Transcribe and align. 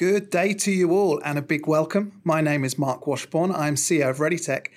Good 0.00 0.30
day 0.30 0.54
to 0.54 0.72
you 0.72 0.92
all 0.92 1.20
and 1.26 1.36
a 1.36 1.42
big 1.42 1.66
welcome. 1.66 2.22
My 2.24 2.40
name 2.40 2.64
is 2.64 2.78
Marc 2.78 3.06
Washbourne. 3.06 3.52
I'm 3.54 3.74
CEO 3.74 4.08
of 4.08 4.16
ReadyTech. 4.16 4.68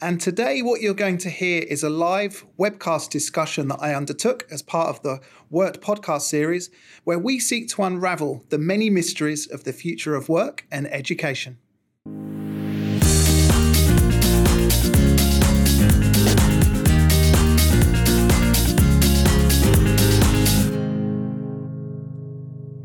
And 0.00 0.20
today, 0.20 0.60
what 0.60 0.80
you're 0.80 0.92
going 0.92 1.18
to 1.18 1.30
hear 1.30 1.62
is 1.62 1.84
a 1.84 1.88
live 1.88 2.44
webcast 2.58 3.10
discussion 3.10 3.68
that 3.68 3.80
I 3.80 3.94
undertook 3.94 4.44
as 4.50 4.60
part 4.60 4.88
of 4.88 5.00
the 5.02 5.20
Work 5.50 5.80
podcast 5.80 6.22
series, 6.22 6.68
where 7.04 7.20
we 7.20 7.38
seek 7.38 7.68
to 7.68 7.84
unravel 7.84 8.44
the 8.48 8.58
many 8.58 8.90
mysteries 8.90 9.46
of 9.46 9.62
the 9.62 9.72
future 9.72 10.16
of 10.16 10.28
work 10.28 10.66
and 10.72 10.92
education. 10.92 11.58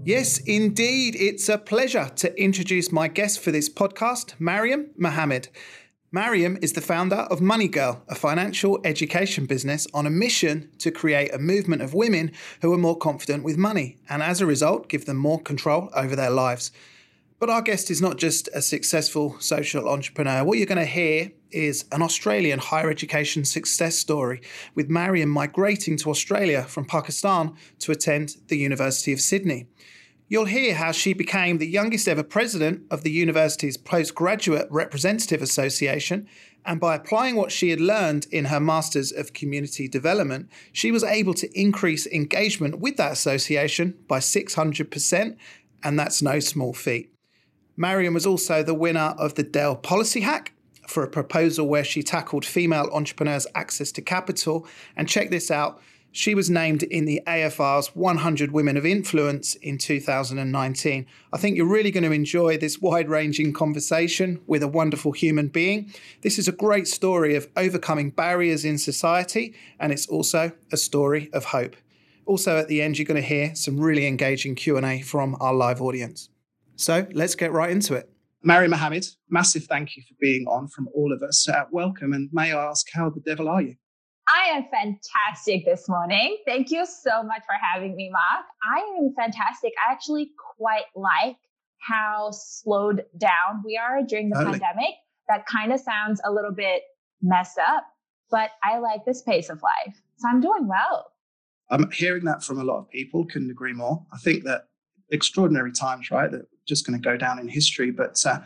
Yes, 0.08 0.38
indeed. 0.38 1.18
It's 1.20 1.50
a 1.50 1.58
pleasure 1.58 2.10
to 2.16 2.42
introduce 2.42 2.94
my 2.94 3.10
guest 3.10 3.42
for 3.42 3.52
this 3.52 3.68
podcast, 3.68 4.36
Mariam 4.40 4.92
Mohammed. 4.96 5.50
Mariam 6.14 6.58
is 6.62 6.72
the 6.72 6.80
founder 6.80 7.28
of 7.30 7.42
MoneyGirl, 7.42 8.04
a 8.08 8.16
financial 8.16 8.80
education 8.86 9.46
business 9.48 9.86
on 9.94 10.08
a 10.08 10.10
mission 10.10 10.70
to 10.78 10.92
create 10.92 11.34
a 11.34 11.40
movement 11.40 11.82
of 11.82 11.94
women 11.94 12.32
who 12.62 12.72
are 12.72 12.78
more 12.78 12.98
confident 12.98 13.44
with 13.44 13.58
money 13.58 13.98
and 14.08 14.24
as 14.24 14.40
a 14.40 14.46
result 14.46 14.88
give 14.88 15.08
them 15.08 15.18
more 15.18 15.42
control 15.42 15.90
over 15.94 16.16
their 16.16 16.30
lives. 16.30 16.72
But 17.38 17.50
our 17.50 17.62
guest 17.62 17.92
is 17.92 18.02
not 18.02 18.18
just 18.18 18.48
a 18.54 18.62
successful 18.62 19.36
social 19.42 19.90
entrepreneur. 19.90 20.46
What 20.46 20.58
you're 20.58 20.68
going 20.68 20.78
to 20.78 20.86
hear 20.86 21.34
is 21.52 21.84
an 21.92 22.02
Australian 22.02 22.60
higher 22.60 22.90
education 22.90 23.44
success 23.44 23.98
story, 23.98 24.40
with 24.74 24.90
Mariam 24.90 25.30
migrating 25.30 25.98
to 25.98 26.10
Australia 26.10 26.64
from 26.64 26.86
Pakistan 26.86 27.56
to 27.80 27.92
attend 27.92 28.38
the 28.48 28.58
University 28.58 29.12
of 29.12 29.20
Sydney. 29.20 29.68
You'll 30.30 30.46
hear 30.46 30.76
how 30.76 30.92
she 30.92 31.14
became 31.14 31.58
the 31.58 31.68
youngest 31.68 32.06
ever 32.06 32.24
president 32.24 32.84
of 32.92 33.04
the 33.04 33.12
university's 33.12 33.78
Postgraduate 33.78 34.68
Representative 34.70 35.42
Association, 35.42 36.28
and 36.66 36.82
by 36.82 36.96
applying 36.96 37.38
what 37.38 37.50
she 37.50 37.70
had 37.70 37.80
learned 37.80 38.28
in 38.30 38.46
her 38.46 38.60
Masters 38.60 39.14
of 39.14 39.32
Community 39.32 39.88
Development, 39.88 40.50
she 40.74 40.92
was 40.92 41.02
able 41.02 41.34
to 41.36 41.50
increase 41.58 42.06
engagement 42.08 42.80
with 42.80 42.98
that 42.98 43.14
association 43.14 43.98
by 44.10 44.20
600%, 44.20 45.38
and 45.82 45.98
that's 45.98 46.22
no 46.22 46.42
small 46.42 46.74
feat. 46.74 47.10
Mariam 47.78 48.14
was 48.14 48.26
also 48.26 48.64
the 48.64 48.74
winner 48.74 49.16
of 49.18 49.36
the 49.36 49.44
Dell 49.44 49.78
Policy 49.78 50.22
Hack 50.22 50.52
for 50.88 51.04
a 51.04 51.10
proposal 51.10 51.68
where 51.68 51.84
she 51.84 52.04
tackled 52.04 52.44
female 52.44 52.90
entrepreneurs' 52.92 53.48
access 53.56 53.92
to 53.94 54.02
capital. 54.02 54.66
And 54.96 55.08
check 55.08 55.30
this 55.30 55.52
out 55.52 55.82
she 56.12 56.34
was 56.34 56.50
named 56.50 56.84
in 56.84 57.06
the 57.06 57.22
AFR's 57.28 57.96
100 57.96 58.52
Women 58.52 58.78
of 58.78 58.86
Influence 58.86 59.56
in 59.56 59.78
2019. 59.78 61.06
I 61.32 61.38
think 61.38 61.56
you're 61.58 61.66
really 61.66 61.92
going 61.92 62.04
to 62.04 62.12
enjoy 62.12 62.58
this 62.58 62.80
wide 62.80 63.10
ranging 63.10 63.54
conversation 63.54 64.42
with 64.48 64.64
a 64.64 64.68
wonderful 64.68 65.12
human 65.12 65.48
being. 65.48 65.94
This 66.22 66.40
is 66.40 66.48
a 66.48 66.52
great 66.52 66.88
story 66.88 67.36
of 67.36 67.48
overcoming 67.56 68.10
barriers 68.10 68.66
in 68.66 68.78
society, 68.78 69.54
and 69.80 69.92
it's 69.92 70.08
also 70.08 70.52
a 70.72 70.78
story 70.78 71.30
of 71.34 71.46
hope. 71.46 71.76
Also, 72.26 72.58
at 72.58 72.68
the 72.68 72.82
end, 72.82 72.98
you're 72.98 73.06
going 73.06 73.22
to 73.22 73.28
hear 73.28 73.56
some 73.56 73.80
really 73.80 74.08
engaging 74.08 74.56
Q&A 74.56 75.02
from 75.02 75.38
our 75.40 75.54
live 75.54 75.82
audience. 75.82 76.30
So 76.76 77.08
let's 77.14 77.36
get 77.36 77.52
right 77.52 77.72
into 77.72 77.94
it. 77.94 78.10
Mariam 78.44 78.72
Mohammed, 78.72 79.06
massive 79.30 79.64
thank 79.64 79.98
you 79.98 80.04
for 80.08 80.16
being 80.22 80.46
on 80.48 80.68
from 80.68 80.88
all 80.94 81.12
of 81.12 81.22
us. 81.22 81.48
Uh, 81.50 81.66
welcome, 81.72 82.14
and 82.14 82.30
may 82.32 82.52
I 82.52 82.70
ask, 82.70 82.88
how 82.94 83.10
the 83.10 83.20
devil 83.20 83.50
are 83.50 83.62
you? 83.62 83.76
I 84.28 84.58
am 84.58 84.66
fantastic 84.70 85.64
this 85.66 85.88
morning. 85.88 86.38
Thank 86.46 86.70
you 86.70 86.86
so 86.86 87.24
much 87.24 87.44
for 87.46 87.56
having 87.62 87.96
me, 87.96 88.10
Marc. 88.12 88.46
I 88.64 88.80
am 89.00 89.14
fantastic. 89.16 89.74
I 89.88 89.92
actually 89.92 90.32
quite 90.58 90.84
like 90.96 91.38
how 91.80 92.32
slowed 92.32 93.06
down 93.18 93.64
we 93.66 93.78
are 93.78 94.04
during 94.04 94.30
the 94.30 94.36
totally. 94.36 94.60
pandemic. 94.60 94.96
That 95.30 95.46
kind 95.46 95.72
of 95.72 95.80
sounds 95.80 96.20
a 96.26 96.32
little 96.32 96.52
bit 96.52 96.84
messed 97.22 97.58
up, 97.58 97.86
but 98.30 98.52
I 98.64 98.80
like 98.80 99.06
this 99.06 99.22
pace 99.22 99.50
of 99.50 99.62
life. 99.62 99.96
So 100.18 100.28
I'm 100.28 100.42
doing 100.42 100.68
well. 100.68 101.12
I'm 101.70 101.92
hearing 101.92 102.26
that 102.26 102.44
from 102.44 102.60
a 102.60 102.64
lot 102.64 102.80
of 102.80 102.90
people, 102.90 103.26
couldn't 103.26 103.52
agree 103.52 103.74
more. 103.74 104.06
I 104.14 104.18
think 104.18 104.44
that 104.44 104.68
extraordinary 105.12 105.72
times, 105.72 106.12
right? 106.12 106.32
That 106.32 106.48
just 106.68 106.86
going 106.86 107.02
to 107.02 107.04
go 107.04 107.18
down 107.18 107.40
in 107.40 107.48
history. 107.48 107.92
But 107.92 108.18
uh, 108.26 108.40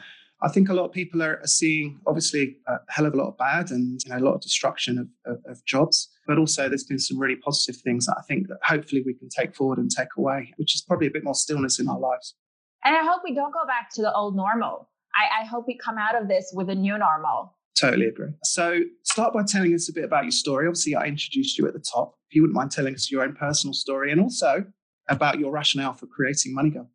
I 0.43 0.49
think 0.49 0.69
a 0.69 0.73
lot 0.73 0.85
of 0.85 0.91
people 0.91 1.21
are, 1.21 1.39
seeing 1.45 1.99
obviously 2.07 2.57
a 2.67 2.77
hell 2.89 3.05
of 3.05 3.13
a 3.13 3.17
lot 3.17 3.27
of 3.27 3.37
bad 3.37 3.69
and 3.69 4.01
you 4.03 4.11
know, 4.11 4.17
a 4.17 4.25
lot 4.25 4.33
of 4.33 4.41
destruction 4.41 4.97
of, 4.97 5.07
of, 5.31 5.39
of, 5.45 5.63
jobs, 5.65 6.09
but 6.25 6.39
also 6.39 6.67
there's 6.67 6.83
been 6.83 6.97
some 6.97 7.19
really 7.19 7.35
positive 7.35 7.79
things 7.81 8.07
that 8.07 8.15
I 8.17 8.23
think 8.23 8.47
that 8.47 8.57
hopefully 8.63 9.03
we 9.05 9.13
can 9.13 9.29
take 9.29 9.55
forward 9.55 9.77
and 9.77 9.89
take 9.91 10.09
away, 10.17 10.53
which 10.57 10.73
is 10.73 10.81
probably 10.81 11.07
a 11.07 11.11
bit 11.11 11.23
more 11.23 11.35
stillness 11.35 11.79
in 11.79 11.87
our 11.87 11.99
lives. 11.99 12.35
And 12.83 12.95
I 12.95 13.03
hope 13.03 13.21
we 13.23 13.35
don't 13.35 13.53
go 13.53 13.65
back 13.67 13.91
to 13.95 14.01
the 14.01 14.13
old 14.13 14.35
normal. 14.35 14.89
I, 15.15 15.43
I 15.43 15.45
hope 15.45 15.65
we 15.67 15.77
come 15.77 15.97
out 15.97 16.19
of 16.19 16.27
this 16.27 16.51
with 16.55 16.69
a 16.69 16.75
new 16.75 16.97
normal. 16.97 17.55
Totally 17.79 18.07
agree. 18.07 18.29
So 18.43 18.81
start 19.03 19.33
by 19.33 19.43
telling 19.43 19.73
us 19.73 19.89
a 19.89 19.93
bit 19.93 20.03
about 20.03 20.23
your 20.23 20.31
story. 20.31 20.67
Obviously, 20.67 20.95
I 20.95 21.05
introduced 21.05 21.57
you 21.57 21.67
at 21.67 21.73
the 21.73 21.79
top. 21.79 22.15
If 22.29 22.35
you 22.35 22.41
wouldn't 22.41 22.55
mind 22.55 22.71
telling 22.71 22.93
us 22.95 23.11
your 23.11 23.23
own 23.23 23.33
personal 23.33 23.73
story 23.73 24.11
and 24.11 24.21
also 24.21 24.65
about 25.09 25.39
your 25.39 25.51
rationale 25.51 25.93
for 25.93 26.07
creating 26.07 26.55
MoneyGirl. 26.55 26.87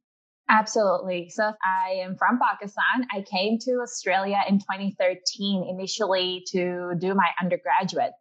Absolutely. 0.49 1.29
So 1.29 1.43
I 1.43 1.95
am 2.05 2.17
from 2.17 2.39
Pakistan. 2.39 3.07
I 3.13 3.23
came 3.23 3.59
to 3.63 3.81
Australia 3.83 4.39
in 4.49 4.59
2013 4.59 5.67
initially 5.69 6.45
to 6.53 6.93
do 6.99 7.15
my 7.15 7.31
undergraduate. 7.41 8.13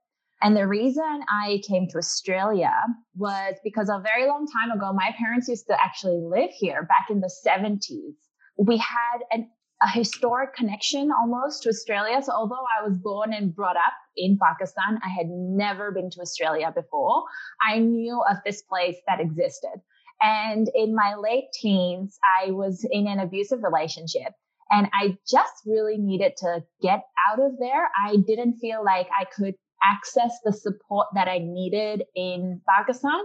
And 0.42 0.56
the 0.56 0.68
reason 0.68 1.22
I 1.30 1.62
came 1.68 1.88
to 1.90 1.98
Australia 1.98 2.74
was 3.16 3.56
because 3.64 3.90
a 3.90 4.02
very 4.02 4.28
long 4.28 4.48
time 4.48 4.76
ago, 4.76 4.92
my 4.92 5.12
parents 5.18 5.48
used 5.48 5.68
to 5.68 5.82
actually 5.82 6.20
live 6.20 6.50
here 6.52 6.84
back 6.84 7.08
in 7.10 7.22
the 7.22 7.32
70s. 7.46 8.16
We 8.58 8.78
had 8.78 9.20
an, 9.32 9.50
a 9.82 9.90
historic 9.90 10.56
connection 10.56 11.12
almost 11.12 11.64
to 11.64 11.70
Australia. 11.70 12.22
So 12.22 12.34
although 12.34 12.66
I 12.80 12.88
was 12.88 12.98
born 12.98 13.34
and 13.34 13.56
brought 13.56 13.78
up 13.78 13.94
in 14.18 14.38
Pakistan, 14.42 15.00
I 15.06 15.10
had 15.10 15.28
never 15.30 15.92
been 15.92 16.10
to 16.12 16.22
Australia 16.22 16.72
before. 16.76 17.24
I 17.66 17.80
knew 17.80 18.22
of 18.30 18.38
this 18.44 18.62
place 18.64 18.98
that 19.08 19.20
existed. 19.20 19.82
And 20.26 20.68
in 20.74 20.96
my 20.96 21.14
late 21.16 21.52
teens, 21.54 22.18
I 22.42 22.50
was 22.50 22.84
in 22.90 23.08
an 23.08 23.20
abusive 23.20 23.60
relationship 23.62 24.34
and 24.72 24.88
I 24.92 25.20
just 25.30 25.54
really 25.68 25.98
needed 26.00 26.36
to 26.38 26.64
get 26.82 27.04
out 27.30 27.40
of 27.40 27.60
there. 27.60 27.90
I 28.04 28.16
didn't 28.26 28.58
feel 28.58 28.84
like 28.84 29.08
I 29.18 29.26
could 29.26 29.54
access 29.84 30.40
the 30.44 30.52
support 30.52 31.08
that 31.14 31.28
I 31.28 31.38
needed 31.38 32.06
in 32.16 32.60
Pakistan. 32.68 33.20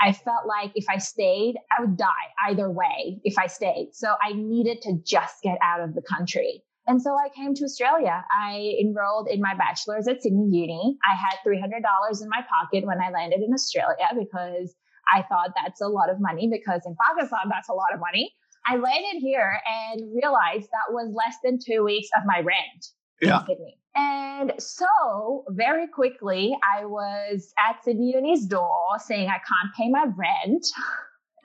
I 0.00 0.12
felt 0.12 0.44
like 0.44 0.72
if 0.74 0.86
I 0.88 0.98
stayed, 0.98 1.54
I 1.70 1.82
would 1.82 1.96
die 1.96 2.08
either 2.48 2.68
way 2.68 3.20
if 3.22 3.38
I 3.38 3.46
stayed. 3.46 3.90
So 3.92 4.14
I 4.20 4.32
needed 4.32 4.82
to 4.82 4.98
just 5.06 5.42
get 5.44 5.58
out 5.62 5.80
of 5.80 5.94
the 5.94 6.02
country. 6.02 6.64
And 6.88 7.00
so 7.00 7.14
I 7.14 7.28
came 7.28 7.54
to 7.54 7.64
Australia. 7.64 8.24
I 8.42 8.74
enrolled 8.80 9.28
in 9.30 9.40
my 9.40 9.54
bachelor's 9.54 10.08
at 10.08 10.22
Sydney 10.22 10.48
Uni. 10.50 10.98
I 11.08 11.14
had 11.14 11.38
$300 11.46 12.22
in 12.22 12.28
my 12.28 12.40
pocket 12.50 12.84
when 12.84 13.00
I 13.00 13.10
landed 13.10 13.40
in 13.40 13.52
Australia 13.54 14.08
because 14.18 14.74
I 15.12 15.22
thought 15.22 15.50
that's 15.62 15.80
a 15.80 15.88
lot 15.88 16.10
of 16.10 16.20
money 16.20 16.48
because 16.50 16.82
in 16.86 16.96
Pakistan, 17.08 17.48
that's 17.50 17.68
a 17.68 17.74
lot 17.74 17.92
of 17.92 18.00
money. 18.00 18.32
I 18.66 18.76
landed 18.76 19.20
here 19.20 19.60
and 19.66 20.02
realized 20.14 20.68
that 20.70 20.90
was 20.92 21.12
less 21.14 21.36
than 21.42 21.58
two 21.64 21.82
weeks 21.82 22.08
of 22.16 22.24
my 22.26 22.38
rent 22.38 22.86
yeah. 23.20 23.40
in 23.40 23.46
Sydney. 23.46 23.76
And 23.94 24.52
so 24.58 25.44
very 25.48 25.88
quickly, 25.88 26.56
I 26.78 26.84
was 26.84 27.52
at 27.58 27.82
Sydney 27.82 28.12
Uni's 28.14 28.46
door 28.46 28.98
saying, 28.98 29.28
I 29.28 29.38
can't 29.38 29.74
pay 29.76 29.88
my 29.88 30.04
rent 30.16 30.66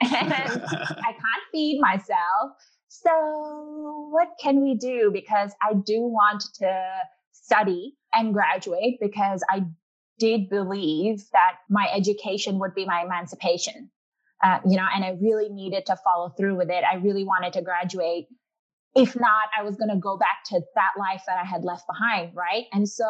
and 0.00 0.32
I 0.32 0.46
can't 0.94 1.44
feed 1.52 1.80
myself. 1.80 2.52
So 2.88 4.08
what 4.10 4.28
can 4.40 4.62
we 4.62 4.74
do? 4.74 5.10
Because 5.12 5.52
I 5.62 5.74
do 5.74 6.02
want 6.02 6.44
to 6.60 6.82
study 7.32 7.94
and 8.14 8.32
graduate 8.32 8.98
because 9.00 9.42
I 9.50 9.64
did 10.18 10.48
believe 10.48 11.22
that 11.32 11.58
my 11.68 11.88
education 11.94 12.58
would 12.58 12.74
be 12.74 12.84
my 12.84 13.02
emancipation. 13.02 13.90
Uh, 14.42 14.58
you 14.68 14.76
know, 14.76 14.86
and 14.94 15.04
I 15.04 15.16
really 15.20 15.48
needed 15.48 15.86
to 15.86 15.96
follow 15.96 16.30
through 16.30 16.56
with 16.56 16.70
it. 16.70 16.84
I 16.90 16.96
really 16.96 17.24
wanted 17.24 17.54
to 17.54 17.62
graduate. 17.62 18.26
If 18.94 19.18
not, 19.18 19.48
I 19.58 19.62
was 19.62 19.76
going 19.76 19.90
to 19.90 19.96
go 19.96 20.16
back 20.18 20.44
to 20.46 20.60
that 20.74 20.92
life 20.98 21.22
that 21.26 21.38
I 21.38 21.44
had 21.44 21.64
left 21.64 21.84
behind, 21.86 22.32
right? 22.34 22.64
And 22.72 22.88
so 22.88 23.06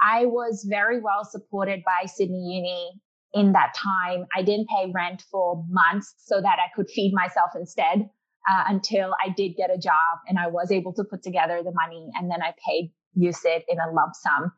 I 0.00 0.26
was 0.26 0.66
very 0.68 1.00
well 1.00 1.24
supported 1.24 1.82
by 1.84 2.06
Sydney 2.06 2.56
Uni 2.56 3.00
in 3.32 3.52
that 3.52 3.74
time. 3.74 4.26
I 4.34 4.42
didn't 4.42 4.68
pay 4.68 4.90
rent 4.92 5.22
for 5.30 5.64
months 5.68 6.14
so 6.18 6.40
that 6.40 6.58
I 6.58 6.74
could 6.74 6.88
feed 6.88 7.12
myself 7.12 7.50
instead 7.54 8.08
uh, 8.50 8.64
until 8.68 9.14
I 9.24 9.30
did 9.30 9.56
get 9.56 9.70
a 9.70 9.78
job 9.78 10.18
and 10.28 10.38
I 10.38 10.48
was 10.48 10.70
able 10.70 10.92
to 10.94 11.04
put 11.04 11.22
together 11.22 11.62
the 11.62 11.72
money 11.72 12.10
and 12.14 12.30
then 12.30 12.42
I 12.42 12.54
paid 12.64 12.92
USyd 13.18 13.62
in 13.68 13.78
a 13.78 13.92
lump 13.92 14.14
sum. 14.14 14.52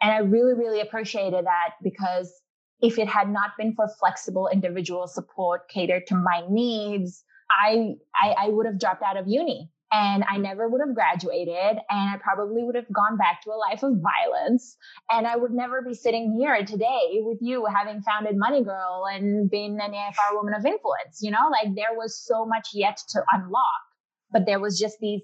And 0.00 0.12
I 0.12 0.18
really, 0.18 0.54
really 0.54 0.80
appreciated 0.80 1.44
that 1.44 1.70
because 1.82 2.32
if 2.80 2.98
it 2.98 3.08
had 3.08 3.28
not 3.28 3.50
been 3.58 3.74
for 3.74 3.88
flexible 3.98 4.48
individual 4.52 5.06
support 5.08 5.68
catered 5.68 6.06
to 6.08 6.14
my 6.14 6.42
needs, 6.48 7.24
I, 7.50 7.94
I, 8.14 8.46
I 8.46 8.48
would 8.48 8.66
have 8.66 8.78
dropped 8.78 9.02
out 9.02 9.16
of 9.16 9.26
uni 9.26 9.70
and 9.90 10.22
I 10.28 10.36
never 10.36 10.68
would 10.68 10.80
have 10.86 10.94
graduated 10.94 11.78
and 11.90 12.10
I 12.10 12.16
probably 12.22 12.62
would 12.62 12.74
have 12.74 12.92
gone 12.92 13.16
back 13.16 13.42
to 13.42 13.50
a 13.50 13.56
life 13.56 13.82
of 13.82 13.94
violence 14.02 14.76
and 15.10 15.26
I 15.26 15.36
would 15.36 15.52
never 15.52 15.82
be 15.82 15.94
sitting 15.94 16.36
here 16.38 16.62
today 16.64 17.20
with 17.20 17.38
you 17.40 17.66
having 17.66 18.02
founded 18.02 18.36
MoneyGirl 18.36 19.16
and 19.16 19.50
been 19.50 19.78
an 19.80 19.92
AFR 19.92 20.34
woman 20.34 20.54
of 20.54 20.64
influence, 20.64 21.20
you 21.22 21.30
know, 21.30 21.48
like 21.50 21.74
there 21.74 21.96
was 21.96 22.22
so 22.22 22.44
much 22.44 22.68
yet 22.74 22.98
to 23.10 23.22
unlock. 23.32 23.64
but 24.30 24.44
there 24.46 24.60
was 24.60 24.78
just 24.78 24.98
these 25.00 25.22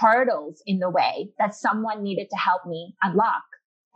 hurdles 0.00 0.62
in 0.66 0.78
the 0.78 0.90
way 0.90 1.30
that 1.38 1.54
someone 1.54 2.02
needed 2.02 2.28
to 2.30 2.36
help 2.36 2.66
me 2.66 2.94
unlock. 3.02 3.42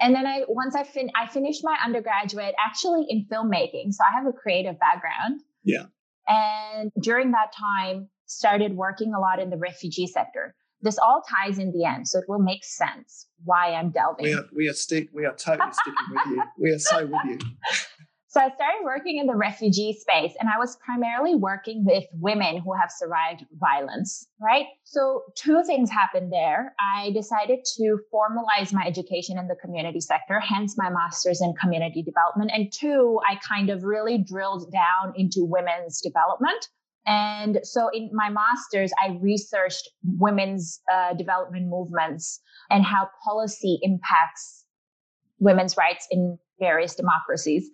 And 0.02 0.14
then 0.14 0.26
I 0.26 0.42
once 0.48 0.74
I 0.74 0.82
fin 0.82 1.10
I 1.14 1.28
finished 1.28 1.62
my 1.62 1.76
undergraduate 1.84 2.54
actually 2.64 3.06
in 3.08 3.26
filmmaking. 3.30 3.92
So 3.92 4.02
I 4.02 4.16
have 4.16 4.26
a 4.26 4.32
creative 4.32 4.78
background. 4.78 5.40
Yeah. 5.64 5.84
And 6.28 6.90
during 7.00 7.30
that 7.32 7.52
time 7.58 8.08
started 8.26 8.76
working 8.76 9.14
a 9.14 9.20
lot 9.20 9.38
in 9.40 9.50
the 9.50 9.56
refugee 9.56 10.06
sector. 10.06 10.54
This 10.80 10.98
all 10.98 11.22
ties 11.30 11.60
in 11.60 11.70
the 11.70 11.84
end, 11.84 12.08
so 12.08 12.18
it 12.18 12.24
will 12.26 12.40
make 12.40 12.64
sense 12.64 13.28
why 13.44 13.72
I'm 13.72 13.90
delving. 13.90 14.24
We 14.24 14.34
are 14.34 14.44
we 14.52 14.68
are 14.68 14.72
stick 14.72 15.08
we 15.12 15.24
are 15.24 15.34
totally 15.34 15.70
sticking 15.72 16.06
with 16.10 16.26
you. 16.26 16.42
We 16.58 16.70
are 16.72 16.78
so 16.78 17.06
with 17.06 17.24
you. 17.24 17.38
So 18.32 18.40
I 18.40 18.48
started 18.48 18.82
working 18.82 19.18
in 19.18 19.26
the 19.26 19.36
refugee 19.36 19.92
space 19.92 20.32
and 20.40 20.48
I 20.48 20.58
was 20.58 20.78
primarily 20.82 21.34
working 21.34 21.84
with 21.84 22.04
women 22.14 22.56
who 22.56 22.72
have 22.72 22.90
survived 22.90 23.44
violence, 23.60 24.26
right? 24.40 24.64
So 24.84 25.24
two 25.34 25.62
things 25.66 25.90
happened 25.90 26.32
there. 26.32 26.74
I 26.80 27.10
decided 27.10 27.58
to 27.76 27.98
formalize 28.10 28.72
my 28.72 28.86
education 28.86 29.36
in 29.36 29.48
the 29.48 29.54
community 29.56 30.00
sector, 30.00 30.40
hence 30.40 30.78
my 30.78 30.88
master's 30.88 31.42
in 31.42 31.52
community 31.60 32.02
development. 32.02 32.52
And 32.54 32.72
two, 32.72 33.20
I 33.28 33.38
kind 33.46 33.68
of 33.68 33.84
really 33.84 34.16
drilled 34.16 34.72
down 34.72 35.12
into 35.14 35.44
women's 35.44 36.00
development. 36.00 36.70
And 37.06 37.60
so 37.64 37.90
in 37.92 38.08
my 38.14 38.30
master's, 38.30 38.92
I 38.98 39.18
researched 39.20 39.90
women's 40.04 40.80
uh, 40.90 41.12
development 41.12 41.66
movements 41.68 42.40
and 42.70 42.82
how 42.82 43.10
policy 43.22 43.78
impacts 43.82 44.64
women's 45.38 45.76
rights 45.76 46.08
in 46.10 46.38
various 46.58 46.94
democracies. 46.94 47.68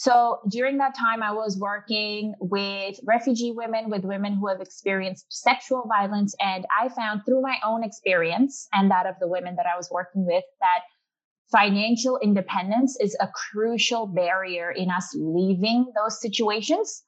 So 0.00 0.38
during 0.48 0.78
that 0.78 0.94
time, 0.98 1.22
I 1.22 1.32
was 1.32 1.58
working 1.58 2.32
with 2.40 2.98
refugee 3.04 3.52
women, 3.52 3.90
with 3.90 4.02
women 4.02 4.32
who 4.32 4.48
have 4.48 4.62
experienced 4.62 5.26
sexual 5.28 5.84
violence. 5.86 6.34
And 6.40 6.64
I 6.74 6.88
found 6.88 7.26
through 7.26 7.42
my 7.42 7.56
own 7.62 7.84
experience 7.84 8.66
and 8.72 8.90
that 8.90 9.04
of 9.04 9.16
the 9.20 9.28
women 9.28 9.56
that 9.56 9.66
I 9.66 9.76
was 9.76 9.90
working 9.90 10.24
with 10.24 10.44
that 10.60 10.84
financial 11.52 12.18
independence 12.22 12.96
is 12.98 13.14
a 13.20 13.28
crucial 13.28 14.06
barrier 14.06 14.70
in 14.70 14.90
us 14.90 15.14
leaving 15.14 15.92
those 15.94 16.18
situations. 16.18 17.04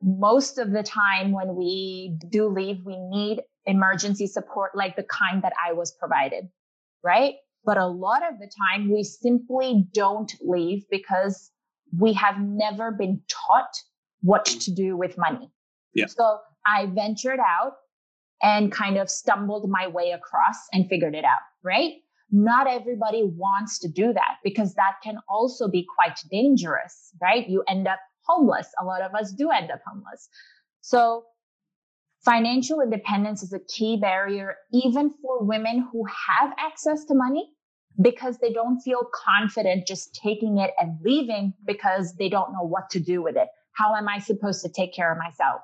Most 0.00 0.58
of 0.58 0.70
the 0.70 0.84
time 0.84 1.32
when 1.32 1.56
we 1.56 2.16
do 2.30 2.46
leave, 2.46 2.76
we 2.86 2.96
need 2.96 3.42
emergency 3.64 4.28
support 4.28 4.70
like 4.76 4.94
the 4.94 5.02
kind 5.02 5.42
that 5.42 5.54
I 5.66 5.72
was 5.72 5.96
provided, 5.98 6.44
right? 7.02 7.34
But 7.64 7.76
a 7.76 7.88
lot 7.88 8.22
of 8.22 8.38
the 8.38 8.48
time 8.70 8.88
we 8.92 9.02
simply 9.02 9.88
don't 9.92 10.32
leave 10.42 10.84
because 10.88 11.50
we 11.96 12.12
have 12.14 12.40
never 12.40 12.90
been 12.90 13.20
taught 13.28 13.74
what 14.22 14.46
mm. 14.46 14.64
to 14.64 14.70
do 14.72 14.96
with 14.96 15.16
money. 15.18 15.50
Yeah. 15.94 16.06
So 16.06 16.38
I 16.66 16.86
ventured 16.86 17.40
out 17.40 17.72
and 18.42 18.70
kind 18.70 18.98
of 18.98 19.08
stumbled 19.08 19.70
my 19.70 19.86
way 19.86 20.10
across 20.10 20.56
and 20.72 20.88
figured 20.88 21.14
it 21.14 21.24
out, 21.24 21.40
right? 21.62 21.94
Not 22.30 22.66
everybody 22.66 23.22
wants 23.24 23.78
to 23.80 23.88
do 23.88 24.12
that 24.12 24.36
because 24.44 24.74
that 24.74 24.96
can 25.02 25.18
also 25.28 25.68
be 25.68 25.86
quite 25.96 26.18
dangerous, 26.30 27.12
right? 27.20 27.48
You 27.48 27.62
end 27.68 27.86
up 27.86 28.00
homeless. 28.26 28.68
A 28.80 28.84
lot 28.84 29.00
of 29.00 29.14
us 29.14 29.32
do 29.32 29.50
end 29.50 29.70
up 29.70 29.80
homeless. 29.86 30.28
So 30.80 31.24
financial 32.24 32.80
independence 32.80 33.42
is 33.42 33.52
a 33.52 33.60
key 33.60 33.96
barrier, 33.96 34.56
even 34.72 35.14
for 35.22 35.44
women 35.44 35.88
who 35.90 36.04
have 36.28 36.52
access 36.58 37.04
to 37.04 37.14
money 37.14 37.48
because 38.00 38.38
they 38.38 38.52
don't 38.52 38.80
feel 38.80 39.08
confident 39.12 39.86
just 39.86 40.14
taking 40.14 40.58
it 40.58 40.72
and 40.78 40.98
leaving 41.02 41.54
because 41.64 42.14
they 42.16 42.28
don't 42.28 42.52
know 42.52 42.66
what 42.66 42.90
to 42.90 43.00
do 43.00 43.22
with 43.22 43.36
it. 43.36 43.48
How 43.72 43.94
am 43.94 44.08
I 44.08 44.18
supposed 44.18 44.62
to 44.62 44.70
take 44.70 44.94
care 44.94 45.10
of 45.10 45.18
myself? 45.18 45.62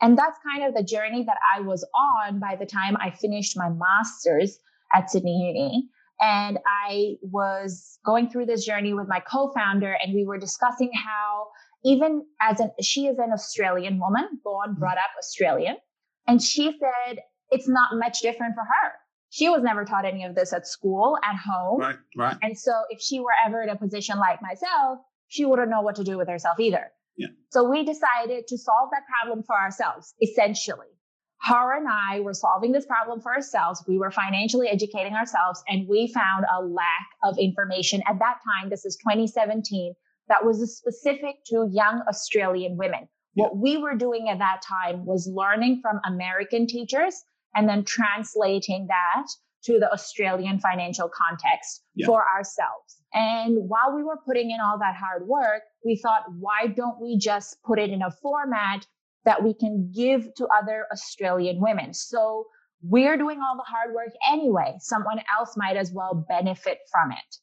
And 0.00 0.16
that's 0.16 0.38
kind 0.48 0.64
of 0.64 0.74
the 0.74 0.82
journey 0.82 1.24
that 1.24 1.38
I 1.54 1.60
was 1.60 1.86
on 1.94 2.38
by 2.38 2.56
the 2.56 2.66
time 2.66 2.96
I 2.98 3.10
finished 3.10 3.56
my 3.56 3.68
master's 3.68 4.58
at 4.94 5.10
Sydney 5.10 5.48
Uni. 5.48 5.88
And 6.20 6.58
I 6.66 7.16
was 7.22 7.98
going 8.04 8.30
through 8.30 8.46
this 8.46 8.64
journey 8.64 8.92
with 8.92 9.08
my 9.08 9.20
co-founder 9.20 9.96
and 10.02 10.14
we 10.14 10.24
were 10.24 10.38
discussing 10.38 10.90
how 10.94 11.48
even 11.84 12.24
as 12.40 12.58
an, 12.60 12.70
she 12.80 13.06
is 13.06 13.18
an 13.18 13.32
Australian 13.32 14.00
woman, 14.00 14.26
born, 14.42 14.74
brought 14.78 14.92
mm-hmm. 14.92 14.98
up 14.98 15.18
Australian. 15.18 15.76
And 16.26 16.42
she 16.42 16.72
said, 16.78 17.18
it's 17.50 17.68
not 17.68 17.90
much 17.94 18.20
different 18.20 18.54
for 18.54 18.62
her 18.62 18.92
she 19.30 19.48
was 19.48 19.62
never 19.62 19.84
taught 19.84 20.04
any 20.04 20.24
of 20.24 20.34
this 20.34 20.52
at 20.52 20.66
school, 20.66 21.18
at 21.22 21.36
home. 21.36 21.80
Right, 21.80 21.96
right. 22.16 22.36
And 22.42 22.58
so 22.58 22.72
if 22.90 23.00
she 23.00 23.20
were 23.20 23.34
ever 23.46 23.62
in 23.62 23.68
a 23.68 23.76
position 23.76 24.18
like 24.18 24.40
myself, 24.40 24.98
she 25.28 25.44
wouldn't 25.44 25.68
know 25.68 25.82
what 25.82 25.96
to 25.96 26.04
do 26.04 26.16
with 26.16 26.28
herself 26.28 26.58
either. 26.58 26.90
Yeah. 27.16 27.28
So 27.50 27.68
we 27.68 27.84
decided 27.84 28.46
to 28.46 28.58
solve 28.58 28.90
that 28.92 29.02
problem 29.20 29.44
for 29.44 29.56
ourselves, 29.56 30.14
essentially. 30.22 30.86
Her 31.42 31.76
and 31.76 31.86
I 31.88 32.20
were 32.20 32.34
solving 32.34 32.72
this 32.72 32.86
problem 32.86 33.20
for 33.20 33.32
ourselves. 33.32 33.84
We 33.86 33.98
were 33.98 34.10
financially 34.10 34.68
educating 34.68 35.14
ourselves, 35.14 35.62
and 35.68 35.86
we 35.88 36.12
found 36.12 36.46
a 36.52 36.64
lack 36.64 37.06
of 37.22 37.38
information 37.38 38.02
at 38.08 38.18
that 38.18 38.38
time. 38.44 38.70
This 38.70 38.84
is 38.84 38.96
2017, 38.96 39.94
that 40.28 40.44
was 40.44 40.76
specific 40.76 41.36
to 41.46 41.68
young 41.70 42.02
Australian 42.08 42.76
women. 42.76 43.08
Yeah. 43.34 43.44
What 43.44 43.58
we 43.58 43.76
were 43.76 43.94
doing 43.94 44.28
at 44.28 44.38
that 44.38 44.62
time 44.66 45.04
was 45.04 45.30
learning 45.32 45.80
from 45.82 46.00
American 46.04 46.66
teachers 46.66 47.22
and 47.54 47.68
then 47.68 47.84
translating 47.84 48.86
that 48.88 49.26
to 49.64 49.78
the 49.78 49.90
Australian 49.92 50.60
financial 50.60 51.08
context 51.08 51.82
yeah. 51.94 52.06
for 52.06 52.24
ourselves. 52.34 53.02
And 53.12 53.68
while 53.68 53.94
we 53.94 54.02
were 54.02 54.18
putting 54.26 54.50
in 54.50 54.58
all 54.60 54.78
that 54.78 54.94
hard 54.94 55.26
work, 55.26 55.62
we 55.84 55.96
thought, 55.96 56.22
why 56.38 56.66
don't 56.66 57.00
we 57.00 57.18
just 57.18 57.62
put 57.64 57.78
it 57.78 57.90
in 57.90 58.02
a 58.02 58.10
format 58.10 58.86
that 59.24 59.42
we 59.42 59.54
can 59.54 59.90
give 59.94 60.32
to 60.36 60.46
other 60.56 60.86
Australian 60.92 61.60
women? 61.60 61.94
So 61.94 62.46
we're 62.82 63.16
doing 63.16 63.40
all 63.40 63.56
the 63.56 63.64
hard 63.64 63.94
work 63.94 64.12
anyway. 64.30 64.76
Someone 64.78 65.20
else 65.38 65.54
might 65.56 65.76
as 65.76 65.92
well 65.92 66.24
benefit 66.28 66.78
from 66.92 67.12
it. 67.12 67.36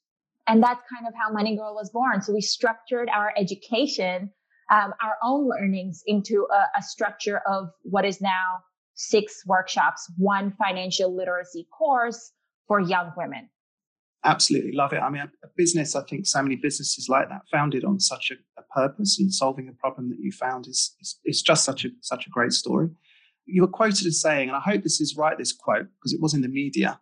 And 0.47 0.61
that's 0.63 0.81
kind 0.93 1.07
of 1.07 1.13
how 1.15 1.33
MoneyGirl 1.33 1.73
was 1.73 1.89
born. 1.89 2.21
So 2.21 2.33
we 2.33 2.41
structured 2.41 3.09
our 3.09 3.33
education, 3.35 4.31
um, 4.71 4.93
our 5.03 5.17
own 5.23 5.49
learnings 5.49 6.03
into 6.05 6.47
a, 6.53 6.79
a 6.79 6.83
structure 6.83 7.41
of 7.47 7.69
what 7.81 8.05
is 8.05 8.21
now 8.21 8.61
six 8.95 9.43
workshops, 9.45 10.09
one 10.17 10.53
financial 10.57 11.15
literacy 11.15 11.67
course 11.77 12.31
for 12.67 12.79
young 12.79 13.11
women. 13.15 13.49
Absolutely 14.23 14.71
love 14.71 14.91
it. 14.91 14.97
I 14.97 15.09
mean, 15.09 15.21
a 15.21 15.47
business, 15.55 15.95
I 15.95 16.01
think 16.01 16.25
so 16.25 16.41
many 16.41 16.55
businesses 16.55 17.07
like 17.07 17.29
that 17.29 17.41
founded 17.51 17.85
on 17.85 17.99
such 17.99 18.31
a, 18.31 18.59
a 18.59 18.63
purpose 18.63 19.19
and 19.19 19.31
solving 19.31 19.69
a 19.69 19.73
problem 19.73 20.09
that 20.09 20.19
you 20.19 20.31
found 20.31 20.65
is, 20.65 20.95
is, 20.99 21.19
is 21.25 21.41
just 21.43 21.63
such 21.63 21.85
a, 21.85 21.89
such 22.01 22.25
a 22.25 22.31
great 22.31 22.51
story. 22.51 22.89
You 23.45 23.61
were 23.61 23.67
quoted 23.67 24.07
as 24.07 24.19
saying, 24.19 24.47
and 24.47 24.57
I 24.57 24.61
hope 24.61 24.81
this 24.81 24.99
is 24.99 25.15
right, 25.15 25.37
this 25.37 25.53
quote, 25.53 25.85
because 25.99 26.13
it 26.13 26.21
was 26.21 26.33
in 26.33 26.41
the 26.41 26.47
media. 26.47 26.99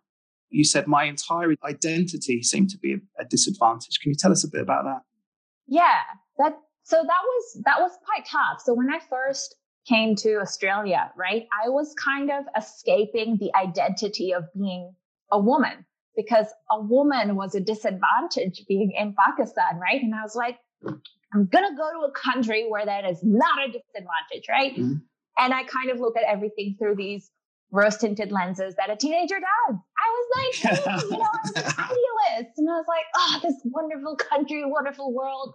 You 0.50 0.64
said, 0.64 0.86
My 0.86 1.04
entire 1.04 1.54
identity 1.64 2.42
seemed 2.42 2.68
to 2.70 2.78
be 2.78 2.92
a, 2.92 3.22
a 3.22 3.24
disadvantage. 3.24 3.98
Can 4.00 4.10
you 4.10 4.16
tell 4.16 4.30
us 4.30 4.44
a 4.44 4.48
bit 4.48 4.60
about 4.60 4.84
that? 4.84 5.00
Yeah, 5.66 6.00
that 6.36 6.58
so 6.82 6.96
that 6.96 7.22
was 7.24 7.62
that 7.64 7.80
was 7.80 7.92
quite 8.04 8.26
tough. 8.26 8.60
So 8.62 8.74
when 8.74 8.92
I 8.92 8.98
first 9.08 9.56
came 9.88 10.16
to 10.16 10.36
Australia, 10.36 11.10
right? 11.16 11.46
I 11.64 11.68
was 11.68 11.94
kind 12.02 12.30
of 12.30 12.44
escaping 12.56 13.36
the 13.38 13.54
identity 13.54 14.32
of 14.32 14.44
being 14.54 14.94
a 15.30 15.38
woman 15.38 15.84
because 16.16 16.46
a 16.70 16.80
woman 16.80 17.36
was 17.36 17.54
a 17.54 17.60
disadvantage 17.60 18.64
being 18.68 18.92
in 18.92 19.14
Pakistan, 19.14 19.78
right? 19.80 20.02
And 20.02 20.14
I 20.14 20.22
was 20.22 20.36
like, 20.36 20.58
I'm 20.86 21.46
going 21.46 21.68
to 21.68 21.76
go 21.76 21.90
to 21.92 22.06
a 22.06 22.12
country 22.12 22.66
where 22.68 22.86
that 22.86 23.04
is 23.04 23.18
not 23.22 23.58
a 23.58 23.66
disadvantage, 23.66 24.48
right? 24.48 24.72
Mm-hmm. 24.72 24.94
And 25.38 25.52
I 25.52 25.64
kind 25.64 25.90
of 25.90 25.98
look 25.98 26.16
at 26.16 26.22
everything 26.22 26.76
through 26.78 26.94
these 26.96 27.30
rose 27.72 27.96
tinted 27.96 28.30
lenses 28.30 28.76
that 28.76 28.90
a 28.90 28.96
teenager 28.96 29.34
does. 29.34 29.76
I 29.76 30.08
was 30.12 30.26
like, 30.36 30.74
hey, 30.84 31.06
you 31.10 31.18
know, 31.18 31.24
I 31.24 31.38
was 31.42 31.56
an 31.56 31.64
idealist. 31.66 32.58
And 32.58 32.70
I 32.70 32.76
was 32.76 32.86
like, 32.86 33.04
oh, 33.16 33.40
this 33.42 33.60
wonderful 33.64 34.16
country, 34.16 34.62
wonderful 34.64 35.12
world. 35.12 35.54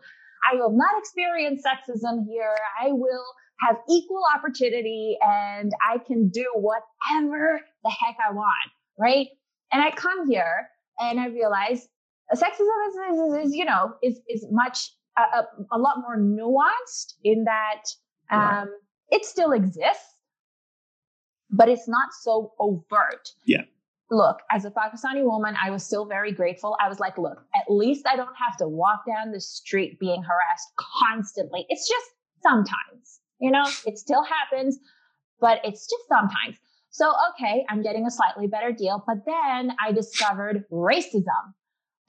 I 0.52 0.56
will 0.56 0.76
not 0.76 0.92
experience 0.98 1.64
sexism 1.66 2.26
here. 2.28 2.56
I 2.82 2.92
will 2.92 3.26
have 3.62 3.78
equal 3.90 4.22
opportunity 4.36 5.18
and 5.22 5.72
I 5.86 5.98
can 5.98 6.30
do 6.30 6.46
whatever 6.56 7.62
the 7.84 7.90
heck 7.90 8.16
I 8.28 8.34
want, 8.34 8.72
right? 8.98 9.28
And 9.72 9.82
I 9.82 9.92
come 9.92 10.30
here 10.30 10.70
and 11.00 11.20
I 11.20 11.28
realize 11.28 11.88
sexism 12.34 12.88
is, 12.88 12.96
is, 12.96 13.48
is 13.48 13.56
you 13.56 13.66
know, 13.66 13.94
is, 14.04 14.22
is 14.28 14.46
much, 14.52 14.92
a, 15.18 15.44
a, 15.72 15.78
lot 15.78 15.98
more 16.00 16.18
nuanced 16.18 17.16
in 17.24 17.44
that 17.44 17.84
um, 18.32 18.40
right. 18.40 18.68
it 19.10 19.26
still 19.26 19.52
exists, 19.52 20.16
but 21.50 21.68
it's 21.68 21.88
not 21.88 22.10
so 22.22 22.54
overt. 22.60 23.30
Yeah. 23.46 23.64
Look, 24.12 24.40
as 24.50 24.66
a 24.66 24.72
Pakistani 24.72 25.24
woman, 25.24 25.56
I 25.62 25.70
was 25.70 25.84
still 25.84 26.06
very 26.06 26.32
grateful. 26.32 26.76
I 26.84 26.88
was 26.88 27.00
like, 27.00 27.18
look, 27.18 27.46
at 27.54 27.72
least 27.72 28.08
I 28.08 28.16
don't 28.16 28.36
have 28.36 28.58
to 28.58 28.68
walk 28.68 29.02
down 29.06 29.32
the 29.32 29.42
street 29.42 30.00
being 30.00 30.24
harassed 30.24 30.70
constantly. 30.78 31.66
It's 31.70 31.88
just 31.88 32.06
sometimes 32.42 33.19
you 33.40 33.52
know, 33.52 33.66
it 33.86 33.98
still 33.98 34.24
happens, 34.24 34.80
but 35.40 35.60
it's 35.64 35.88
just 35.90 36.08
sometimes. 36.08 36.58
So, 36.92 37.12
okay, 37.32 37.66
I'm 37.70 37.82
getting 37.82 38.06
a 38.06 38.12
slightly 38.12 38.48
better 38.48 38.72
deal. 38.72 39.04
But 39.06 39.18
then 39.26 39.72
I 39.84 39.92
discovered 39.92 40.66
racism. 40.72 41.54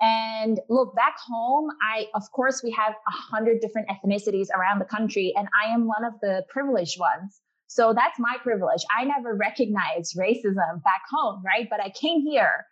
And 0.01 0.59
look, 0.71 0.97
back 0.97 1.17
home, 1.29 1.69
I, 1.83 2.07
of 2.15 2.23
course, 2.33 2.63
we 2.65 2.71
have 2.71 2.93
a 2.93 3.11
hundred 3.11 3.61
different 3.61 3.89
ethnicities 3.89 4.47
around 4.57 4.79
the 4.79 4.87
country, 4.87 5.35
and 5.37 5.47
I 5.63 5.75
am 5.75 5.87
one 5.87 6.05
of 6.05 6.15
the 6.23 6.45
privileged 6.49 6.99
ones. 6.99 7.41
So 7.67 7.93
that's 7.95 8.19
my 8.19 8.37
privilege. 8.43 8.83
I 8.99 9.05
never 9.05 9.37
recognized 9.37 10.17
racism 10.17 10.83
back 10.83 11.03
home, 11.09 11.43
right? 11.47 11.69
But 11.71 11.81
I 11.81 11.91
came 11.91 12.23
here 12.23 12.67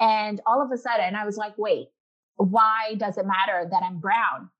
and 0.00 0.40
all 0.44 0.60
of 0.60 0.72
a 0.72 0.76
sudden 0.76 1.14
I 1.14 1.24
was 1.24 1.36
like, 1.36 1.52
wait, 1.56 1.88
why 2.36 2.94
does 2.96 3.16
it 3.18 3.26
matter 3.26 3.68
that 3.70 3.82
I'm 3.84 4.00
brown? 4.00 4.50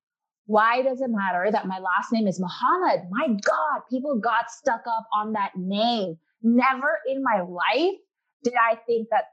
Why 0.51 0.81
does 0.81 0.99
it 0.99 1.09
matter 1.09 1.49
that 1.49 1.65
my 1.65 1.79
last 1.79 2.11
name 2.11 2.27
is 2.27 2.37
Mohammed? 2.37 3.07
My 3.09 3.27
God, 3.27 3.81
people 3.89 4.19
got 4.19 4.51
stuck 4.51 4.81
up 4.85 5.07
on 5.15 5.31
that 5.31 5.51
name. 5.55 6.17
Never 6.43 6.99
in 7.07 7.23
my 7.23 7.39
life 7.39 7.95
did 8.43 8.55
I 8.55 8.75
think 8.85 9.07
that 9.11 9.27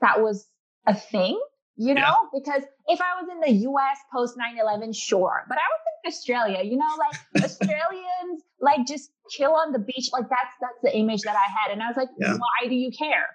that 0.00 0.22
was 0.22 0.46
a 0.86 0.94
thing, 0.94 1.38
you 1.76 1.92
know? 1.92 2.00
Yeah. 2.00 2.14
Because 2.32 2.62
if 2.86 3.02
I 3.02 3.20
was 3.20 3.28
in 3.30 3.40
the 3.40 3.68
US 3.68 3.98
post 4.10 4.38
9 4.38 4.58
11, 4.58 4.94
sure. 4.94 5.44
But 5.46 5.58
I 5.58 5.68
was 5.68 5.80
in 5.92 6.08
Australia, 6.10 6.62
you 6.64 6.78
know, 6.78 6.88
like 7.04 7.44
Australians 7.44 8.42
like 8.58 8.86
just 8.86 9.10
chill 9.28 9.52
on 9.52 9.72
the 9.72 9.78
beach. 9.78 10.08
Like 10.10 10.30
that's 10.30 10.54
that's 10.62 10.80
the 10.82 10.96
image 10.96 11.20
that 11.22 11.36
I 11.36 11.50
had. 11.52 11.70
And 11.70 11.82
I 11.82 11.88
was 11.88 11.98
like, 11.98 12.08
yeah. 12.18 12.32
why 12.32 12.66
do 12.66 12.74
you 12.74 12.90
care? 12.98 13.26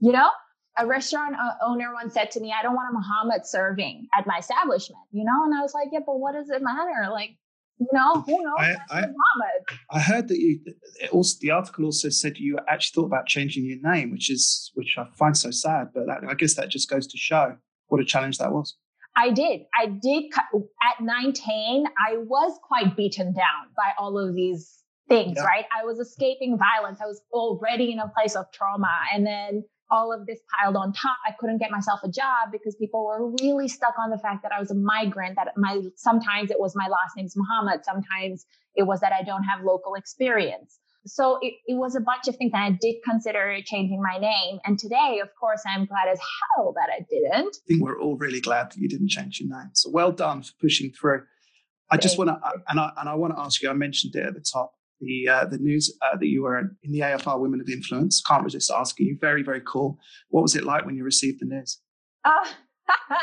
You 0.00 0.12
know? 0.12 0.30
A 0.76 0.86
restaurant 0.86 1.36
uh, 1.36 1.54
owner 1.64 1.92
once 1.92 2.14
said 2.14 2.30
to 2.32 2.40
me, 2.40 2.52
I 2.58 2.62
don't 2.62 2.74
want 2.74 2.90
a 2.90 2.94
Mohammed 2.94 3.46
serving 3.46 4.08
at 4.18 4.26
my 4.26 4.38
establishment, 4.38 5.02
you 5.12 5.24
know? 5.24 5.44
And 5.44 5.54
I 5.54 5.62
was 5.62 5.72
like, 5.72 5.88
yeah, 5.92 6.00
but 6.04 6.18
what 6.18 6.34
does 6.34 6.50
it 6.50 6.62
matter? 6.62 7.10
Like, 7.12 7.36
you 7.78 7.86
know, 7.92 8.22
who 8.22 8.42
knows? 8.42 8.54
I, 8.58 8.76
I, 8.90 9.00
Mohammed. 9.00 9.80
I 9.90 10.00
heard 10.00 10.28
that 10.28 10.38
you 10.38 10.60
also 11.12 11.36
the 11.40 11.50
article 11.50 11.84
also 11.84 12.08
said 12.08 12.38
you 12.38 12.58
actually 12.68 13.02
thought 13.02 13.06
about 13.06 13.26
changing 13.26 13.64
your 13.66 13.78
name, 13.82 14.12
which 14.12 14.30
is 14.30 14.70
which 14.74 14.94
I 14.96 15.06
find 15.16 15.36
so 15.36 15.50
sad. 15.50 15.88
But 15.92 16.06
that, 16.06 16.20
I 16.28 16.34
guess 16.34 16.54
that 16.54 16.68
just 16.68 16.88
goes 16.88 17.06
to 17.08 17.18
show 17.18 17.56
what 17.88 18.00
a 18.00 18.04
challenge 18.04 18.38
that 18.38 18.52
was. 18.52 18.76
I 19.16 19.30
did. 19.30 19.62
I 19.78 19.86
did. 19.86 20.24
At 20.34 21.02
19, 21.02 21.86
I 22.08 22.16
was 22.18 22.58
quite 22.62 22.96
beaten 22.96 23.32
down 23.32 23.70
by 23.76 23.92
all 23.98 24.18
of 24.18 24.34
these 24.34 24.82
things, 25.08 25.34
yeah. 25.36 25.44
right? 25.44 25.64
I 25.76 25.84
was 25.84 25.98
escaping 25.98 26.58
violence. 26.58 27.00
I 27.00 27.06
was 27.06 27.20
already 27.32 27.92
in 27.92 27.98
a 28.00 28.08
place 28.08 28.34
of 28.34 28.46
trauma. 28.52 29.00
And 29.12 29.26
then 29.26 29.64
all 29.90 30.12
of 30.12 30.26
this 30.26 30.40
piled 30.58 30.76
on 30.76 30.92
top, 30.92 31.16
I 31.26 31.32
couldn't 31.38 31.58
get 31.58 31.70
myself 31.70 32.00
a 32.04 32.08
job 32.08 32.50
because 32.52 32.74
people 32.76 33.04
were 33.04 33.30
really 33.42 33.68
stuck 33.68 33.94
on 33.98 34.10
the 34.10 34.18
fact 34.18 34.42
that 34.42 34.52
I 34.52 34.60
was 34.60 34.70
a 34.70 34.74
migrant, 34.74 35.36
that 35.36 35.48
my 35.56 35.80
sometimes 35.96 36.50
it 36.50 36.58
was 36.58 36.74
my 36.74 36.88
last 36.88 37.16
name's 37.16 37.34
Mohammed, 37.36 37.84
sometimes 37.84 38.46
it 38.74 38.84
was 38.84 39.00
that 39.00 39.12
I 39.12 39.22
don't 39.22 39.44
have 39.44 39.64
local 39.64 39.94
experience. 39.94 40.78
So 41.06 41.38
it, 41.42 41.54
it 41.66 41.74
was 41.74 41.94
a 41.96 42.00
bunch 42.00 42.28
of 42.28 42.36
things 42.36 42.52
and 42.54 42.64
I 42.64 42.78
did 42.80 42.96
consider 43.04 43.58
changing 43.64 44.02
my 44.02 44.18
name. 44.18 44.58
And 44.64 44.78
today, 44.78 45.20
of 45.22 45.28
course, 45.38 45.62
I'm 45.66 45.84
glad 45.84 46.08
as 46.10 46.18
hell 46.56 46.72
that 46.74 46.88
I 46.90 47.04
didn't. 47.10 47.56
I 47.56 47.68
think 47.68 47.82
we're 47.82 48.00
all 48.00 48.16
really 48.16 48.40
glad 48.40 48.70
that 48.70 48.78
you 48.78 48.88
didn't 48.88 49.08
change 49.08 49.38
your 49.40 49.50
name. 49.50 49.70
So 49.74 49.90
well 49.90 50.12
done 50.12 50.42
for 50.42 50.52
pushing 50.60 50.90
through. 50.92 51.24
I 51.90 51.98
just 51.98 52.16
want 52.16 52.28
to, 52.28 52.38
and 52.68 52.80
I, 52.80 52.90
and 52.96 53.08
I 53.08 53.14
want 53.14 53.36
to 53.36 53.40
ask 53.40 53.62
you, 53.62 53.68
I 53.68 53.74
mentioned 53.74 54.16
it 54.16 54.24
at 54.24 54.34
the 54.34 54.40
top, 54.40 54.72
the 55.04 55.28
uh, 55.28 55.44
the 55.46 55.58
news 55.58 55.96
uh, 56.02 56.16
that 56.16 56.26
you 56.26 56.42
were 56.42 56.58
in 56.58 56.92
the 56.92 57.00
AFR 57.00 57.40
Women 57.40 57.60
of 57.60 57.68
Influence. 57.68 58.22
Can't 58.26 58.44
resist 58.44 58.70
asking 58.70 59.06
you. 59.06 59.18
Very 59.20 59.42
very 59.42 59.60
cool. 59.60 59.98
What 60.28 60.42
was 60.42 60.56
it 60.56 60.64
like 60.64 60.84
when 60.86 60.96
you 60.96 61.04
received 61.04 61.40
the 61.40 61.46
news? 61.46 61.80
Uh, 62.24 62.44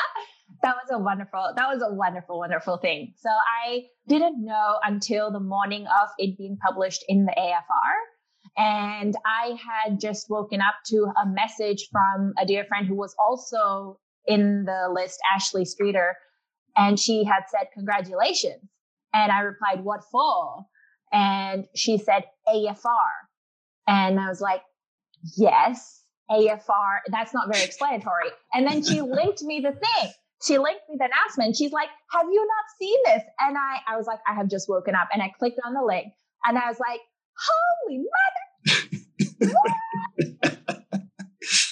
that 0.64 0.76
was 0.76 0.90
a 0.92 1.00
wonderful 1.00 1.54
that 1.56 1.68
was 1.68 1.82
a 1.82 1.94
wonderful 1.94 2.40
wonderful 2.40 2.78
thing. 2.78 3.14
So 3.18 3.30
I 3.30 3.84
didn't 4.08 4.44
know 4.44 4.78
until 4.84 5.32
the 5.32 5.40
morning 5.40 5.86
of 5.88 6.10
it 6.18 6.38
being 6.38 6.58
published 6.66 7.04
in 7.08 7.26
the 7.26 7.34
AFR. 7.38 7.94
And 8.58 9.16
I 9.26 9.56
had 9.86 10.00
just 10.00 10.30
woken 10.30 10.60
up 10.62 10.76
to 10.88 11.08
a 11.24 11.28
message 11.28 11.88
from 11.92 12.34
a 12.38 12.46
dear 12.46 12.66
friend 12.66 12.86
who 12.86 12.96
was 12.96 13.16
also 13.18 13.98
in 14.26 14.66
the 14.66 14.90
list, 14.94 15.20
Ashley 15.34 15.64
Streeter, 15.64 16.16
and 16.76 17.00
she 17.00 17.24
had 17.24 17.44
said, 17.50 17.68
Congratulations. 17.74 18.62
And 19.14 19.32
I 19.32 19.42
replied, 19.42 19.84
What 19.84 20.02
for? 20.12 20.66
And 21.12 21.66
she 21.76 21.98
said 21.98 22.24
AFR. 22.48 23.12
And 23.88 24.20
I 24.20 24.28
was 24.30 24.42
like, 24.42 24.62
yes, 25.38 26.02
AFR. 26.30 27.00
That's 27.08 27.34
not 27.34 27.52
very 27.52 27.64
explanatory. 27.64 28.30
And 28.54 28.66
then 28.66 28.84
she 28.84 29.02
linked 29.02 29.42
me 29.42 29.60
the 29.60 29.72
thing. 29.72 30.12
She 30.46 30.58
linked 30.58 30.82
me 30.90 30.96
the 30.98 31.06
announcement. 31.06 31.56
She's 31.56 31.72
like, 31.72 31.90
have 32.12 32.26
you 32.32 32.48
not 32.48 32.66
seen 32.80 32.98
this? 33.06 33.24
And 33.40 33.58
I, 33.58 33.78
I 33.88 33.98
was 33.98 34.08
like, 34.08 34.20
I 34.28 34.34
have 34.34 34.50
just 34.50 34.68
woken 34.68 34.96
up. 34.96 35.10
And 35.14 35.22
I 35.22 35.32
clicked 35.38 35.60
on 35.66 35.74
the 35.74 35.84
link 35.84 36.08
and 36.46 36.58
I 36.58 36.68
was 36.68 36.80
like, 36.80 37.02
holy 37.38 38.00
mother. 38.00 39.54
what? 39.54 40.58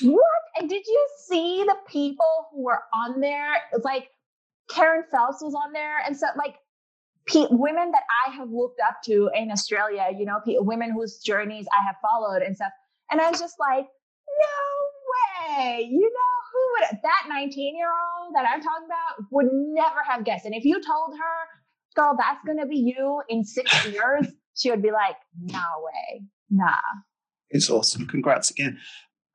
what? 0.02 0.42
And 0.60 0.70
did 0.70 0.86
you 0.86 1.08
see 1.28 1.64
the 1.66 1.76
people 1.88 2.48
who 2.52 2.64
were 2.64 2.82
on 2.94 3.22
there? 3.22 3.56
It's 3.74 3.86
like 3.86 4.10
Kerryn 4.70 5.04
Phelps 5.12 5.42
was 5.42 5.56
on 5.56 5.74
there 5.74 5.98
and 6.06 6.16
so 6.16 6.28
like 6.38 6.56
P- 7.30 7.48
women 7.52 7.92
that 7.92 8.04
I 8.28 8.36
have 8.36 8.50
looked 8.52 8.80
up 8.88 8.98
to 9.06 9.30
in 9.34 9.52
Australia, 9.52 10.08
you 10.18 10.26
know, 10.26 10.40
p- 10.46 10.58
women 10.60 10.92
whose 10.92 11.20
journeys 11.20 11.68
I 11.72 11.86
have 11.86 11.96
followed 12.02 12.42
and 12.42 12.56
stuff. 12.56 12.72
And 13.12 13.22
I 13.22 13.30
was 13.30 13.40
just 13.40 13.56
like, 13.60 13.86
no 13.86 15.56
way. 15.56 15.88
You 15.90 16.02
know, 16.02 16.34
who 16.52 16.60
would 16.74 17.00
that 17.02 17.24
19 17.30 17.78
year 17.78 17.88
old 17.88 18.36
that 18.36 18.46
I'm 18.52 18.62
talking 18.62 18.86
about 18.86 19.26
would 19.32 19.48
never 19.52 20.04
have 20.08 20.24
guessed. 20.26 20.46
And 20.46 20.56
if 20.56 20.66
you 20.66 20.82
told 20.82 21.18
her, 21.18 21.36
girl, 21.96 22.16
that's 22.18 22.44
going 22.46 22.60
to 22.60 22.66
be 22.66 22.78
you 22.78 23.22
in 23.30 23.44
six 23.44 23.86
years, 23.92 24.28
she 24.56 24.72
would 24.72 24.82
be 24.82 24.92
like, 24.92 25.16
no 25.40 25.64
way. 25.84 26.24
Nah. 26.50 26.74
It's 27.50 27.70
awesome. 27.70 28.08
Congrats 28.08 28.52
again. 28.52 28.78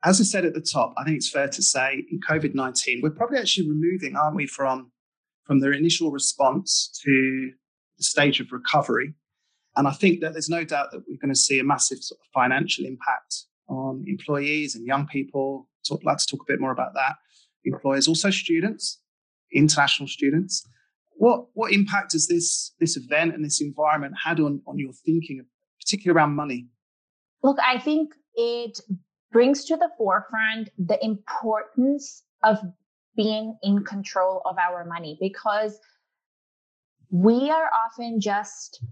As 0.04 0.20
I 0.20 0.24
said 0.24 0.44
at 0.44 0.54
the 0.54 0.60
top, 0.60 0.92
I 0.98 1.04
think 1.04 1.16
it's 1.16 1.30
fair 1.30 1.48
to 1.48 1.62
say 1.62 2.04
in 2.10 2.20
COVID 2.20 2.54
19, 2.54 3.00
we're 3.02 3.10
probably 3.10 3.38
actually 3.38 3.68
removing, 3.68 4.16
aren't 4.16 4.36
we, 4.36 4.46
from, 4.46 4.92
from 5.44 5.60
their 5.60 5.72
initial 5.72 6.10
response 6.10 6.90
to 7.04 7.50
stage 8.04 8.40
of 8.40 8.52
recovery. 8.52 9.14
And 9.76 9.88
I 9.88 9.92
think 9.92 10.20
that 10.20 10.32
there's 10.32 10.48
no 10.48 10.64
doubt 10.64 10.92
that 10.92 11.02
we're 11.08 11.18
going 11.20 11.34
to 11.34 11.38
see 11.38 11.58
a 11.58 11.64
massive 11.64 11.98
sort 11.98 12.20
of 12.20 12.26
financial 12.32 12.84
impact 12.84 13.44
on 13.68 14.04
employees 14.06 14.74
and 14.74 14.86
young 14.86 15.06
people. 15.06 15.68
So 15.82 15.96
I'd 15.96 16.04
like 16.04 16.18
to 16.18 16.26
talk 16.26 16.40
a 16.42 16.52
bit 16.52 16.60
more 16.60 16.70
about 16.70 16.94
that. 16.94 17.16
Employers, 17.64 18.06
also 18.06 18.30
students, 18.30 19.00
international 19.52 20.08
students. 20.08 20.66
What 21.16 21.46
what 21.54 21.72
impact 21.72 22.12
has 22.12 22.26
this 22.26 22.74
this 22.80 22.96
event 22.96 23.34
and 23.34 23.44
this 23.44 23.60
environment 23.60 24.14
had 24.22 24.40
on, 24.40 24.60
on 24.66 24.78
your 24.78 24.92
thinking, 24.92 25.44
particularly 25.80 26.16
around 26.16 26.34
money? 26.34 26.68
Look, 27.42 27.58
I 27.64 27.78
think 27.78 28.12
it 28.34 28.80
brings 29.32 29.64
to 29.66 29.76
the 29.76 29.88
forefront 29.96 30.70
the 30.78 31.02
importance 31.04 32.22
of 32.42 32.58
being 33.16 33.56
in 33.62 33.84
control 33.84 34.42
of 34.44 34.56
our 34.58 34.84
money 34.84 35.16
because 35.20 35.78
we 37.14 37.48
are 37.48 37.70
often 37.86 38.20
just 38.20 38.82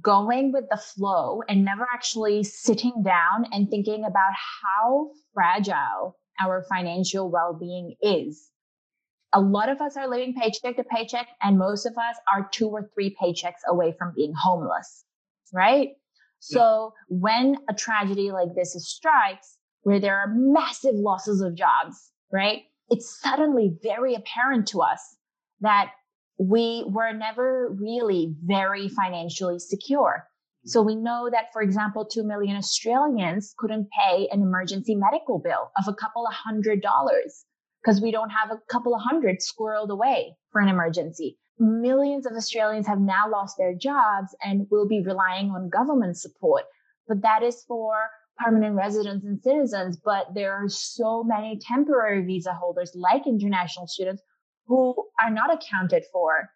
going 0.00 0.52
with 0.52 0.66
the 0.70 0.76
flow 0.76 1.40
and 1.48 1.64
never 1.64 1.84
actually 1.92 2.44
sitting 2.44 3.02
down 3.04 3.44
and 3.50 3.68
thinking 3.68 4.04
about 4.04 4.30
how 4.62 5.08
fragile 5.34 6.16
our 6.40 6.64
financial 6.68 7.28
well-being 7.28 7.96
is. 8.00 8.50
A 9.32 9.40
lot 9.40 9.68
of 9.68 9.80
us 9.80 9.96
are 9.96 10.08
living 10.08 10.32
paycheck 10.40 10.76
to 10.76 10.84
paycheck 10.84 11.26
and 11.42 11.58
most 11.58 11.86
of 11.86 11.94
us 11.94 12.16
are 12.32 12.48
two 12.52 12.68
or 12.68 12.88
three 12.94 13.16
paychecks 13.20 13.66
away 13.68 13.92
from 13.98 14.12
being 14.14 14.32
homeless, 14.40 15.04
right? 15.52 15.88
So 16.38 16.92
when 17.08 17.56
a 17.68 17.74
tragedy 17.74 18.30
like 18.30 18.54
this 18.54 18.76
strikes, 18.88 19.58
where 19.82 19.98
there 19.98 20.16
are 20.16 20.32
massive 20.32 20.94
losses 20.94 21.40
of 21.40 21.56
jobs, 21.56 22.12
right? 22.32 22.62
It's 22.90 23.20
suddenly 23.20 23.76
very 23.82 24.14
apparent 24.14 24.68
to 24.68 24.82
us 24.82 25.00
that 25.62 25.90
we 26.38 26.84
were 26.86 27.12
never 27.12 27.70
really 27.70 28.34
very 28.44 28.88
financially 28.88 29.58
secure. 29.58 30.26
So 30.66 30.82
we 30.82 30.96
know 30.96 31.30
that, 31.30 31.52
for 31.52 31.62
example, 31.62 32.04
2 32.04 32.24
million 32.24 32.56
Australians 32.56 33.54
couldn't 33.56 33.88
pay 33.90 34.28
an 34.32 34.42
emergency 34.42 34.96
medical 34.96 35.38
bill 35.38 35.70
of 35.78 35.86
a 35.86 35.94
couple 35.94 36.26
of 36.26 36.34
hundred 36.34 36.82
dollars 36.82 37.44
because 37.82 38.00
we 38.00 38.10
don't 38.10 38.30
have 38.30 38.50
a 38.50 38.60
couple 38.68 38.94
of 38.94 39.00
hundred 39.00 39.36
squirreled 39.38 39.90
away 39.90 40.36
for 40.50 40.60
an 40.60 40.68
emergency. 40.68 41.38
Millions 41.58 42.26
of 42.26 42.32
Australians 42.32 42.86
have 42.86 43.00
now 43.00 43.30
lost 43.30 43.56
their 43.56 43.74
jobs 43.74 44.34
and 44.42 44.66
will 44.70 44.88
be 44.88 45.02
relying 45.02 45.50
on 45.50 45.68
government 45.68 46.18
support. 46.18 46.64
But 47.06 47.22
that 47.22 47.44
is 47.44 47.62
for 47.68 47.94
permanent 48.38 48.74
residents 48.74 49.24
and 49.24 49.40
citizens. 49.40 49.98
But 50.04 50.34
there 50.34 50.52
are 50.52 50.68
so 50.68 51.22
many 51.22 51.60
temporary 51.60 52.24
visa 52.24 52.52
holders 52.52 52.90
like 52.94 53.26
international 53.26 53.86
students 53.86 54.22
who 54.66 54.94
are 55.22 55.30
not 55.30 55.52
accounted 55.52 56.04
for 56.12 56.50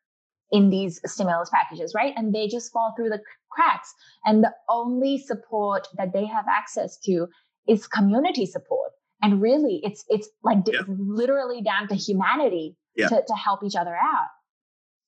in 0.53 0.71
these 0.71 1.01
stimulus 1.05 1.51
packages, 1.51 1.95
right? 1.95 2.13
And 2.17 2.35
they 2.35 2.49
just 2.49 2.73
fall 2.73 2.93
through 2.97 3.11
the 3.11 3.21
cracks. 3.51 3.95
And 4.25 4.43
the 4.43 4.53
only 4.69 5.19
support 5.19 5.87
that 5.97 6.13
they 6.13 6.27
have 6.27 6.47
access 6.49 6.99
to 7.05 7.29
is 7.69 7.87
community 7.87 8.47
support. 8.47 8.91
And 9.23 9.41
really, 9.41 9.81
it's 9.83 10.05
it's 10.09 10.29
like 10.43 10.59
yeah. 10.67 10.81
literally 10.89 11.63
down 11.63 11.89
to 11.89 11.95
humanity 11.95 12.77
yeah. 12.97 13.09
to, 13.09 13.23
to 13.27 13.35
help 13.35 13.63
each 13.63 13.77
other 13.77 13.95
out. 13.95 14.29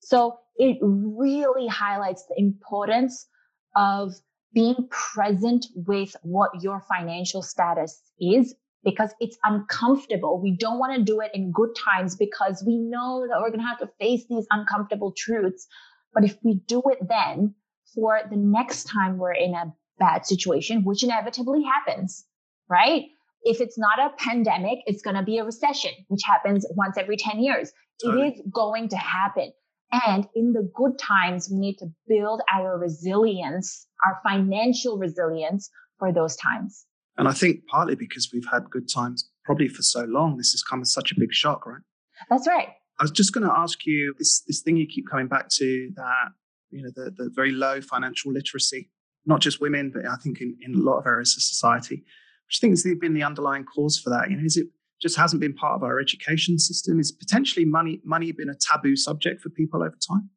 So 0.01 0.39
it 0.57 0.79
really 0.83 1.67
highlights 1.67 2.25
the 2.29 2.35
importance 2.39 3.27
of 3.75 4.13
being 4.53 4.87
present 4.91 5.67
with 5.75 6.15
what 6.23 6.51
your 6.61 6.83
financial 6.95 7.43
status 7.43 8.01
is 8.21 8.55
because 8.85 9.15
it's 9.21 9.39
uncomfortable. 9.45 10.41
We 10.41 10.57
don't 10.57 10.79
want 10.79 10.97
to 10.97 11.03
do 11.03 11.21
it 11.21 11.31
in 11.35 11.53
good 11.53 11.71
times 11.77 12.17
because 12.17 12.63
we 12.67 12.79
know 12.79 13.27
that 13.29 13.41
we're 13.41 13.51
going 13.51 13.61
to 13.61 13.67
have 13.67 13.79
to 13.79 13.91
face 14.01 14.25
these 14.29 14.47
uncomfortable 14.51 15.13
truths. 15.17 15.67
But 16.15 16.25
if 16.25 16.37
we 16.43 16.61
do 16.67 16.83
it 16.87 16.99
then 17.09 17.55
for 17.95 18.21
the 18.29 18.37
next 18.37 18.85
time 18.85 19.19
we're 19.19 19.35
in 19.35 19.55
a 19.55 19.73
bad 19.99 20.27
situation, 20.27 20.85
which 20.85 21.03
inevitably 21.03 21.63
happens, 21.63 22.25
right? 22.69 23.05
If 23.45 23.61
it's 23.61 23.79
not 23.79 23.99
a 23.99 24.15
pandemic, 24.17 24.81
it's 24.87 25.03
going 25.03 25.17
to 25.17 25.23
be 25.23 25.39
a 25.39 25.45
recession, 25.45 25.93
which 26.09 26.23
happens 26.25 26.67
once 26.77 26.97
every 26.97 27.17
10 27.17 27.41
years. 27.41 27.73
Totally. 28.03 28.29
It 28.29 28.35
is 28.35 28.43
going 28.53 28.89
to 28.91 28.97
happen. 28.97 29.53
And 29.93 30.27
in 30.35 30.53
the 30.53 30.71
good 30.75 30.99
times, 30.99 31.51
we 31.53 31.59
need 31.59 31.77
to 31.79 31.87
build 32.09 32.41
our 32.51 32.79
resilience, 32.79 33.87
our 34.07 34.21
financial 34.27 34.97
resilience 34.97 35.69
for 35.99 36.13
those 36.13 36.35
times. 36.37 36.87
And 37.19 37.29
I 37.29 37.33
think 37.33 37.67
partly 37.67 37.95
because 37.95 38.31
we've 38.33 38.47
had 38.51 38.71
good 38.71 38.89
times 38.89 39.29
probably 39.45 39.69
for 39.69 39.83
so 39.83 40.05
long, 40.05 40.37
this 40.37 40.53
has 40.53 40.63
come 40.63 40.81
as 40.81 40.93
such 40.93 41.13
a 41.13 41.15
big 41.19 41.33
shock, 41.33 41.67
right? 41.67 41.83
That's 42.31 42.47
right. 42.47 42.69
I 43.01 43.05
was 43.05 43.11
just 43.11 43.33
going 43.33 43.47
to 43.47 43.53
ask 43.53 43.85
you 43.85 44.15
this 44.19 44.43
this 44.47 44.63
thing 44.63 44.77
you 44.77 44.87
keep 44.87 45.09
coming 45.11 45.29
back 45.29 45.49
to 45.57 45.91
that 45.97 46.29
you 46.71 46.83
know 46.83 46.91
the, 46.95 47.11
the 47.11 47.31
very 47.35 47.53
low 47.53 47.81
financial 47.81 48.33
literacy, 48.33 48.91
not 49.27 49.41
just 49.41 49.61
women, 49.61 49.91
but 49.95 50.07
I 50.07 50.17
think 50.17 50.41
in, 50.41 50.57
in 50.61 50.75
a 50.75 50.79
lot 50.79 50.99
of 50.99 51.07
areas 51.07 51.35
of 51.37 51.43
society. 51.43 52.05
Which 52.47 52.59
I 52.59 52.61
think 52.61 52.73
has 52.73 52.87
been 53.01 53.15
the 53.15 53.23
underlying 53.23 53.65
cause 53.65 53.99
for 53.99 54.11
that. 54.11 54.31
You 54.31 54.37
know, 54.37 54.45
is 54.45 54.57
it 54.57 54.67
just 55.01 55.17
hasn't 55.17 55.41
been 55.41 55.55
part 55.55 55.75
of 55.75 55.83
our 55.83 55.99
education 55.99 56.59
system? 56.59 57.01
Is 57.01 57.13
potentially 57.13 57.65
money 57.65 58.01
money 58.05 58.31
been 58.33 58.51
a 58.51 58.55
taboo 58.55 58.97
subject 58.97 59.41
for 59.41 59.51
people 59.51 59.83
over 59.83 59.97
time? 60.09 60.31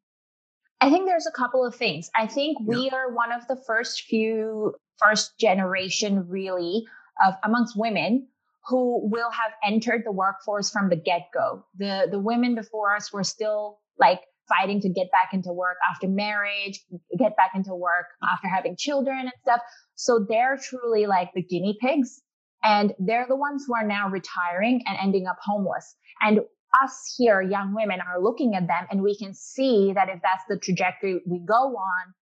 I 0.80 0.90
think 0.90 1.06
there's 1.06 1.26
a 1.26 1.32
couple 1.32 1.64
of 1.64 1.74
things. 1.74 2.10
I 2.14 2.26
think 2.26 2.58
yeah. 2.60 2.76
we 2.76 2.90
are 2.90 3.14
one 3.14 3.32
of 3.32 3.46
the 3.48 3.56
first 3.66 4.02
few 4.02 4.74
first 5.02 5.38
generation 5.38 6.28
really 6.28 6.86
of 7.24 7.34
amongst 7.44 7.76
women 7.76 8.28
who 8.68 9.08
will 9.08 9.30
have 9.30 9.52
entered 9.64 10.02
the 10.04 10.12
workforce 10.12 10.70
from 10.70 10.88
the 10.88 10.96
get-go. 10.96 11.64
The 11.78 12.08
the 12.10 12.18
women 12.18 12.54
before 12.54 12.94
us 12.94 13.12
were 13.12 13.24
still 13.24 13.78
like 13.98 14.20
fighting 14.48 14.80
to 14.80 14.88
get 14.88 15.10
back 15.10 15.30
into 15.32 15.52
work 15.52 15.76
after 15.90 16.08
marriage, 16.08 16.80
get 17.18 17.36
back 17.36 17.52
into 17.54 17.74
work 17.74 18.06
after 18.32 18.48
having 18.48 18.76
children 18.76 19.20
and 19.20 19.32
stuff. 19.42 19.60
So 19.94 20.24
they're 20.28 20.58
truly 20.58 21.06
like 21.06 21.30
the 21.34 21.42
guinea 21.42 21.76
pigs 21.80 22.22
and 22.62 22.92
they're 22.98 23.26
the 23.28 23.36
ones 23.36 23.64
who 23.66 23.74
are 23.74 23.86
now 23.86 24.08
retiring 24.08 24.82
and 24.86 24.96
ending 25.00 25.26
up 25.26 25.38
homeless. 25.42 25.96
And 26.20 26.40
us 26.82 27.14
here, 27.16 27.40
young 27.40 27.74
women 27.74 28.00
are 28.00 28.20
looking 28.20 28.54
at 28.54 28.66
them 28.66 28.86
and 28.90 29.02
we 29.02 29.16
can 29.16 29.34
see 29.34 29.92
that 29.94 30.08
if 30.08 30.20
that's 30.22 30.44
the 30.48 30.58
trajectory 30.58 31.20
we 31.26 31.40
go 31.40 31.54
on, 31.54 32.14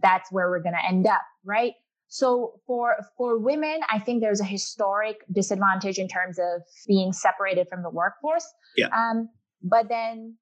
that's 0.00 0.30
where 0.32 0.50
we're 0.50 0.62
going 0.62 0.74
to 0.74 0.86
end 0.86 1.06
up, 1.06 1.22
right? 1.44 1.72
So 2.08 2.60
for 2.66 2.96
for 3.16 3.38
women, 3.38 3.80
I 3.90 3.98
think 3.98 4.20
there's 4.20 4.40
a 4.40 4.44
historic 4.44 5.16
disadvantage 5.32 5.98
in 5.98 6.06
terms 6.06 6.38
of 6.38 6.62
being 6.86 7.12
separated 7.12 7.66
from 7.68 7.82
the 7.82 7.90
workforce. 7.90 8.46
Yeah. 8.76 8.88
Um, 8.88 9.28
but 9.62 9.88
then 9.88 10.36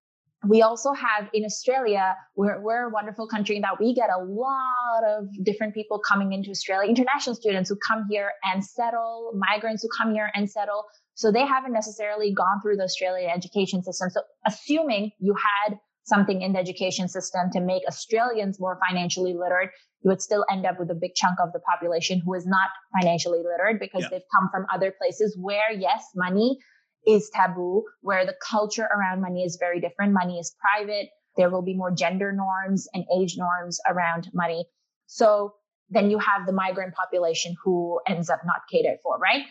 we 0.46 0.60
also 0.62 0.92
have 0.92 1.28
in 1.32 1.44
Australia, 1.44 2.16
we're, 2.34 2.60
we're 2.60 2.88
a 2.88 2.90
wonderful 2.90 3.28
country 3.28 3.56
in 3.56 3.62
that 3.62 3.78
we 3.78 3.94
get 3.94 4.10
a 4.10 4.22
lot 4.24 5.04
of 5.06 5.26
different 5.44 5.72
people 5.72 6.00
coming 6.00 6.32
into 6.32 6.50
Australia, 6.50 6.88
international 6.88 7.36
students 7.36 7.70
who 7.70 7.76
come 7.76 8.06
here 8.10 8.32
and 8.52 8.64
settle, 8.64 9.32
migrants 9.34 9.82
who 9.82 9.88
come 9.96 10.12
here 10.12 10.30
and 10.34 10.50
settle. 10.50 10.84
So 11.14 11.30
they 11.30 11.46
haven't 11.46 11.72
necessarily 11.72 12.32
gone 12.32 12.60
through 12.62 12.76
the 12.76 12.84
Australian 12.84 13.30
education 13.30 13.82
system. 13.82 14.10
So 14.10 14.22
assuming 14.46 15.12
you 15.18 15.34
had 15.34 15.78
something 16.04 16.42
in 16.42 16.54
the 16.54 16.58
education 16.58 17.08
system 17.08 17.50
to 17.52 17.60
make 17.60 17.82
Australians 17.86 18.58
more 18.58 18.78
financially 18.88 19.34
literate, 19.34 19.70
you 20.02 20.10
would 20.10 20.20
still 20.20 20.44
end 20.50 20.66
up 20.66 20.80
with 20.80 20.90
a 20.90 20.94
big 20.94 21.14
chunk 21.14 21.38
of 21.40 21.52
the 21.52 21.60
population 21.60 22.20
who 22.24 22.34
is 22.34 22.46
not 22.46 22.70
financially 23.00 23.38
literate 23.38 23.78
because 23.78 24.02
yeah. 24.02 24.08
they've 24.10 24.28
come 24.36 24.48
from 24.50 24.66
other 24.72 24.92
places 24.98 25.36
where, 25.40 25.70
yes, 25.72 26.04
money 26.16 26.58
is 27.06 27.30
taboo, 27.32 27.84
where 28.00 28.26
the 28.26 28.34
culture 28.48 28.88
around 28.96 29.20
money 29.20 29.44
is 29.44 29.56
very 29.60 29.80
different. 29.80 30.12
Money 30.12 30.38
is 30.38 30.54
private. 30.60 31.08
There 31.36 31.50
will 31.50 31.62
be 31.62 31.74
more 31.74 31.90
gender 31.90 32.32
norms 32.32 32.88
and 32.92 33.04
age 33.16 33.36
norms 33.36 33.80
around 33.88 34.28
money. 34.34 34.66
So 35.06 35.54
then 35.90 36.10
you 36.10 36.18
have 36.18 36.46
the 36.46 36.52
migrant 36.52 36.94
population 36.94 37.54
who 37.62 38.00
ends 38.08 38.30
up 38.30 38.40
not 38.44 38.62
catered 38.70 38.98
for, 39.02 39.18
right? 39.18 39.44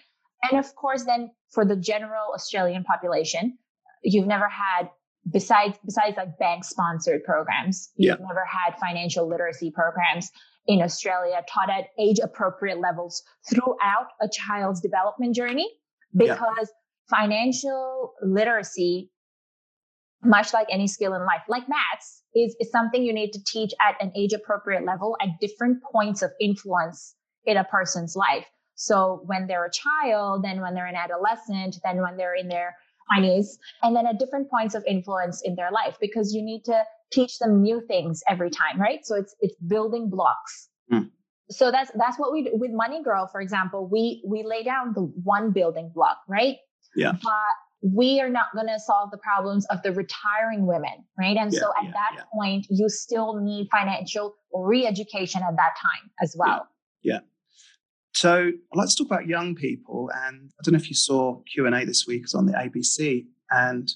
And 0.43 0.59
of 0.59 0.75
course, 0.75 1.03
then 1.05 1.31
for 1.51 1.65
the 1.65 1.75
general 1.75 2.33
Australian 2.33 2.83
population, 2.83 3.57
you've 4.03 4.27
never 4.27 4.47
had 4.49 4.89
besides 5.29 5.77
besides 5.85 6.17
like 6.17 6.37
bank 6.39 6.63
sponsored 6.63 7.23
programs 7.23 7.91
you've 7.95 8.17
yeah. 8.19 8.25
never 8.27 8.43
had 8.45 8.75
financial 8.79 9.27
literacy 9.29 9.69
programs 9.69 10.31
in 10.65 10.81
australia 10.81 11.43
taught 11.47 11.69
at 11.69 11.85
age 11.99 12.17
appropriate 12.23 12.79
levels 12.79 13.21
throughout 13.47 14.07
a 14.21 14.27
child's 14.27 14.81
development 14.81 15.35
journey 15.35 15.69
because 16.15 16.39
yeah. 16.59 17.17
financial 17.19 18.13
literacy 18.23 19.11
much 20.23 20.53
like 20.53 20.67
any 20.71 20.87
skill 20.87 21.13
in 21.13 21.21
life 21.21 21.41
like 21.47 21.63
maths 21.69 22.23
is, 22.33 22.55
is 22.59 22.71
something 22.71 23.03
you 23.03 23.13
need 23.13 23.31
to 23.31 23.43
teach 23.45 23.71
at 23.79 23.95
an 24.03 24.11
age 24.15 24.33
appropriate 24.33 24.85
level 24.85 25.15
at 25.21 25.29
different 25.39 25.77
points 25.91 26.21
of 26.23 26.31
influence 26.39 27.15
in 27.45 27.57
a 27.57 27.63
person's 27.65 28.15
life 28.15 28.45
so 28.81 29.21
when 29.25 29.47
they're 29.47 29.65
a 29.65 29.71
child 29.71 30.43
then 30.43 30.61
when 30.61 30.73
they're 30.73 30.87
an 30.87 30.95
adolescent 30.95 31.77
then 31.83 32.01
when 32.01 32.17
they're 32.17 32.35
in 32.35 32.47
their 32.47 32.75
Chinese, 33.13 33.59
and 33.83 33.95
then 33.95 34.05
at 34.05 34.19
different 34.19 34.49
points 34.49 34.75
of 34.75 34.83
influence 34.87 35.41
in 35.43 35.55
their 35.55 35.71
life 35.71 35.97
because 35.99 36.33
you 36.33 36.41
need 36.41 36.63
to 36.65 36.83
teach 37.11 37.39
them 37.39 37.61
new 37.61 37.81
things 37.87 38.21
every 38.27 38.49
time, 38.49 38.79
right? 38.79 39.05
So 39.05 39.15
it's 39.15 39.35
it's 39.39 39.55
building 39.67 40.09
blocks. 40.09 40.69
Mm. 40.91 41.09
So 41.49 41.71
that's 41.71 41.91
that's 41.95 42.17
what 42.17 42.31
we 42.31 42.43
do 42.43 42.51
with 42.53 42.71
MoneyGirl, 42.71 43.31
for 43.31 43.41
example. 43.41 43.87
We 43.91 44.23
we 44.25 44.43
lay 44.43 44.63
down 44.63 44.93
the 44.93 45.01
one 45.01 45.51
building 45.51 45.91
block, 45.93 46.17
right? 46.27 46.57
Yeah. 46.95 47.13
But 47.21 47.31
we 47.83 48.21
are 48.21 48.29
not 48.29 48.45
going 48.53 48.67
to 48.67 48.79
solve 48.79 49.09
the 49.11 49.17
problems 49.17 49.65
of 49.71 49.81
the 49.81 49.91
retiring 49.91 50.67
women, 50.67 51.03
right? 51.17 51.35
And 51.35 51.51
yeah, 51.51 51.59
so 51.59 51.71
at 51.79 51.85
yeah, 51.85 51.91
that 51.91 52.11
yeah. 52.15 52.23
point, 52.33 52.67
you 52.69 52.87
still 52.89 53.41
need 53.41 53.69
financial 53.71 54.35
re-education 54.53 55.41
at 55.41 55.55
that 55.55 55.71
time 55.81 56.11
as 56.21 56.35
well. 56.37 56.67
Yeah. 57.01 57.19
So 58.13 58.51
let's 58.73 58.95
talk 58.95 59.07
about 59.07 59.27
young 59.27 59.55
people. 59.55 60.09
And 60.25 60.51
I 60.59 60.63
don't 60.63 60.73
know 60.73 60.79
if 60.79 60.89
you 60.89 60.95
saw 60.95 61.41
Q&A 61.53 61.85
this 61.85 62.05
week, 62.05 62.23
was 62.23 62.33
on 62.33 62.45
the 62.45 62.53
ABC. 62.53 63.25
And 63.49 63.91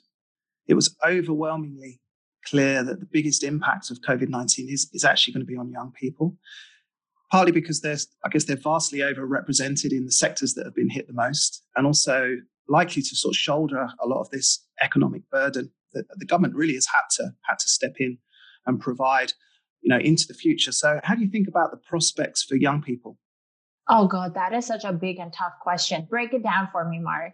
it 0.67 0.73
was 0.73 0.95
overwhelmingly 1.06 1.99
clear 2.45 2.84
that 2.84 2.99
the 2.99 3.06
biggest 3.06 3.43
impact 3.43 3.91
of 3.91 3.99
COVID-19 4.01 4.71
is, 4.71 4.89
is 4.93 5.04
actually 5.04 5.34
going 5.34 5.45
to 5.45 5.51
be 5.51 5.58
on 5.58 5.71
young 5.71 5.91
people. 5.91 6.38
Partly 7.32 7.51
because 7.51 7.82
they're, 7.82 7.97
I 8.23 8.30
guess 8.30 8.45
they're 8.45 8.56
vastly 8.56 8.99
overrepresented 8.99 9.91
in 9.91 10.06
the 10.06 10.12
sectors 10.12 10.54
that 10.54 10.65
have 10.65 10.75
been 10.75 10.89
hit 10.89 11.08
the 11.08 11.13
most, 11.13 11.63
and 11.75 11.86
also 11.86 12.38
likely 12.69 13.01
to 13.01 13.15
sort 13.15 13.34
of 13.34 13.38
shoulder 13.38 13.88
a 14.01 14.08
lot 14.08 14.21
of 14.21 14.30
this 14.30 14.63
economic 14.82 15.30
burden 15.30 15.71
that 15.93 16.06
the 16.17 16.25
government 16.25 16.56
really 16.56 16.75
has 16.75 16.88
had 16.93 17.04
to 17.17 17.32
had 17.47 17.58
to 17.60 17.67
step 17.67 17.95
in 17.99 18.19
and 18.67 18.80
provide, 18.80 19.34
you 19.82 19.89
know, 19.89 19.97
into 19.97 20.25
the 20.28 20.34
future. 20.34 20.71
So, 20.71 20.99
how 21.04 21.15
do 21.15 21.21
you 21.21 21.30
think 21.30 21.47
about 21.47 21.71
the 21.71 21.78
prospects 21.78 22.43
for 22.43 22.56
young 22.56 22.82
people 22.82 23.17
Oh, 23.88 24.08
God, 24.08 24.34
that 24.34 24.54
is 24.54 24.65
such 24.65 24.84
a 24.84 24.93
big 24.93 25.19
and 25.19 25.32
tough 25.32 25.54
question. 25.62 26.08
Break 26.10 26.34
it 26.34 26.43
down 26.43 26.69
for 26.71 26.88
me, 26.88 27.00
Marc. 27.00 27.34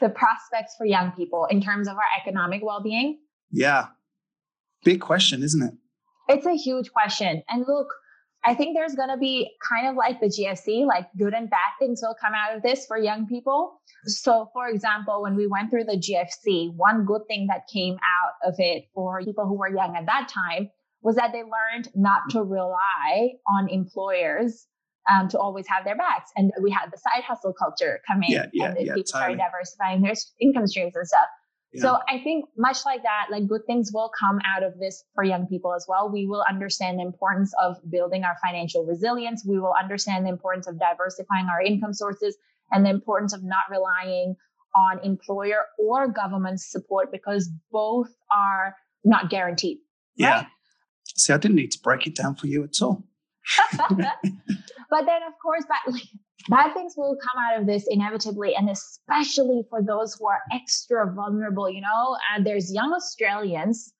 The 0.00 0.08
prospects 0.08 0.74
for 0.76 0.86
young 0.86 1.12
people 1.12 1.46
in 1.50 1.60
terms 1.60 1.88
of 1.88 1.96
our 1.96 2.20
economic 2.20 2.62
well 2.64 2.82
being. 2.82 3.18
Yeah. 3.50 3.86
Big 4.84 5.00
question, 5.00 5.42
isn't 5.42 5.62
it? 5.62 5.74
It's 6.28 6.46
a 6.46 6.54
huge 6.54 6.92
question. 6.92 7.42
And 7.48 7.64
look, 7.66 7.88
I 8.44 8.54
think 8.54 8.76
there's 8.76 8.94
going 8.94 9.08
to 9.08 9.16
be 9.16 9.50
kind 9.68 9.88
of 9.88 9.96
like 9.96 10.20
the 10.20 10.26
GFC, 10.26 10.86
like 10.86 11.08
good 11.18 11.34
and 11.34 11.50
bad 11.50 11.72
things 11.78 12.00
will 12.02 12.14
come 12.20 12.32
out 12.34 12.56
of 12.56 12.62
this 12.62 12.86
for 12.86 12.96
young 12.96 13.26
people. 13.26 13.80
So, 14.04 14.48
for 14.52 14.68
example, 14.68 15.22
when 15.22 15.34
we 15.34 15.46
went 15.46 15.70
through 15.70 15.84
the 15.84 15.96
GFC, 15.96 16.72
one 16.74 17.04
good 17.04 17.22
thing 17.28 17.46
that 17.48 17.66
came 17.72 17.94
out 17.94 18.48
of 18.48 18.54
it 18.58 18.84
for 18.94 19.22
people 19.22 19.46
who 19.46 19.54
were 19.58 19.68
young 19.68 19.96
at 19.96 20.06
that 20.06 20.28
time 20.28 20.70
was 21.02 21.16
that 21.16 21.32
they 21.32 21.42
learned 21.42 21.88
not 21.94 22.22
to 22.30 22.42
rely 22.42 23.32
on 23.48 23.68
employers 23.68 24.66
um, 25.10 25.28
to 25.28 25.38
always 25.38 25.66
have 25.68 25.84
their 25.84 25.96
backs. 25.96 26.30
And 26.36 26.52
we 26.62 26.70
had 26.70 26.90
the 26.92 26.98
side 26.98 27.24
hustle 27.24 27.52
culture 27.52 28.00
coming 28.06 28.30
yeah, 28.30 28.46
yeah, 28.52 28.66
and 28.66 28.76
yeah, 28.76 28.94
people 28.94 29.04
totally. 29.04 29.04
started 29.04 29.38
diversifying 29.38 30.02
their 30.02 30.14
income 30.40 30.66
streams 30.66 30.94
and 30.94 31.06
stuff. 31.06 31.26
Yeah. 31.72 31.82
So 31.82 31.98
I 32.08 32.18
think 32.22 32.46
much 32.56 32.78
like 32.86 33.02
that, 33.02 33.26
like 33.30 33.46
good 33.46 33.60
things 33.66 33.90
will 33.92 34.10
come 34.18 34.40
out 34.46 34.62
of 34.62 34.78
this 34.78 35.04
for 35.14 35.22
young 35.22 35.46
people 35.46 35.74
as 35.74 35.84
well. 35.88 36.10
We 36.10 36.26
will 36.26 36.44
understand 36.48 36.98
the 36.98 37.02
importance 37.02 37.52
of 37.62 37.76
building 37.90 38.24
our 38.24 38.36
financial 38.42 38.86
resilience. 38.86 39.44
We 39.46 39.58
will 39.58 39.74
understand 39.78 40.24
the 40.24 40.30
importance 40.30 40.66
of 40.66 40.78
diversifying 40.78 41.46
our 41.46 41.60
income 41.60 41.92
sources 41.92 42.36
and 42.70 42.86
the 42.86 42.90
importance 42.90 43.34
of 43.34 43.42
not 43.42 43.64
relying 43.70 44.36
on 44.74 45.04
employer 45.04 45.66
or 45.78 46.08
government 46.08 46.60
support 46.60 47.10
because 47.12 47.50
both 47.70 48.08
are 48.34 48.74
not 49.04 49.28
guaranteed. 49.28 49.78
Yeah. 50.16 50.36
Right? 50.36 50.46
See, 51.16 51.32
I 51.32 51.36
didn't 51.36 51.56
need 51.56 51.72
to 51.72 51.80
break 51.80 52.06
it 52.06 52.14
down 52.14 52.34
for 52.34 52.46
you 52.46 52.64
at 52.64 52.80
all. 52.80 53.04
but 54.90 55.06
then, 55.06 55.22
of 55.26 55.32
course, 55.42 55.64
bad, 55.68 55.92
like, 55.92 56.08
bad 56.48 56.74
things 56.74 56.94
will 56.96 57.16
come 57.16 57.42
out 57.42 57.60
of 57.60 57.66
this 57.66 57.86
inevitably, 57.88 58.54
and 58.54 58.70
especially 58.70 59.62
for 59.70 59.82
those 59.82 60.14
who 60.14 60.26
are 60.26 60.40
extra 60.52 61.12
vulnerable. 61.12 61.70
You 61.70 61.80
know, 61.80 62.16
and 62.34 62.46
there's 62.46 62.72
young 62.72 62.92
Australians 62.92 63.92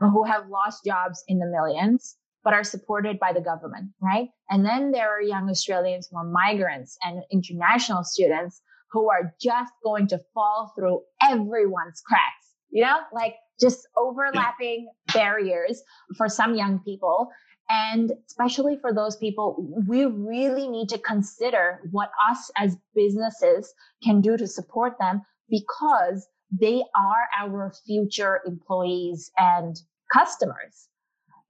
who 0.00 0.24
have 0.24 0.48
lost 0.48 0.84
jobs 0.84 1.22
in 1.28 1.38
the 1.38 1.46
millions, 1.46 2.16
but 2.42 2.52
are 2.52 2.64
supported 2.64 3.18
by 3.18 3.32
the 3.32 3.40
government, 3.40 3.90
right? 4.00 4.28
And 4.50 4.64
then 4.64 4.90
there 4.90 5.10
are 5.10 5.22
young 5.22 5.48
Australians 5.48 6.08
who 6.10 6.18
are 6.18 6.24
migrants 6.24 6.96
and 7.02 7.22
international 7.32 8.04
students 8.04 8.60
who 8.90 9.10
are 9.10 9.34
just 9.40 9.72
going 9.82 10.06
to 10.08 10.20
fall 10.34 10.72
through 10.76 11.00
everyone's 11.22 12.02
cracks. 12.06 12.54
You 12.70 12.84
know, 12.84 12.98
like 13.12 13.34
just 13.60 13.86
overlapping 13.96 14.88
yeah. 15.08 15.14
barriers 15.14 15.82
for 16.16 16.28
some 16.28 16.54
young 16.54 16.80
people 16.80 17.30
And 17.70 18.12
especially 18.26 18.76
for 18.80 18.92
those 18.92 19.16
people, 19.16 19.56
we 19.86 20.04
really 20.04 20.68
need 20.68 20.88
to 20.90 20.98
consider 20.98 21.80
what 21.90 22.10
us 22.30 22.50
as 22.56 22.76
businesses 22.94 23.72
can 24.02 24.20
do 24.20 24.36
to 24.36 24.46
support 24.46 24.94
them 25.00 25.22
because 25.48 26.28
they 26.50 26.82
are 26.94 27.28
our 27.40 27.72
future 27.86 28.40
employees 28.46 29.30
and 29.38 29.76
customers. 30.12 30.88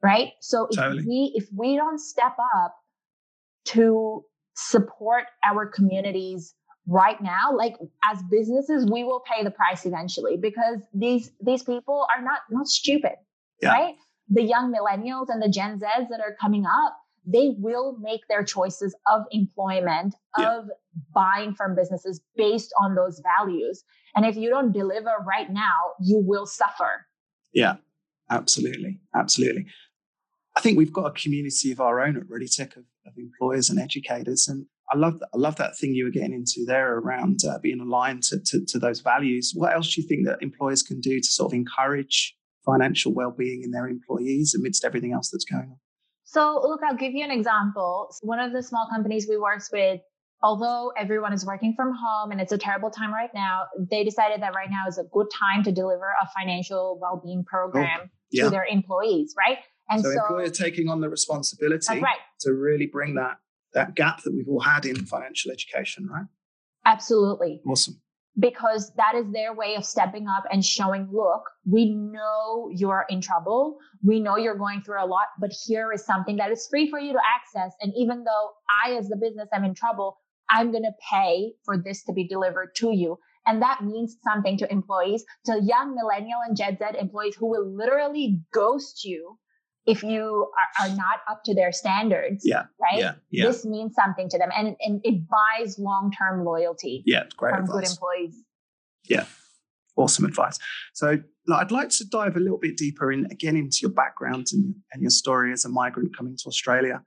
Right. 0.02 0.32
So 0.40 0.68
if 0.70 0.76
totally. 0.76 1.04
we, 1.06 1.32
if 1.34 1.48
we 1.52 1.76
don't 1.76 1.98
step 1.98 2.36
up 2.56 2.76
to 3.66 4.24
support 4.54 5.24
our 5.44 5.66
communities 5.66 6.54
right 6.86 7.20
now 7.22 7.50
like 7.56 7.76
as 8.12 8.22
businesses 8.30 8.86
we 8.90 9.04
will 9.04 9.20
pay 9.20 9.42
the 9.42 9.50
price 9.50 9.86
eventually 9.86 10.36
because 10.36 10.80
these 10.92 11.32
these 11.40 11.62
people 11.62 12.06
are 12.14 12.22
not 12.22 12.40
not 12.50 12.66
stupid 12.66 13.14
yeah. 13.62 13.70
right 13.70 13.94
the 14.28 14.42
young 14.42 14.72
millennials 14.72 15.26
and 15.28 15.42
the 15.42 15.48
gen 15.48 15.78
z's 15.78 16.08
that 16.10 16.20
are 16.20 16.36
coming 16.40 16.64
up 16.66 16.96
they 17.26 17.54
will 17.58 17.96
make 18.00 18.20
their 18.28 18.44
choices 18.44 18.94
of 19.10 19.22
employment 19.30 20.14
yeah. 20.38 20.58
of 20.58 20.66
buying 21.14 21.54
from 21.54 21.74
businesses 21.74 22.20
based 22.36 22.72
on 22.80 22.94
those 22.94 23.22
values 23.38 23.84
and 24.14 24.24
if 24.24 24.36
you 24.36 24.50
don't 24.50 24.72
deliver 24.72 25.10
right 25.26 25.50
now 25.50 25.92
you 26.00 26.18
will 26.18 26.46
suffer 26.46 27.06
yeah 27.52 27.76
absolutely 28.30 29.00
absolutely 29.14 29.66
i 30.56 30.60
think 30.60 30.78
we've 30.78 30.92
got 30.92 31.06
a 31.06 31.12
community 31.12 31.72
of 31.72 31.80
our 31.80 32.00
own 32.00 32.16
at 32.16 32.24
ReadyTech 32.24 32.76
of, 32.76 32.84
of 33.06 33.12
employers 33.16 33.70
and 33.70 33.78
educators 33.78 34.48
and 34.48 34.66
I 34.92 34.98
love 34.98 35.18
that. 35.20 35.28
I 35.34 35.38
love 35.38 35.56
that 35.56 35.78
thing 35.78 35.94
you 35.94 36.04
were 36.04 36.10
getting 36.10 36.34
into 36.34 36.64
there 36.66 36.98
around 36.98 37.40
uh, 37.48 37.58
being 37.58 37.80
aligned 37.80 38.22
to, 38.24 38.38
to, 38.38 38.64
to 38.66 38.78
those 38.78 39.00
values. 39.00 39.52
What 39.54 39.72
else 39.72 39.94
do 39.94 40.02
you 40.02 40.06
think 40.06 40.26
that 40.26 40.42
employers 40.42 40.82
can 40.82 41.00
do 41.00 41.20
to 41.20 41.26
sort 41.26 41.52
of 41.52 41.56
encourage 41.56 42.36
financial 42.64 43.12
well-being 43.12 43.62
in 43.62 43.70
their 43.70 43.88
employees 43.88 44.54
amidst 44.54 44.84
everything 44.84 45.12
else 45.12 45.30
that's 45.30 45.44
going 45.44 45.70
on? 45.70 45.78
So, 46.24 46.60
look, 46.64 46.80
I'll 46.82 46.96
give 46.96 47.12
you 47.12 47.24
an 47.24 47.30
example. 47.30 48.08
One 48.22 48.40
of 48.40 48.52
the 48.52 48.62
small 48.62 48.88
companies 48.90 49.26
we 49.28 49.36
worked 49.36 49.68
with, 49.72 50.00
although 50.42 50.92
everyone 50.96 51.32
is 51.32 51.44
working 51.44 51.74
from 51.76 51.94
home 51.94 52.30
and 52.30 52.40
it's 52.40 52.52
a 52.52 52.58
terrible 52.58 52.90
time 52.90 53.12
right 53.12 53.30
now, 53.34 53.64
they 53.90 54.04
decided 54.04 54.42
that 54.42 54.54
right 54.54 54.70
now 54.70 54.88
is 54.88 54.98
a 54.98 55.04
good 55.12 55.26
time 55.38 55.62
to 55.64 55.72
deliver 55.72 56.06
a 56.22 56.28
financial 56.38 56.98
well-being 57.00 57.44
oh, 57.46 57.50
program 57.50 58.00
oh, 58.04 58.08
yeah. 58.30 58.44
to 58.44 58.50
their 58.50 58.64
employees, 58.64 59.34
right? 59.38 59.58
And 59.90 60.02
so, 60.02 60.10
so 60.10 60.20
employer 60.20 60.48
taking 60.48 60.88
on 60.88 61.00
the 61.00 61.10
responsibility 61.10 62.00
right. 62.00 62.16
to 62.40 62.52
really 62.52 62.86
bring 62.86 63.14
that 63.16 63.36
that 63.74 63.94
gap 63.94 64.22
that 64.22 64.32
we've 64.32 64.48
all 64.48 64.60
had 64.60 64.86
in 64.86 65.04
financial 65.04 65.50
education, 65.50 66.06
right? 66.06 66.26
Absolutely. 66.86 67.60
Awesome. 67.66 68.00
Because 68.38 68.92
that 68.96 69.14
is 69.14 69.30
their 69.32 69.54
way 69.54 69.76
of 69.76 69.84
stepping 69.84 70.26
up 70.26 70.44
and 70.50 70.64
showing, 70.64 71.08
look, 71.12 71.42
we 71.64 71.94
know 71.94 72.68
you're 72.74 73.06
in 73.08 73.20
trouble. 73.20 73.78
We 74.02 74.18
know 74.18 74.36
you're 74.36 74.56
going 74.56 74.82
through 74.82 75.04
a 75.04 75.06
lot, 75.06 75.28
but 75.38 75.52
here 75.66 75.92
is 75.92 76.04
something 76.04 76.36
that 76.36 76.50
is 76.50 76.66
free 76.68 76.90
for 76.90 76.98
you 76.98 77.12
to 77.12 77.20
access. 77.24 77.72
And 77.80 77.92
even 77.96 78.24
though 78.24 78.50
I, 78.84 78.94
as 78.94 79.08
the 79.08 79.16
business, 79.16 79.48
am 79.52 79.64
in 79.64 79.74
trouble, 79.74 80.18
I'm 80.50 80.72
going 80.72 80.82
to 80.82 80.92
pay 81.10 81.52
for 81.64 81.78
this 81.78 82.02
to 82.04 82.12
be 82.12 82.26
delivered 82.26 82.74
to 82.76 82.90
you. 82.90 83.18
And 83.46 83.62
that 83.62 83.84
means 83.84 84.16
something 84.24 84.56
to 84.58 84.72
employees, 84.72 85.24
to 85.46 85.60
young 85.62 85.94
millennial 85.94 86.40
and 86.46 86.56
Gen 86.56 86.76
Z 86.78 86.98
employees 86.98 87.36
who 87.36 87.46
will 87.46 87.66
literally 87.72 88.40
ghost 88.52 89.04
you 89.04 89.38
if 89.86 90.02
you 90.02 90.50
are, 90.80 90.86
are, 90.86 90.96
not 90.96 91.20
up 91.30 91.44
to 91.44 91.54
their 91.54 91.72
standards, 91.72 92.42
yeah, 92.44 92.64
right? 92.80 92.98
Yeah, 92.98 93.14
yeah. 93.30 93.46
This 93.46 93.64
means 93.64 93.94
something 93.94 94.28
to 94.30 94.38
them, 94.38 94.50
and, 94.56 94.76
and 94.80 95.00
it 95.04 95.22
buys 95.28 95.78
long 95.78 96.10
term 96.10 96.44
loyalty. 96.44 97.02
Yeah, 97.06 97.24
great 97.36 97.54
from 97.54 97.64
advice. 97.64 97.74
good 97.74 97.90
employees. 97.90 98.42
Yeah, 99.04 99.26
awesome 99.96 100.24
advice. 100.24 100.58
So 100.94 101.18
I'd 101.52 101.70
like 101.70 101.90
to 101.90 102.06
dive 102.06 102.36
a 102.36 102.40
little 102.40 102.58
bit 102.58 102.76
deeper 102.76 103.12
in 103.12 103.26
again 103.30 103.56
into 103.56 103.78
your 103.82 103.90
background 103.90 104.48
and, 104.52 104.74
and 104.92 105.02
your 105.02 105.10
story 105.10 105.52
as 105.52 105.64
a 105.64 105.68
migrant 105.68 106.16
coming 106.16 106.36
to 106.36 106.48
Australia 106.48 107.02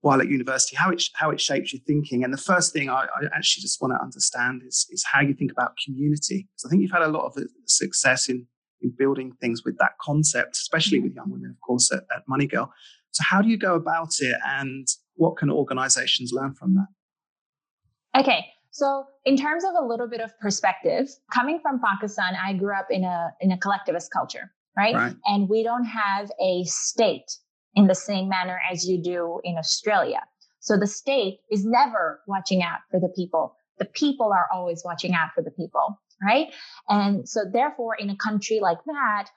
while 0.00 0.20
at 0.20 0.28
university, 0.28 0.76
how 0.76 0.90
it 0.90 1.02
how 1.14 1.30
it 1.30 1.40
shapes 1.40 1.72
your 1.72 1.80
thinking. 1.86 2.22
And 2.22 2.32
the 2.32 2.38
first 2.38 2.72
thing 2.72 2.88
I, 2.88 3.06
I 3.06 3.26
actually 3.34 3.62
just 3.62 3.80
want 3.80 3.94
to 3.94 4.02
understand 4.02 4.62
is 4.66 4.86
is 4.90 5.04
how 5.04 5.20
you 5.20 5.34
think 5.34 5.50
about 5.50 5.72
community. 5.84 6.48
Because 6.48 6.66
I 6.66 6.68
think 6.70 6.82
you've 6.82 6.92
had 6.92 7.02
a 7.02 7.08
lot 7.08 7.26
of 7.26 7.36
uh, 7.36 7.46
success 7.66 8.28
in 8.28 8.46
in 8.82 8.92
building 8.96 9.32
things 9.40 9.62
with 9.64 9.76
that 9.78 9.92
concept, 10.00 10.56
especially 10.56 11.00
with 11.00 11.12
mm-hmm. 11.12 11.18
young 11.18 11.30
women, 11.30 11.50
of 11.50 11.60
course, 11.66 11.90
at, 11.92 12.04
at 12.14 12.22
MoneyGirl. 12.30 12.68
So, 13.10 13.24
how 13.28 13.42
do 13.42 13.48
you 13.48 13.56
go 13.56 13.74
about 13.74 14.12
it, 14.20 14.36
and 14.46 14.86
what 15.14 15.36
can 15.36 15.50
organizations 15.50 16.32
learn 16.32 16.54
from 16.54 16.74
that? 16.74 18.20
Okay, 18.20 18.44
so 18.70 19.04
in 19.24 19.36
terms 19.36 19.64
of 19.64 19.72
a 19.78 19.84
little 19.84 20.08
bit 20.08 20.20
of 20.20 20.30
perspective, 20.40 21.08
coming 21.32 21.58
from 21.60 21.80
Pakistan, 21.80 22.34
I 22.34 22.52
grew 22.52 22.74
up 22.76 22.86
in 22.90 23.04
a 23.04 23.30
in 23.40 23.50
a 23.50 23.58
collectivist 23.58 24.10
culture, 24.12 24.52
right? 24.76 24.94
right. 24.94 25.16
And 25.26 25.48
we 25.48 25.62
don't 25.62 25.84
have 25.84 26.30
a 26.40 26.64
state 26.64 27.30
in 27.74 27.86
the 27.86 27.94
same 27.94 28.28
manner 28.28 28.60
as 28.70 28.86
you 28.86 29.02
do 29.02 29.40
in 29.44 29.56
Australia. 29.56 30.20
So 30.60 30.76
the 30.76 30.86
state 30.86 31.40
is 31.50 31.64
never 31.64 32.20
watching 32.26 32.62
out 32.62 32.80
for 32.90 33.00
the 33.00 33.08
people. 33.14 33.56
The 33.78 33.84
people 33.84 34.32
are 34.32 34.48
always 34.52 34.82
watching 34.84 35.14
out 35.14 35.30
for 35.34 35.42
the 35.42 35.52
people 35.52 36.00
right? 36.22 36.48
And 36.88 37.28
so 37.28 37.44
therefore, 37.50 37.94
in 37.94 38.10
a 38.10 38.16
country 38.16 38.60
like 38.60 38.78
that, 38.86 39.28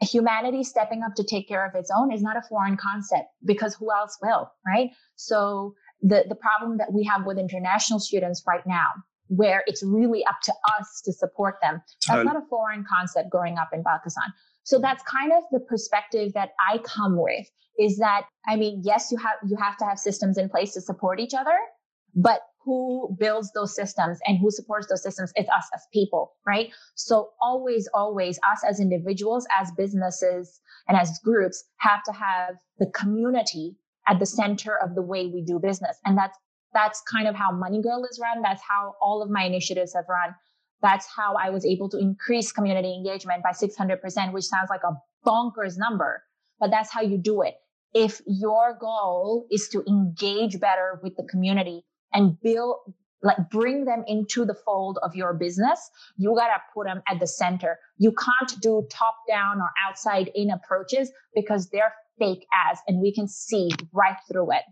humanity 0.00 0.64
stepping 0.64 1.02
up 1.02 1.14
to 1.16 1.24
take 1.24 1.48
care 1.48 1.66
of 1.66 1.74
its 1.74 1.90
own 1.96 2.12
is 2.12 2.22
not 2.22 2.36
a 2.36 2.42
foreign 2.42 2.76
concept 2.76 3.28
because 3.44 3.74
who 3.74 3.92
else 3.92 4.18
will, 4.22 4.50
right? 4.66 4.90
So 5.16 5.74
the, 6.02 6.24
the 6.28 6.34
problem 6.34 6.78
that 6.78 6.92
we 6.92 7.04
have 7.04 7.24
with 7.24 7.38
international 7.38 8.00
students 8.00 8.42
right 8.46 8.66
now, 8.66 8.88
where 9.28 9.62
it's 9.66 9.82
really 9.82 10.24
up 10.26 10.36
to 10.44 10.52
us 10.78 11.00
to 11.04 11.12
support 11.12 11.56
them, 11.62 11.80
that's 12.06 12.24
not 12.24 12.36
a 12.36 12.42
foreign 12.50 12.84
concept 12.84 13.30
growing 13.30 13.56
up 13.56 13.70
in 13.72 13.82
Pakistan. 13.82 14.32
So 14.64 14.78
that's 14.78 15.02
kind 15.04 15.32
of 15.32 15.42
the 15.50 15.60
perspective 15.60 16.32
that 16.34 16.50
I 16.70 16.78
come 16.78 17.16
with 17.20 17.46
is 17.78 17.98
that, 17.98 18.26
I 18.46 18.56
mean, 18.56 18.82
yes, 18.84 19.10
you 19.10 19.18
have, 19.18 19.36
you 19.46 19.56
have 19.56 19.76
to 19.78 19.84
have 19.84 19.98
systems 19.98 20.38
in 20.38 20.48
place 20.48 20.74
to 20.74 20.80
support 20.80 21.20
each 21.20 21.34
other, 21.34 21.56
but 22.14 22.40
who 22.64 23.14
builds 23.18 23.50
those 23.52 23.74
systems 23.74 24.18
and 24.26 24.38
who 24.38 24.50
supports 24.50 24.86
those 24.88 25.02
systems 25.02 25.32
it's 25.36 25.48
us 25.50 25.68
as 25.74 25.82
people 25.92 26.32
right? 26.46 26.70
So 26.94 27.30
always 27.40 27.88
always 27.94 28.38
us 28.50 28.62
as 28.68 28.80
individuals 28.80 29.46
as 29.58 29.70
businesses 29.76 30.60
and 30.88 30.96
as 30.96 31.18
groups 31.24 31.64
have 31.78 32.02
to 32.04 32.12
have 32.12 32.56
the 32.78 32.90
community 32.94 33.76
at 34.08 34.18
the 34.18 34.26
center 34.26 34.76
of 34.76 34.94
the 34.94 35.02
way 35.02 35.26
we 35.26 35.42
do 35.42 35.58
business. 35.58 35.98
And 36.04 36.16
that's 36.18 36.38
that's 36.72 37.00
kind 37.10 37.28
of 37.28 37.36
how 37.36 37.52
MoneyGirl 37.52 38.02
is 38.10 38.20
run. 38.20 38.42
That's 38.42 38.62
how 38.68 38.94
all 39.00 39.22
of 39.22 39.30
my 39.30 39.44
initiatives 39.44 39.94
have 39.94 40.06
run. 40.08 40.34
That's 40.82 41.06
how 41.16 41.34
i 41.40 41.48
was 41.48 41.64
able 41.64 41.88
to 41.90 41.98
increase 41.98 42.52
community 42.52 42.92
engagement 42.92 43.42
by 43.42 43.52
600% 43.52 44.32
which 44.32 44.44
sounds 44.44 44.68
like 44.68 44.82
a 44.84 44.92
bonkers 45.26 45.78
number 45.78 46.22
but 46.60 46.70
that's 46.70 46.92
how 46.92 47.02
you 47.02 47.18
do 47.18 47.42
it. 47.42 47.54
If 47.94 48.20
your 48.26 48.76
goal 48.80 49.46
is 49.50 49.68
to 49.68 49.84
engage 49.88 50.58
better 50.58 51.00
with 51.02 51.16
the 51.16 51.24
community 51.24 51.84
and 52.14 52.40
build 52.40 52.76
like 53.22 53.38
bring 53.50 53.86
them 53.86 54.04
into 54.06 54.44
the 54.44 54.54
fold 54.54 54.98
of 55.02 55.16
your 55.16 55.32
business 55.32 55.90
you 56.16 56.34
got 56.36 56.48
to 56.48 56.62
put 56.74 56.86
them 56.86 57.02
at 57.08 57.18
the 57.18 57.26
center. 57.26 57.78
You 57.96 58.12
can't 58.12 58.60
do 58.60 58.86
top 58.90 59.16
down 59.28 59.60
or 59.60 59.70
outside 59.88 60.30
in 60.34 60.50
approaches 60.50 61.10
because 61.34 61.68
they're 61.70 61.94
fake 62.18 62.46
ads 62.68 62.80
and 62.86 63.00
we 63.00 63.12
can 63.12 63.26
see 63.26 63.70
right 63.92 64.16
through 64.30 64.52
it. 64.52 64.62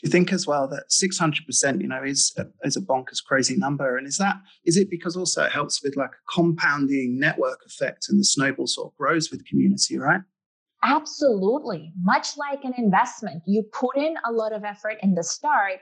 Do 0.00 0.06
you 0.06 0.10
think 0.10 0.32
as 0.32 0.46
well 0.46 0.68
that 0.68 0.90
600% 0.90 1.80
you 1.80 1.88
know 1.88 2.02
is 2.02 2.32
a, 2.36 2.46
is 2.62 2.76
a 2.76 2.80
bonkers 2.80 3.22
crazy 3.24 3.56
number? 3.56 3.96
And 3.96 4.06
is 4.06 4.16
that 4.18 4.36
is 4.64 4.76
it 4.76 4.90
because 4.90 5.16
also 5.16 5.44
it 5.44 5.52
helps 5.52 5.82
with 5.82 5.96
like 5.96 6.10
a 6.10 6.32
compounding 6.32 7.18
network 7.18 7.58
effect 7.66 8.06
and 8.08 8.18
the 8.18 8.24
snowball 8.24 8.66
sort 8.66 8.92
of 8.92 8.96
grows 8.96 9.30
with 9.30 9.44
community 9.44 9.98
right? 9.98 10.20
Absolutely. 10.84 11.92
Much 12.00 12.36
like 12.36 12.62
an 12.62 12.72
investment 12.78 13.42
you 13.46 13.64
put 13.72 13.96
in 13.96 14.14
a 14.24 14.30
lot 14.30 14.52
of 14.52 14.62
effort 14.62 14.96
in 15.02 15.14
the 15.14 15.24
start 15.24 15.80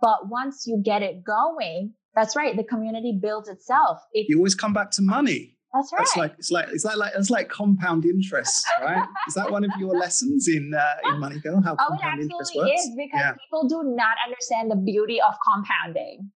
but 0.00 0.28
once 0.28 0.64
you 0.66 0.80
get 0.84 1.02
it 1.02 1.24
going, 1.24 1.94
that's 2.14 2.34
right. 2.36 2.56
The 2.56 2.64
community 2.64 3.18
builds 3.20 3.48
itself. 3.48 4.00
It, 4.12 4.26
you 4.28 4.38
always 4.38 4.54
come 4.54 4.72
back 4.72 4.90
to 4.92 5.02
money. 5.02 5.56
That's 5.74 5.92
right. 5.92 6.02
It's 6.02 6.16
like 6.16 6.34
it's 6.38 6.50
like 6.50 6.68
it's 6.70 6.84
like, 6.84 6.96
like 6.96 7.12
it's 7.14 7.30
like 7.30 7.48
compound 7.50 8.06
interest, 8.06 8.66
right? 8.80 9.06
is 9.28 9.34
that 9.34 9.50
one 9.50 9.64
of 9.64 9.70
your 9.78 9.94
lessons 9.94 10.48
in 10.48 10.72
uh, 10.74 11.08
in 11.08 11.20
MoneyGirl? 11.20 11.62
How 11.64 11.74
oh, 11.74 11.88
compound 11.88 12.20
it 12.20 12.30
absolutely 12.32 12.72
is 12.72 12.90
because 12.96 13.20
yeah. 13.20 13.32
people 13.32 13.68
do 13.68 13.82
not 13.84 14.16
understand 14.26 14.70
the 14.70 14.76
beauty 14.76 15.20
of 15.20 15.34
compounding. 15.46 16.30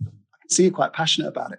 I 0.00 0.36
can 0.40 0.50
see 0.50 0.62
you're 0.64 0.72
quite 0.72 0.94
passionate 0.94 1.28
about 1.28 1.52
it. 1.52 1.58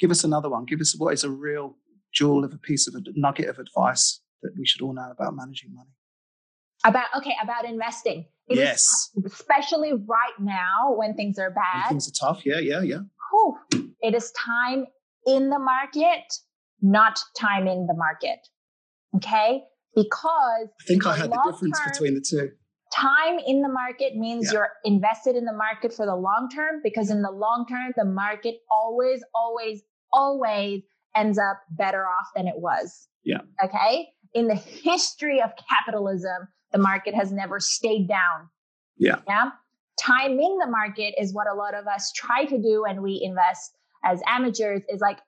Give 0.00 0.10
us 0.10 0.24
another 0.24 0.48
one. 0.48 0.64
Give 0.64 0.80
us 0.80 0.96
what 0.98 1.14
is 1.14 1.22
a 1.22 1.30
real 1.30 1.76
jewel 2.12 2.44
of 2.44 2.52
a 2.52 2.58
piece 2.58 2.88
of 2.88 2.94
a 2.94 3.02
nugget 3.14 3.48
of 3.48 3.58
advice 3.58 4.20
that 4.42 4.52
we 4.58 4.66
should 4.66 4.82
all 4.82 4.94
know 4.94 5.10
about 5.10 5.34
managing 5.36 5.74
money. 5.74 5.90
About 6.84 7.06
okay, 7.16 7.34
about 7.42 7.64
investing. 7.64 8.26
It 8.46 8.56
yes. 8.56 9.10
Is, 9.16 9.24
especially 9.26 9.92
right 9.92 10.38
now 10.40 10.94
when 10.94 11.14
things 11.14 11.38
are 11.38 11.50
bad. 11.50 11.90
When 11.90 12.00
things 12.00 12.08
are 12.08 12.28
tough. 12.28 12.46
Yeah, 12.46 12.60
yeah, 12.60 12.82
yeah. 12.82 13.00
Whew, 13.30 13.58
it 14.00 14.14
is 14.14 14.32
time 14.32 14.86
in 15.26 15.50
the 15.50 15.58
market, 15.58 16.24
not 16.80 17.20
timing 17.36 17.86
the 17.86 17.94
market. 17.94 18.38
Okay? 19.16 19.64
Because 19.94 20.68
I 20.80 20.84
think 20.86 21.06
I 21.06 21.16
had 21.16 21.30
the 21.30 21.50
difference 21.50 21.78
term, 21.78 21.88
between 21.92 22.14
the 22.14 22.20
two. 22.20 22.50
Time 22.94 23.38
in 23.46 23.60
the 23.60 23.68
market 23.68 24.16
means 24.16 24.46
yeah. 24.46 24.52
you're 24.52 24.70
invested 24.84 25.36
in 25.36 25.44
the 25.44 25.52
market 25.52 25.92
for 25.92 26.06
the 26.06 26.14
long 26.14 26.48
term 26.54 26.80
because 26.82 27.10
in 27.10 27.22
the 27.22 27.30
long 27.30 27.66
term, 27.68 27.92
the 27.96 28.04
market 28.04 28.56
always, 28.70 29.22
always, 29.34 29.82
always 30.12 30.82
ends 31.14 31.38
up 31.38 31.60
better 31.70 32.06
off 32.06 32.28
than 32.36 32.46
it 32.46 32.54
was. 32.56 33.08
Yeah. 33.24 33.40
Okay. 33.62 34.08
In 34.34 34.46
the 34.46 34.54
history 34.54 35.42
of 35.42 35.50
capitalism, 35.68 36.48
the 36.72 36.78
market 36.78 37.14
has 37.14 37.32
never 37.32 37.60
stayed 37.60 38.08
down. 38.08 38.48
Yeah. 38.96 39.20
Yeah. 39.26 39.50
Timing 40.00 40.58
the 40.58 40.70
market 40.70 41.14
is 41.20 41.34
what 41.34 41.46
a 41.48 41.54
lot 41.54 41.74
of 41.74 41.86
us 41.86 42.12
try 42.12 42.44
to 42.44 42.58
do 42.62 42.84
and 42.88 43.02
we 43.02 43.20
invest 43.24 43.72
as 44.04 44.20
amateurs 44.26 44.82
is 44.88 45.00
like, 45.00 45.18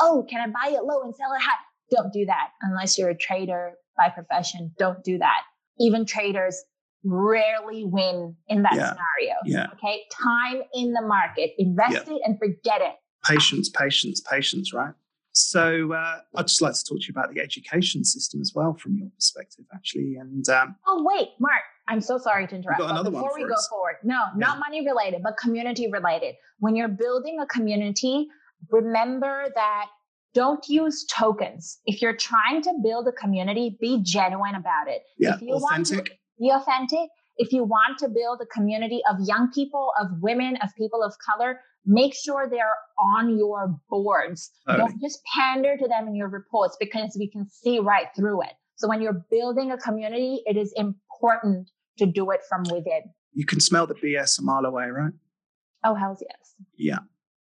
oh, 0.00 0.26
can 0.28 0.40
I 0.40 0.46
buy 0.52 0.74
it 0.74 0.84
low 0.84 1.02
and 1.02 1.14
sell 1.14 1.32
it 1.32 1.40
high? 1.42 1.58
Don't 1.90 2.12
do 2.12 2.26
that 2.26 2.48
unless 2.62 2.98
you're 2.98 3.10
a 3.10 3.16
trader 3.16 3.72
by 3.96 4.08
profession. 4.08 4.72
Don't 4.78 5.02
do 5.04 5.18
that. 5.18 5.42
Even 5.78 6.04
traders 6.04 6.62
rarely 7.04 7.84
win 7.84 8.36
in 8.48 8.62
that 8.62 8.74
Yeah. 8.74 8.90
scenario. 8.92 9.34
Yeah. 9.44 9.66
Okay. 9.74 10.02
Time 10.12 10.62
in 10.74 10.92
the 10.92 11.02
market, 11.02 11.50
invest 11.58 12.08
it 12.08 12.20
and 12.24 12.38
forget 12.38 12.80
it. 12.80 12.94
Patience, 13.24 13.68
patience, 13.68 14.20
patience, 14.20 14.72
right? 14.72 14.94
So 15.32 15.92
uh, 15.92 16.18
I'd 16.36 16.46
just 16.46 16.60
like 16.60 16.74
to 16.74 16.84
talk 16.84 16.98
to 17.00 17.04
you 17.06 17.10
about 17.12 17.32
the 17.34 17.40
education 17.40 18.04
system 18.04 18.40
as 18.40 18.52
well 18.54 18.74
from 18.74 18.96
your 18.96 19.08
perspective, 19.14 19.64
actually. 19.74 20.16
And 20.20 20.46
um, 20.50 20.76
Oh, 20.86 21.02
wait, 21.06 21.30
Marc, 21.40 21.62
I'm 21.88 22.00
so 22.00 22.18
sorry 22.18 22.46
to 22.46 22.54
interrupt. 22.54 22.78
got 22.80 23.02
but 23.02 23.10
before 23.10 23.32
we 23.34 23.42
for 23.42 23.48
go 23.48 23.54
forward, 23.70 23.96
no, 24.04 24.24
not 24.36 24.58
money 24.58 24.86
related, 24.86 25.22
but 25.22 25.36
community 25.38 25.90
related. 25.90 26.34
When 26.58 26.76
you're 26.76 26.88
building 26.88 27.38
a 27.40 27.46
community, 27.46 28.28
remember 28.70 29.46
that 29.54 29.86
don't 30.34 30.66
use 30.68 31.04
tokens. 31.10 31.78
If 31.86 32.00
you're 32.02 32.16
trying 32.16 32.62
to 32.62 32.72
build 32.82 33.08
a 33.08 33.12
community, 33.12 33.76
be 33.80 34.00
genuine 34.02 34.54
about 34.54 34.88
it. 34.88 35.02
yeah, 35.18 35.34
If 35.36 35.42
you 35.42 35.48
want 35.48 35.86
to- 35.86 35.94
authentic. 35.94 36.18
be 36.38 36.50
authentic. 36.50 37.08
If 37.38 37.52
you 37.52 37.64
want 37.64 37.98
to 38.00 38.08
build 38.08 38.40
a 38.42 38.46
community 38.46 39.00
of 39.10 39.16
young 39.26 39.50
people, 39.52 39.92
of 39.98 40.08
women, 40.20 40.56
of 40.62 40.68
people 40.76 41.02
of 41.02 41.14
color, 41.18 41.60
make 41.84 42.14
sure 42.14 42.48
they're 42.50 42.76
on 42.98 43.36
your 43.36 43.78
boards. 43.90 44.50
Don't 44.66 45.00
just 45.00 45.20
pander 45.34 45.76
to 45.76 45.88
them 45.88 46.08
in 46.08 46.14
your 46.14 46.28
reports 46.28 46.76
because 46.78 47.16
we 47.18 47.28
can 47.30 47.48
see 47.48 47.78
right 47.78 48.06
through 48.16 48.42
it. 48.42 48.52
So 48.76 48.88
when 48.88 49.00
you're 49.00 49.24
building 49.30 49.70
a 49.70 49.78
community, 49.78 50.42
it 50.46 50.56
is 50.56 50.72
important 50.76 51.70
to 51.98 52.06
do 52.06 52.30
it 52.30 52.40
from 52.48 52.62
within. 52.64 53.02
You 53.32 53.46
can 53.46 53.60
smell 53.60 53.86
the 53.86 53.94
BS 53.94 54.38
a 54.38 54.42
mile 54.42 54.64
away, 54.64 54.88
right? 54.88 55.12
Oh, 55.84 55.94
hells 55.94 56.22
yes. 56.22 56.54
Yeah. 56.76 56.98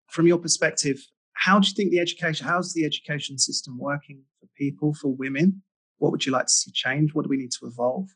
From 0.09 0.27
your 0.27 0.39
perspective, 0.39 1.01
how 1.35 1.59
do 1.59 1.69
you 1.69 1.75
think 1.75 1.91
the 1.91 2.01
education, 2.01 2.47
how's 2.47 2.73
the 2.75 2.85
education 2.85 3.39
system 3.39 3.79
working 3.79 4.23
for 4.41 4.47
people, 4.57 4.95
for 4.95 5.09
women? 5.09 5.63
What 5.99 6.13
would 6.13 6.27
you 6.27 6.33
like 6.33 6.47
to 6.47 6.53
see 6.53 6.71
change? 6.73 7.15
What 7.15 7.25
do 7.25 7.29
we 7.29 7.37
need 7.37 7.53
to 7.61 7.67
evolve? 7.67 8.09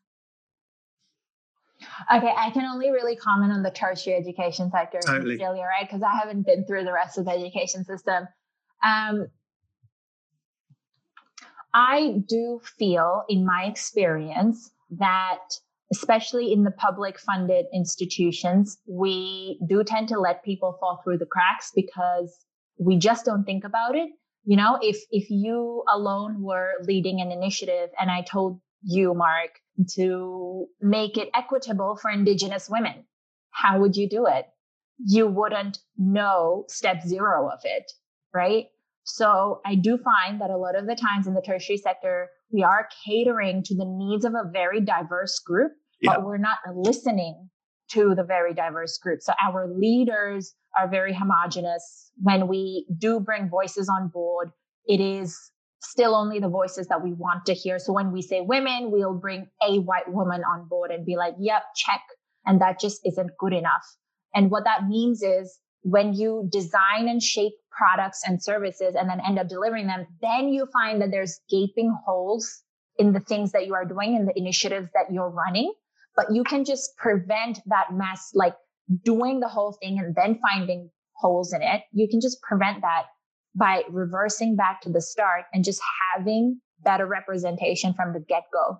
Okay, 2.14 2.32
I 2.36 2.50
can 2.50 2.64
only 2.64 2.90
really 2.90 3.16
comment 3.16 3.52
on 3.52 3.62
the 3.62 3.70
tertiary 3.70 4.16
education 4.16 4.70
sector 4.70 4.98
Totally. 5.00 5.34
in 5.34 5.40
Australia, 5.40 5.62
right? 5.62 5.88
Because 5.88 6.02
I 6.02 6.14
haven't 6.16 6.46
been 6.46 6.64
through 6.66 6.84
the 6.84 6.92
rest 6.92 7.18
of 7.18 7.24
the 7.24 7.32
education 7.32 7.84
system. 7.84 8.26
Um, 8.84 9.28
I 11.72 12.22
do 12.28 12.60
feel, 12.78 13.24
in 13.28 13.44
my 13.44 13.64
experience, 13.64 14.70
that 14.90 15.40
especially 15.92 16.52
in 16.52 16.64
the 16.64 16.70
public 16.70 17.18
funded 17.18 17.66
institutions, 17.72 18.78
we 18.86 19.60
do 19.68 19.84
tend 19.84 20.08
to 20.08 20.18
let 20.18 20.44
people 20.44 20.76
fall 20.80 21.00
through 21.02 21.18
the 21.18 21.26
cracks 21.26 21.72
because 21.74 22.36
we 22.78 22.96
just 22.96 23.24
don't 23.24 23.44
think 23.44 23.64
about 23.64 23.96
it. 23.96 24.10
You 24.44 24.56
know, 24.56 24.78
if 24.82 24.98
if 25.10 25.30
you 25.30 25.82
alone 25.92 26.42
were 26.42 26.72
leading 26.82 27.20
an 27.20 27.32
initiative 27.32 27.90
and 27.98 28.10
I 28.10 28.22
told 28.22 28.60
you, 28.82 29.14
Marc, 29.14 29.50
to 29.96 30.66
make 30.80 31.16
it 31.16 31.28
equitable 31.34 31.96
for 32.00 32.10
indigenous 32.10 32.68
women, 32.70 33.04
how 33.50 33.80
would 33.80 33.96
you 33.96 34.08
do 34.08 34.26
it? 34.26 34.46
You 34.98 35.26
wouldn't 35.26 35.78
know 35.98 36.64
step 36.68 37.02
zero 37.02 37.50
of 37.50 37.60
it, 37.64 37.90
right? 38.32 38.66
So 39.04 39.60
I 39.66 39.74
do 39.74 39.98
find 39.98 40.40
that 40.40 40.50
a 40.50 40.56
lot 40.56 40.76
of 40.76 40.86
the 40.86 40.96
times 40.96 41.26
in 41.26 41.34
the 41.34 41.42
tertiary 41.42 41.76
sector, 41.76 42.28
we 42.52 42.62
are 42.62 42.88
catering 43.06 43.62
to 43.64 43.74
the 43.74 43.84
needs 43.84 44.24
of 44.24 44.32
a 44.34 44.48
very 44.50 44.80
diverse 44.80 45.38
group, 45.40 45.72
Yeah. 46.00 46.14
but 46.14 46.24
we're 46.24 46.38
not 46.38 46.58
listening 46.74 47.50
to 47.90 48.14
the 48.14 48.24
very 48.24 48.54
diverse 48.54 48.96
group. 48.98 49.20
So 49.20 49.34
our 49.44 49.68
leaders 49.68 50.54
are 50.78 50.88
very 50.88 51.12
homogenous. 51.12 52.10
When 52.22 52.48
we 52.48 52.86
do 52.96 53.20
bring 53.20 53.48
voices 53.50 53.90
on 53.90 54.08
board, 54.08 54.50
it 54.86 55.00
is 55.00 55.38
still 55.84 56.14
only 56.14 56.40
the 56.40 56.48
voices 56.48 56.86
that 56.88 57.02
we 57.02 57.12
want 57.12 57.46
to 57.46 57.54
hear. 57.54 57.78
So 57.78 57.92
when 57.92 58.12
we 58.12 58.22
say 58.22 58.40
women, 58.40 58.90
we'll 58.90 59.14
bring 59.14 59.48
a 59.66 59.78
white 59.78 60.10
woman 60.10 60.42
on 60.42 60.66
board 60.68 60.90
and 60.90 61.04
be 61.04 61.16
like, 61.16 61.34
yep, 61.38 61.62
check. 61.76 62.00
And 62.46 62.60
that 62.60 62.80
just 62.80 63.00
isn't 63.04 63.30
good 63.38 63.52
enough. 63.52 63.84
And 64.34 64.50
what 64.50 64.64
that 64.64 64.86
means 64.88 65.22
is 65.22 65.58
when 65.82 66.14
you 66.14 66.48
design 66.50 67.08
and 67.08 67.22
shape 67.22 67.52
products 67.70 68.22
and 68.26 68.42
services 68.42 68.94
and 68.94 69.08
then 69.08 69.20
end 69.26 69.38
up 69.38 69.48
delivering 69.48 69.86
them, 69.86 70.06
then 70.20 70.48
you 70.48 70.66
find 70.72 71.00
that 71.02 71.10
there's 71.10 71.40
gaping 71.50 71.94
holes 72.06 72.62
in 72.98 73.12
the 73.12 73.20
things 73.20 73.52
that 73.52 73.66
you 73.66 73.74
are 73.74 73.84
doing 73.84 74.16
and 74.16 74.28
the 74.28 74.36
initiatives 74.36 74.88
that 74.94 75.12
you're 75.12 75.30
running. 75.30 75.72
But 76.16 76.26
you 76.32 76.44
can 76.44 76.64
just 76.64 76.96
prevent 76.96 77.60
that 77.66 77.88
mess, 77.92 78.30
like 78.34 78.54
doing 79.04 79.40
the 79.40 79.48
whole 79.48 79.76
thing 79.80 79.98
and 79.98 80.14
then 80.14 80.38
finding 80.40 80.90
holes 81.16 81.52
in 81.52 81.62
it. 81.62 81.82
You 81.92 82.08
can 82.08 82.20
just 82.20 82.40
prevent 82.42 82.82
that 82.82 83.04
by 83.54 83.82
reversing 83.88 84.56
back 84.56 84.80
to 84.82 84.90
the 84.90 85.00
start 85.00 85.44
and 85.52 85.64
just 85.64 85.80
having 86.14 86.60
better 86.82 87.06
representation 87.06 87.94
from 87.94 88.12
the 88.12 88.20
get 88.20 88.44
go. 88.52 88.78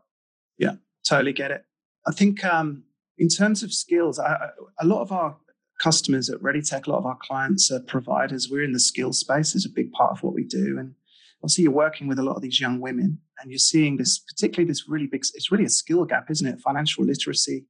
Yeah, 0.58 0.72
totally 1.08 1.32
get 1.32 1.50
it. 1.50 1.64
I 2.06 2.12
think 2.12 2.44
um, 2.44 2.84
in 3.18 3.28
terms 3.28 3.62
of 3.62 3.72
skills, 3.72 4.18
I, 4.18 4.34
I- 4.34 4.48
a 4.80 4.86
lot 4.86 5.02
of 5.02 5.12
our 5.12 5.36
customers 5.82 6.28
at 6.30 6.40
ReadyTech, 6.40 6.86
a 6.86 6.90
lot 6.90 6.98
of 6.98 7.06
our 7.06 7.18
clients 7.22 7.70
are 7.70 7.80
providers. 7.80 8.48
We're 8.50 8.64
in 8.64 8.72
the 8.72 8.80
skills 8.80 9.18
space 9.20 9.54
is 9.54 9.66
a 9.66 9.70
big 9.70 9.90
part 9.92 10.12
of 10.12 10.22
what 10.22 10.34
we 10.34 10.44
do. 10.44 10.76
And 10.78 10.94
obviously 11.42 11.64
you're 11.64 11.72
working 11.72 12.06
with 12.06 12.18
a 12.18 12.22
lot 12.22 12.36
of 12.36 12.42
these 12.42 12.60
young 12.60 12.80
women 12.80 13.18
and 13.40 13.50
you're 13.50 13.58
seeing 13.58 13.96
this, 13.96 14.18
particularly 14.18 14.68
this 14.68 14.88
really 14.88 15.06
big, 15.06 15.22
it's 15.34 15.50
really 15.50 15.64
a 15.64 15.70
skill 15.70 16.04
gap, 16.04 16.30
isn't 16.30 16.46
it? 16.46 16.60
Financial 16.60 17.04
literacy, 17.04 17.66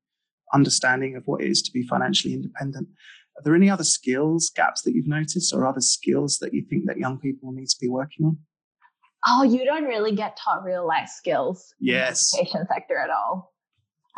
understanding 0.52 1.16
of 1.16 1.22
what 1.26 1.40
it 1.42 1.48
is 1.50 1.62
to 1.62 1.72
be 1.72 1.82
financially 1.82 2.34
independent. 2.34 2.88
Are 3.36 3.42
there 3.42 3.54
any 3.54 3.68
other 3.68 3.84
skills 3.84 4.50
gaps 4.54 4.82
that 4.82 4.94
you've 4.94 5.08
noticed 5.08 5.52
or 5.54 5.66
other 5.66 5.80
skills 5.80 6.38
that 6.40 6.54
you 6.54 6.64
think 6.68 6.86
that 6.86 6.98
young 6.98 7.18
people 7.18 7.52
need 7.52 7.66
to 7.68 7.76
be 7.80 7.88
working 7.88 8.26
on? 8.26 8.38
Oh, 9.26 9.42
you 9.42 9.64
don't 9.64 9.84
really 9.84 10.14
get 10.14 10.36
taught 10.36 10.62
real 10.64 10.86
life 10.86 11.08
skills 11.08 11.74
Yes. 11.80 12.32
in 12.34 12.38
the 12.38 12.42
education 12.42 12.66
sector 12.72 12.98
at 12.98 13.10
all. 13.10 13.52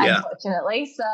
Yeah. 0.00 0.16
Unfortunately. 0.16 0.85
So 0.94 1.05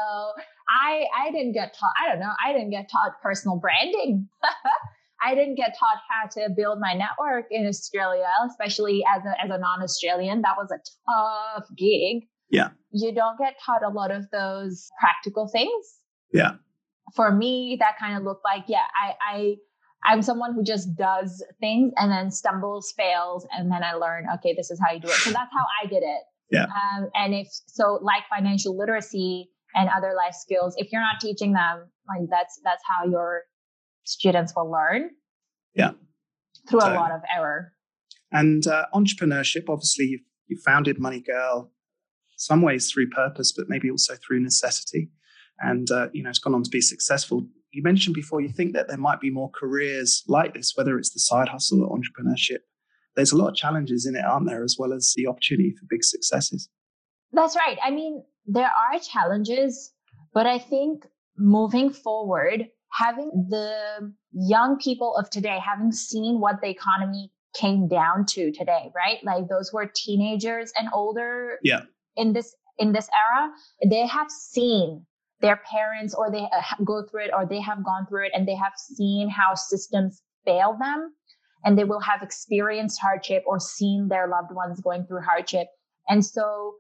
I 0.69 1.05
I 1.17 1.31
didn't 1.31 1.53
get 1.53 1.75
taught, 1.79 1.93
I 2.05 2.11
don't 2.11 2.19
know, 2.21 2.33
I 2.45 2.53
didn't 2.53 2.71
get 2.71 2.89
taught 2.91 3.13
personal 3.23 3.59
branding. 3.59 4.29
I 5.25 5.37
didn't 5.37 5.55
get 5.55 5.77
taught 5.79 5.99
how 6.11 6.29
to 6.41 6.51
build 6.57 6.81
my 6.81 6.95
network 6.95 7.45
in 7.53 7.65
Australia, 7.69 8.27
especially 8.51 9.05
as 9.09 9.23
a 9.25 9.41
as 9.45 9.51
a 9.51 9.59
non-Australian. 9.59 10.43
That 10.43 10.57
was 10.57 10.73
a 10.73 10.81
tough 11.09 11.69
gig. 11.77 12.25
Yeah. 12.51 12.71
You 12.91 13.15
don't 13.15 13.39
get 13.39 13.55
taught 13.65 13.85
a 13.85 13.89
lot 13.89 14.11
of 14.11 14.25
those 14.33 14.91
practical 15.01 15.47
things. 15.47 15.99
Yeah. 16.33 16.55
For 17.15 17.31
me, 17.31 17.77
that 17.81 17.99
kind 17.99 18.17
of 18.17 18.25
looked 18.25 18.45
like, 18.45 18.65
yeah, 18.69 18.85
I 18.95 19.15
I 19.35 19.57
I'm 20.05 20.23
someone 20.23 20.55
who 20.55 20.65
just 20.65 20.97
does 20.97 21.45
things 21.61 21.93
and 21.97 22.11
then 22.11 22.31
stumbles, 22.31 22.93
fails, 22.97 23.47
and 23.53 23.71
then 23.71 23.85
I 23.85 23.95
learn, 23.95 24.27
okay, 24.37 24.55
this 24.57 24.71
is 24.71 24.81
how 24.85 24.93
you 24.93 25.01
do 25.01 25.09
it. 25.09 25.15
So 25.15 25.31
that's 25.31 25.51
how 25.53 25.65
I 25.83 25.87
did 25.87 26.03
it. 26.03 26.23
Yeah. 26.51 26.65
Um, 26.65 27.09
and 27.15 27.35
if 27.35 27.49
so, 27.67 27.99
like 28.03 28.23
financial 28.35 28.77
literacy 28.77 29.49
and 29.75 29.89
other 29.89 30.15
life 30.17 30.35
skills, 30.35 30.75
if 30.77 30.93
you're 30.93 31.01
not 31.01 31.21
teaching 31.21 31.53
them, 31.53 31.89
like 32.09 32.29
that's 32.31 32.61
that's 32.65 32.83
how 32.87 33.09
your 33.09 33.43
students 34.05 34.53
will 34.57 34.71
learn. 34.71 35.11
Yeah. 35.75 35.93
Through 36.69 36.81
Totally. 36.81 36.97
a 36.97 37.01
lot 37.01 37.13
of 37.13 37.21
error. 37.35 37.73
And 38.31 38.67
uh, 38.67 38.87
entrepreneurship, 38.95 39.65
obviously, 39.69 40.07
you've, 40.07 40.21
you 40.47 40.59
founded 40.65 40.99
MoneyGirl, 40.99 41.69
some 42.37 42.63
ways 42.63 42.91
through 42.91 43.11
purpose, 43.11 43.53
but 43.53 43.67
maybe 43.69 43.91
also 43.91 44.15
through 44.17 44.41
necessity. 44.41 45.11
And 45.59 45.91
uh, 45.91 46.09
you 46.13 46.23
know, 46.23 46.31
it's 46.31 46.39
gone 46.39 46.55
on 46.55 46.63
to 46.63 46.71
be 46.71 46.81
successful. 46.81 47.47
You 47.73 47.83
mentioned 47.83 48.15
before 48.15 48.41
you 48.41 48.49
think 48.51 48.75
that 48.75 48.89
there 48.89 48.99
might 48.99 49.21
be 49.21 49.31
more 49.31 49.51
careers 49.51 50.23
like 50.29 50.55
this, 50.55 50.73
whether 50.77 50.99
it's 50.99 51.13
the 51.13 51.21
side 51.21 51.49
hustle 51.49 51.83
or 51.85 51.97
entrepreneurship. 51.99 52.59
There's 53.17 53.33
a 53.33 53.37
lot 53.37 53.49
of 53.49 53.55
challenges 53.55 54.07
in 54.07 54.17
it, 54.17 54.25
aren't 54.25 54.47
there, 54.49 54.65
as 54.65 54.77
well 54.79 54.93
as 54.93 55.13
the 55.17 55.27
opportunity 55.27 55.71
for 55.79 55.87
big 55.89 56.03
successes. 56.05 56.69
That's 57.33 57.57
right. 57.57 57.79
I 57.83 57.91
mean, 57.91 58.23
there 58.47 58.67
are 58.71 58.99
challenges, 58.99 59.93
but 60.35 60.47
I 60.47 60.59
think 60.59 61.07
moving 61.39 61.91
forward, 61.91 62.67
having 62.91 63.31
the 63.49 64.13
young 64.33 64.79
people 64.79 65.17
of 65.17 65.31
today, 65.31 65.59
having 65.65 65.93
seen 65.93 66.41
what 66.41 66.61
the 66.63 66.69
economy 66.69 67.31
came 67.55 67.89
down 67.89 68.25
to 68.31 68.51
today, 68.53 68.91
right? 68.95 69.19
Like 69.25 69.49
those 69.49 69.69
who 69.71 69.79
are 69.79 69.91
teenagers 69.95 70.73
and 70.79 70.89
older 70.93 71.59
Yeah. 71.63 71.83
in 72.17 72.33
this 72.33 72.55
in 72.79 72.93
this 72.93 73.09
era, 73.31 73.51
they 73.89 74.07
have 74.07 74.31
seen 74.31 75.05
their 75.43 75.61
parents 75.71 76.15
or 76.15 76.31
they 76.31 76.45
uh, 76.45 76.63
go 76.85 77.05
through 77.11 77.25
it 77.25 77.31
or 77.37 77.45
they 77.45 77.61
have 77.61 77.85
gone 77.85 78.07
through 78.09 78.27
it 78.27 78.33
and 78.35 78.47
they 78.49 78.55
have 78.55 78.73
seen 78.77 79.29
how 79.29 79.55
systems 79.55 80.23
fail 80.45 80.77
them 80.81 81.13
and 81.65 81.77
they 81.77 81.85
will 81.85 82.01
have 82.01 82.23
experienced 82.23 83.01
hardship 83.01 83.43
or 83.47 83.59
seen 83.61 84.09
their 84.09 84.29
loved 84.29 84.53
ones 84.53 84.81
going 84.81 85.05
through 85.07 85.21
hardship. 85.21 85.67
And 86.09 86.25
so 86.25 86.75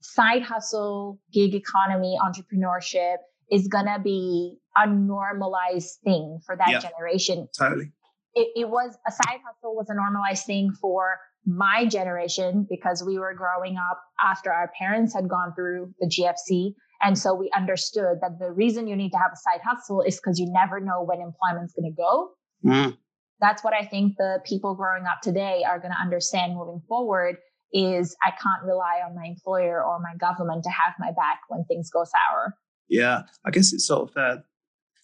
side 0.00 0.42
hustle, 0.42 1.18
gig 1.32 1.54
economy, 1.54 2.16
entrepreneurship 2.24 3.16
is 3.50 3.68
going 3.68 3.86
to 3.86 3.98
be 4.02 4.58
a 4.76 4.86
normalized 4.88 5.98
thing 6.04 6.40
for 6.46 6.56
that 6.56 6.70
Yeah. 6.70 6.78
generation. 6.80 7.48
Totally. 7.58 7.92
It, 8.34 8.48
it 8.56 8.68
was 8.68 8.96
a 9.06 9.12
side 9.12 9.40
hustle 9.46 9.76
was 9.76 9.90
a 9.90 9.94
normalized 9.94 10.44
thing 10.46 10.72
for 10.80 11.18
my 11.46 11.84
generation 11.86 12.66
because 12.68 13.02
we 13.04 13.18
were 13.18 13.34
growing 13.34 13.76
up 13.76 14.00
after 14.22 14.52
our 14.52 14.70
parents 14.78 15.14
had 15.14 15.28
gone 15.28 15.52
through 15.54 15.94
the 16.00 16.06
GFC. 16.06 16.74
And 17.04 17.18
so 17.18 17.34
we 17.34 17.50
understood 17.54 18.18
that 18.22 18.38
the 18.38 18.50
reason 18.50 18.86
you 18.86 18.96
need 18.96 19.10
to 19.10 19.18
have 19.18 19.30
a 19.32 19.36
side 19.36 19.60
hustle 19.62 20.00
is 20.00 20.16
because 20.16 20.38
you 20.38 20.50
never 20.50 20.80
know 20.80 21.02
when 21.02 21.20
employment's 21.20 21.74
going 21.74 21.92
to 21.92 21.96
go. 21.96 22.30
Mm. 22.64 22.96
That's 23.40 23.62
what 23.62 23.74
I 23.74 23.84
think 23.84 24.14
the 24.16 24.40
people 24.46 24.74
growing 24.74 25.04
up 25.04 25.20
today 25.22 25.64
are 25.68 25.78
going 25.78 25.92
to 25.92 26.00
understand 26.00 26.54
moving 26.54 26.80
forward 26.88 27.36
is 27.74 28.16
I 28.24 28.30
can't 28.30 28.64
rely 28.64 29.00
on 29.06 29.14
my 29.14 29.26
employer 29.26 29.84
or 29.84 29.98
my 30.00 30.16
government 30.16 30.64
to 30.64 30.70
have 30.70 30.94
my 30.98 31.10
back 31.10 31.40
when 31.48 31.64
things 31.64 31.90
go 31.90 32.04
sour. 32.04 32.54
Yeah, 32.88 33.22
I 33.44 33.50
guess 33.50 33.72
it's 33.72 33.86
sort 33.86 34.10
of 34.10 34.16
uh, 34.16 34.36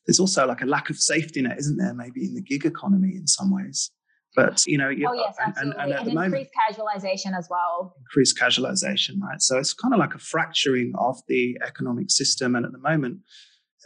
there's 0.07 0.21
also 0.21 0.47
like 0.47 0.63
a 0.63 0.67
lack 0.67 0.89
of 0.89 0.97
safety 0.97 1.43
net, 1.43 1.59
isn't 1.59 1.77
there? 1.77 1.93
Maybe 1.93 2.25
in 2.25 2.35
the 2.35 2.43
gig 2.43 2.65
economy 2.65 3.15
in 3.17 3.27
some 3.27 3.55
ways. 3.55 3.91
But 4.37 4.65
you 4.67 4.79
know, 4.79 4.89
oh 4.89 5.13
yes, 5.13 5.37
absolutely, 5.41 5.83
and, 5.83 5.93
and, 5.93 5.93
and, 5.93 6.09
and 6.09 6.27
increased 6.27 6.51
moment, 6.71 7.03
casualization 7.03 7.37
as 7.37 7.49
well. 7.51 7.95
Increased 7.99 8.39
casualization, 8.39 9.21
right? 9.21 9.43
So 9.43 9.59
it's 9.59 9.73
kind 9.73 9.93
of 9.93 9.99
like 9.99 10.15
a 10.15 10.19
fracturing 10.19 10.93
of 10.99 11.19
the 11.27 11.59
economic 11.67 12.11
system. 12.11 12.55
And 12.55 12.65
at 12.65 12.73
the 12.73 12.79
moment, 12.79 13.19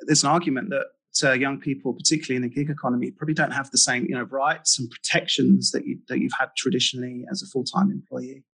there's 0.06 0.22
an 0.22 0.30
argument 0.30 0.70
that 0.70 0.86
uh, 1.26 1.32
young 1.32 1.60
people, 1.60 1.94
particularly 1.94 2.36
in 2.36 2.42
the 2.42 2.54
gig 2.54 2.68
economy, 2.68 3.10
probably 3.10 3.34
don't 3.34 3.52
have 3.52 3.70
the 3.70 3.78
same 3.78 4.04
you 4.08 4.14
know 4.14 4.24
rights 4.24 4.78
and 4.78 4.90
protections 4.90 5.70
that 5.70 5.86
you 5.86 5.98
that 6.08 6.18
you've 6.18 6.32
had 6.38 6.48
traditionally 6.56 7.24
as 7.30 7.42
a 7.42 7.46
full 7.46 7.64
time 7.64 7.90
employee. 7.90 8.44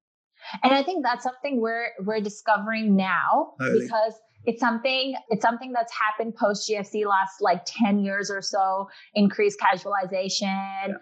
And 0.62 0.72
I 0.72 0.82
think 0.82 1.04
that's 1.04 1.24
something 1.24 1.60
we're 1.60 1.88
we're 2.04 2.20
discovering 2.20 2.96
now 2.96 3.54
totally. 3.58 3.84
because 3.84 4.14
it's 4.44 4.60
something 4.60 5.14
it's 5.28 5.42
something 5.42 5.72
that's 5.72 5.92
happened 5.92 6.34
post 6.36 6.68
GFC 6.68 7.04
last 7.06 7.40
like 7.40 7.62
10 7.66 8.00
years 8.00 8.30
or 8.30 8.42
so, 8.42 8.88
increased 9.14 9.58
casualization, 9.60 10.88
yeah. 10.88 10.94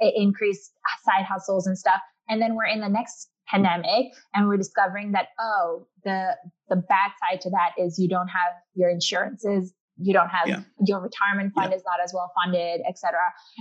Increased 0.00 0.72
side 1.04 1.24
hustles 1.24 1.66
and 1.66 1.78
stuff. 1.78 2.00
And 2.28 2.40
then 2.40 2.54
we're 2.54 2.66
in 2.66 2.80
the 2.80 2.88
next 2.88 3.30
pandemic 3.48 4.06
and 4.34 4.48
we're 4.48 4.56
discovering 4.56 5.12
that 5.12 5.28
oh, 5.38 5.86
the 6.04 6.36
the 6.68 6.76
bad 6.76 7.10
side 7.20 7.40
to 7.42 7.50
that 7.50 7.72
is 7.78 7.98
you 7.98 8.08
don't 8.08 8.28
have 8.28 8.52
your 8.74 8.90
insurances 8.90 9.74
you 9.96 10.12
don't 10.12 10.28
have 10.28 10.48
yeah. 10.48 10.60
your 10.86 11.00
retirement 11.00 11.52
fund 11.54 11.70
yeah. 11.70 11.76
is 11.76 11.82
not 11.84 12.02
as 12.02 12.12
well 12.12 12.30
funded 12.42 12.80
etc 12.88 13.18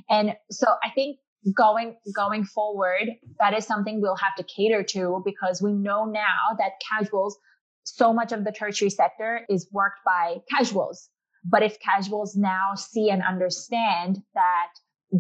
and 0.10 0.36
so 0.50 0.68
i 0.84 0.90
think 0.90 1.18
going 1.56 1.96
going 2.16 2.44
forward 2.44 3.08
that 3.40 3.54
is 3.54 3.66
something 3.66 4.02
we'll 4.02 4.16
have 4.16 4.36
to 4.36 4.44
cater 4.44 4.84
to 4.84 5.22
because 5.26 5.62
we 5.62 5.74
know 5.74 6.06
now 6.06 6.56
that 6.58 6.72
casuals 6.90 7.38
so 7.84 8.14
much 8.14 8.32
of 8.32 8.46
the 8.46 8.52
tertiary 8.52 8.90
sector 8.90 9.42
is 9.50 9.68
worked 9.72 10.00
by 10.06 10.38
casuals 10.50 11.10
but 11.46 11.62
if 11.62 11.78
casuals 11.80 12.36
now 12.36 12.74
see 12.76 13.10
and 13.10 13.22
understand 13.22 14.22
that 14.34 14.70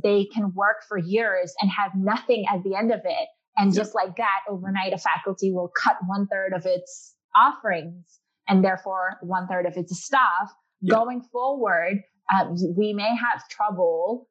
they 0.01 0.25
can 0.33 0.53
work 0.53 0.77
for 0.87 0.97
years 0.97 1.53
and 1.61 1.69
have 1.69 1.91
nothing 1.95 2.45
at 2.51 2.63
the 2.63 2.75
end 2.75 2.91
of 2.91 3.01
it 3.03 3.27
and 3.57 3.73
yeah. 3.73 3.81
just 3.81 3.93
like 3.93 4.15
that 4.15 4.39
overnight 4.49 4.93
a 4.93 4.97
faculty 4.97 5.51
will 5.51 5.71
cut 5.81 5.97
one 6.07 6.27
third 6.27 6.53
of 6.53 6.65
its 6.65 7.15
offerings 7.35 8.19
and 8.47 8.63
therefore 8.63 9.17
one 9.21 9.47
third 9.47 9.65
of 9.65 9.77
its 9.77 10.03
staff 10.03 10.51
yeah. 10.81 10.95
going 10.95 11.21
forward 11.31 12.03
uh, 12.33 12.45
we 12.75 12.93
may 12.93 13.09
have 13.09 13.47
trouble 13.49 14.27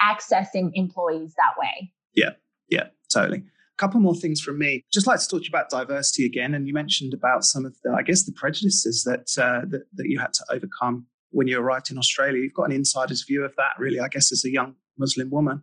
accessing 0.00 0.70
employees 0.74 1.34
that 1.36 1.58
way. 1.58 1.92
Yeah, 2.14 2.30
yeah, 2.68 2.88
totally. 3.12 3.38
A 3.38 3.78
couple 3.78 4.00
more 4.00 4.14
things 4.14 4.40
from 4.40 4.58
me. 4.58 4.84
Just 4.92 5.06
like 5.06 5.20
to 5.20 5.28
talk 5.28 5.40
to 5.40 5.44
you 5.44 5.50
about 5.50 5.70
diversity 5.70 6.26
again, 6.26 6.54
and 6.54 6.66
you 6.66 6.74
mentioned 6.74 7.14
about 7.14 7.44
some 7.44 7.64
of 7.64 7.76
the, 7.82 7.92
I 7.92 8.02
guess, 8.02 8.24
the 8.24 8.32
prejudices 8.32 9.04
that 9.04 9.42
uh, 9.42 9.66
that, 9.68 9.82
that 9.94 10.08
you 10.08 10.18
had 10.18 10.32
to 10.34 10.44
overcome 10.50 11.06
when 11.32 11.48
you 11.48 11.58
arrived 11.58 11.90
in 11.90 11.98
Australia. 11.98 12.42
You've 12.42 12.54
got 12.54 12.64
an 12.64 12.72
insider's 12.72 13.24
view 13.24 13.44
of 13.44 13.54
that, 13.56 13.72
really. 13.78 14.00
I 14.00 14.08
guess 14.08 14.32
as 14.32 14.44
a 14.44 14.50
young 14.50 14.76
Muslim 14.98 15.30
woman, 15.30 15.62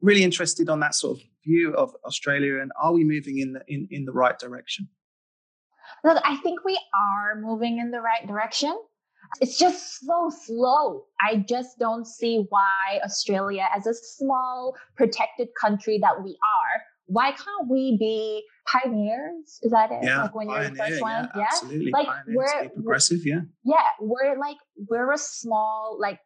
really 0.00 0.22
interested 0.24 0.68
on 0.68 0.80
that 0.80 0.94
sort 0.94 1.18
of 1.18 1.24
view 1.44 1.74
of 1.74 1.94
Australia, 2.04 2.60
and 2.60 2.70
are 2.80 2.92
we 2.92 3.04
moving 3.04 3.38
in 3.38 3.52
the 3.54 3.60
in, 3.66 3.88
in 3.90 4.04
the 4.04 4.12
right 4.12 4.38
direction? 4.38 4.88
Look, 6.04 6.20
I 6.24 6.36
think 6.38 6.64
we 6.64 6.78
are 6.94 7.40
moving 7.40 7.78
in 7.78 7.90
the 7.90 8.00
right 8.00 8.26
direction. 8.26 8.76
It's 9.40 9.58
just 9.58 10.00
so 10.00 10.30
slow. 10.44 11.04
I 11.26 11.44
just 11.48 11.78
don't 11.78 12.06
see 12.06 12.44
why 12.50 13.00
Australia, 13.04 13.66
as 13.74 13.86
a 13.86 13.94
small, 13.94 14.76
protected 14.96 15.48
country 15.58 15.98
that 16.02 16.22
we 16.22 16.30
are, 16.30 16.82
why 17.06 17.30
can't 17.30 17.68
we 17.70 17.96
be 17.98 18.44
pioneers? 18.66 19.60
Is 19.62 19.72
that 19.72 19.90
it? 19.90 20.00
Yeah, 20.02 20.22
like 20.22 20.34
when 20.34 20.48
pioneer, 20.48 20.62
you're 20.62 20.70
the 20.70 20.76
first 20.76 20.92
yeah, 20.92 21.00
one? 21.00 21.28
Yeah, 21.36 21.44
absolutely. 21.50 21.90
Like 21.92 22.06
pioneers, 22.06 22.36
we're 22.36 22.68
progressive, 22.70 23.20
yeah. 23.24 23.40
Yeah, 23.64 23.76
we're 24.00 24.38
like 24.38 24.56
we're 24.88 25.12
a 25.12 25.18
small, 25.18 25.96
like 26.00 26.20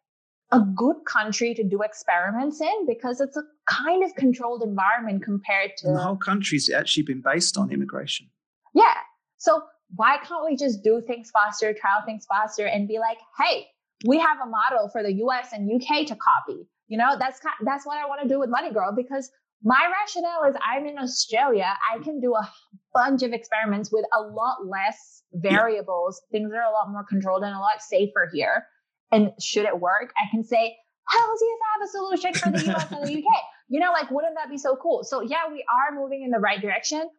a 0.51 0.61
good 0.75 0.95
country 1.05 1.53
to 1.53 1.63
do 1.63 1.81
experiments 1.81 2.61
in 2.61 2.87
because 2.87 3.19
it's 3.19 3.35
a 3.35 3.43
kind 3.67 4.03
of 4.03 4.15
controlled 4.15 4.63
environment 4.63 5.23
compared 5.23 5.71
to 5.77 5.87
and 5.87 5.97
the 5.97 6.01
whole 6.01 6.15
country's 6.15 6.69
actually 6.69 7.03
been 7.03 7.21
based 7.21 7.57
on 7.57 7.71
immigration. 7.71 8.27
Yeah. 8.73 8.95
So 9.37 9.63
why 9.95 10.17
can't 10.23 10.45
we 10.45 10.55
just 10.55 10.83
do 10.83 11.01
things 11.05 11.31
faster, 11.31 11.73
trial 11.73 12.01
things 12.05 12.25
faster, 12.29 12.65
and 12.65 12.87
be 12.87 12.99
like, 12.99 13.17
hey, 13.39 13.67
we 14.05 14.19
have 14.19 14.37
a 14.43 14.49
model 14.49 14.89
for 14.89 15.03
the 15.03 15.13
US 15.13 15.49
and 15.53 15.69
UK 15.69 16.07
to 16.07 16.15
copy. 16.15 16.67
You 16.87 16.97
know, 16.97 17.17
that's 17.19 17.39
that's 17.65 17.85
what 17.85 17.97
I 17.97 18.05
want 18.05 18.21
to 18.21 18.27
do 18.27 18.39
with 18.39 18.49
MoneyGirl 18.49 18.95
because 18.95 19.29
my 19.63 19.91
rationale 19.99 20.49
is 20.49 20.55
I'm 20.65 20.85
in 20.85 20.97
Australia. 20.97 21.73
I 21.93 22.01
can 22.03 22.21
do 22.21 22.35
a 22.35 22.49
bunch 22.97 23.23
of 23.23 23.31
experiments 23.31 23.91
with 23.91 24.05
a 24.17 24.21
lot 24.21 24.65
less 24.65 25.23
variables. 25.33 26.21
Yeah. 26.31 26.39
Things 26.39 26.51
are 26.53 26.63
a 26.63 26.71
lot 26.71 26.89
more 26.89 27.03
controlled 27.03 27.43
and 27.43 27.53
a 27.53 27.59
lot 27.59 27.81
safer 27.81 28.29
here. 28.33 28.65
And 29.11 29.31
should 29.39 29.65
it 29.65 29.79
work, 29.79 30.11
I 30.17 30.29
can 30.31 30.43
say, 30.43 30.75
hell 31.09 31.35
yes, 31.41 31.59
I 31.63 31.69
have 31.73 31.83
a 31.83 31.91
solution 31.91 32.33
for 32.33 32.51
the 32.51 32.73
US 32.73 32.91
and 32.91 33.07
the 33.07 33.17
UK. 33.19 33.23
You 33.69 33.81
know, 33.81 33.91
like, 33.91 34.09
wouldn't 34.09 34.35
that 34.35 34.49
be 34.49 34.57
so 34.57 34.77
cool? 34.81 35.03
So 35.03 35.19
yeah, 35.19 35.51
we 35.51 35.61
are 35.69 35.93
moving 35.93 36.23
in 36.23 36.31
the 36.31 36.39
right 36.39 36.61
direction 36.61 37.09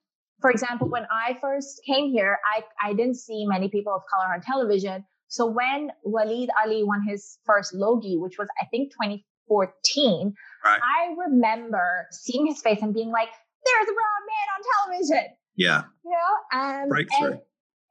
for 0.40 0.50
example, 0.50 0.88
when 0.88 1.06
I 1.10 1.36
first 1.40 1.80
came 1.86 2.10
here, 2.10 2.38
I, 2.46 2.62
I 2.82 2.94
didn't 2.94 3.16
see 3.16 3.44
many 3.46 3.68
people 3.68 3.92
of 3.92 4.02
color 4.12 4.32
on 4.32 4.40
television. 4.40 5.04
So 5.28 5.46
when 5.46 5.90
Waleed 6.06 6.48
Aly 6.64 6.84
won 6.84 7.02
his 7.06 7.38
first 7.44 7.74
Logie, 7.74 8.16
which 8.16 8.38
was, 8.38 8.48
I 8.60 8.66
think, 8.66 8.92
2014, 8.92 10.34
right. 10.64 10.80
I 10.80 11.14
remember 11.26 12.06
seeing 12.12 12.46
his 12.46 12.60
face 12.62 12.78
and 12.82 12.94
being 12.94 13.10
like, 13.10 13.28
there's 13.64 13.88
a 13.88 13.92
brown 13.92 14.22
man 14.30 14.46
on 14.54 14.96
television. 15.02 15.34
Yeah. 15.58 15.82
You 16.04 16.12
know, 16.12 16.58
um, 16.58 16.88
breakthrough. 16.88 17.32
And, 17.32 17.40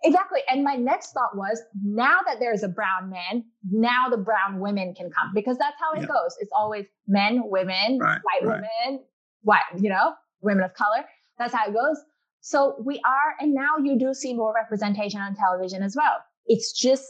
exactly. 0.04 0.40
And 0.50 0.64
my 0.64 0.76
next 0.76 1.12
thought 1.12 1.36
was, 1.36 1.62
now 1.84 2.20
that 2.26 2.38
there's 2.40 2.64
a 2.64 2.68
brown 2.70 3.12
man, 3.12 3.44
now 3.70 4.10
the 4.10 4.18
brown 4.18 4.60
women 4.60 4.96
can 4.96 5.12
come 5.12 5.32
because 5.36 5.58
that's 5.60 5.76
how 5.80 5.94
it 5.94 6.02
yeah. 6.02 6.08
goes. 6.08 6.36
It's 6.40 6.52
always 6.56 6.86
men, 7.08 7.42
women, 7.46 8.00
right, 8.00 8.20
white 8.24 8.48
right. 8.48 8.64
women, 8.88 9.04
white, 9.42 9.62
you 9.78 9.90
know, 9.90 10.14
women 10.42 10.64
of 10.64 10.74
color. 10.74 11.06
That's 11.38 11.54
how 11.54 11.68
it 11.68 11.74
goes. 11.74 12.02
So 12.40 12.82
we 12.84 13.02
are, 13.06 13.36
and 13.40 13.54
now 13.54 13.78
you 13.84 14.00
do 14.00 14.14
see 14.14 14.34
more 14.34 14.54
representation 14.56 15.20
on 15.20 15.36
television 15.36 15.84
as 15.84 15.96
well. 15.96 16.24
It's 16.46 16.72
just 16.72 17.04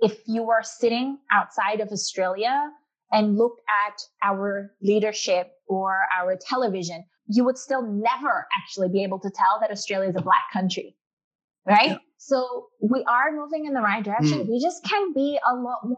if 0.00 0.18
you 0.26 0.50
are 0.50 0.64
sitting 0.64 1.18
outside 1.30 1.80
of 1.80 1.88
Australia 1.92 2.68
and 3.12 3.38
look 3.38 3.58
at 3.86 4.02
our 4.28 4.74
leadership 4.82 5.52
or 5.68 6.00
our 6.18 6.36
television, 6.36 7.04
you 7.32 7.44
would 7.44 7.58
still 7.58 7.82
never 7.82 8.46
actually 8.58 8.88
be 8.88 9.02
able 9.02 9.18
to 9.20 9.30
tell 9.30 9.60
that 9.60 9.70
Australia 9.70 10.10
is 10.10 10.16
a 10.16 10.22
black 10.22 10.44
country. 10.52 10.96
Right? 11.66 11.90
Yeah. 11.90 11.96
So 12.18 12.66
we 12.80 13.04
are 13.08 13.32
moving 13.32 13.66
in 13.66 13.74
the 13.74 13.80
right 13.80 14.04
direction. 14.04 14.40
Mm. 14.40 14.48
We 14.48 14.60
just 14.60 14.84
can 14.84 15.12
be 15.12 15.38
a 15.48 15.54
lot 15.54 15.78
more 15.84 15.96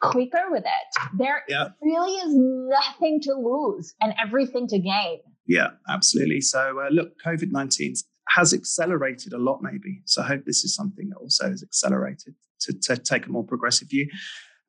quicker 0.00 0.50
with 0.50 0.64
it. 0.64 1.18
There 1.18 1.42
yeah. 1.48 1.68
really 1.80 2.12
is 2.12 2.34
nothing 2.34 3.20
to 3.22 3.34
lose 3.34 3.94
and 4.00 4.12
everything 4.24 4.66
to 4.68 4.78
gain. 4.78 5.18
Yeah, 5.46 5.70
absolutely. 5.88 6.40
So, 6.40 6.80
uh, 6.80 6.88
look, 6.90 7.12
COVID 7.24 7.50
19 7.50 7.94
has 8.36 8.52
accelerated 8.52 9.32
a 9.32 9.38
lot, 9.38 9.60
maybe. 9.62 10.02
So, 10.04 10.22
I 10.22 10.26
hope 10.26 10.44
this 10.44 10.64
is 10.64 10.74
something 10.74 11.08
that 11.10 11.16
also 11.16 11.50
has 11.50 11.62
accelerated 11.62 12.34
to, 12.60 12.72
to 12.72 12.96
take 12.96 13.26
a 13.26 13.30
more 13.30 13.44
progressive 13.44 13.88
view. 13.88 14.08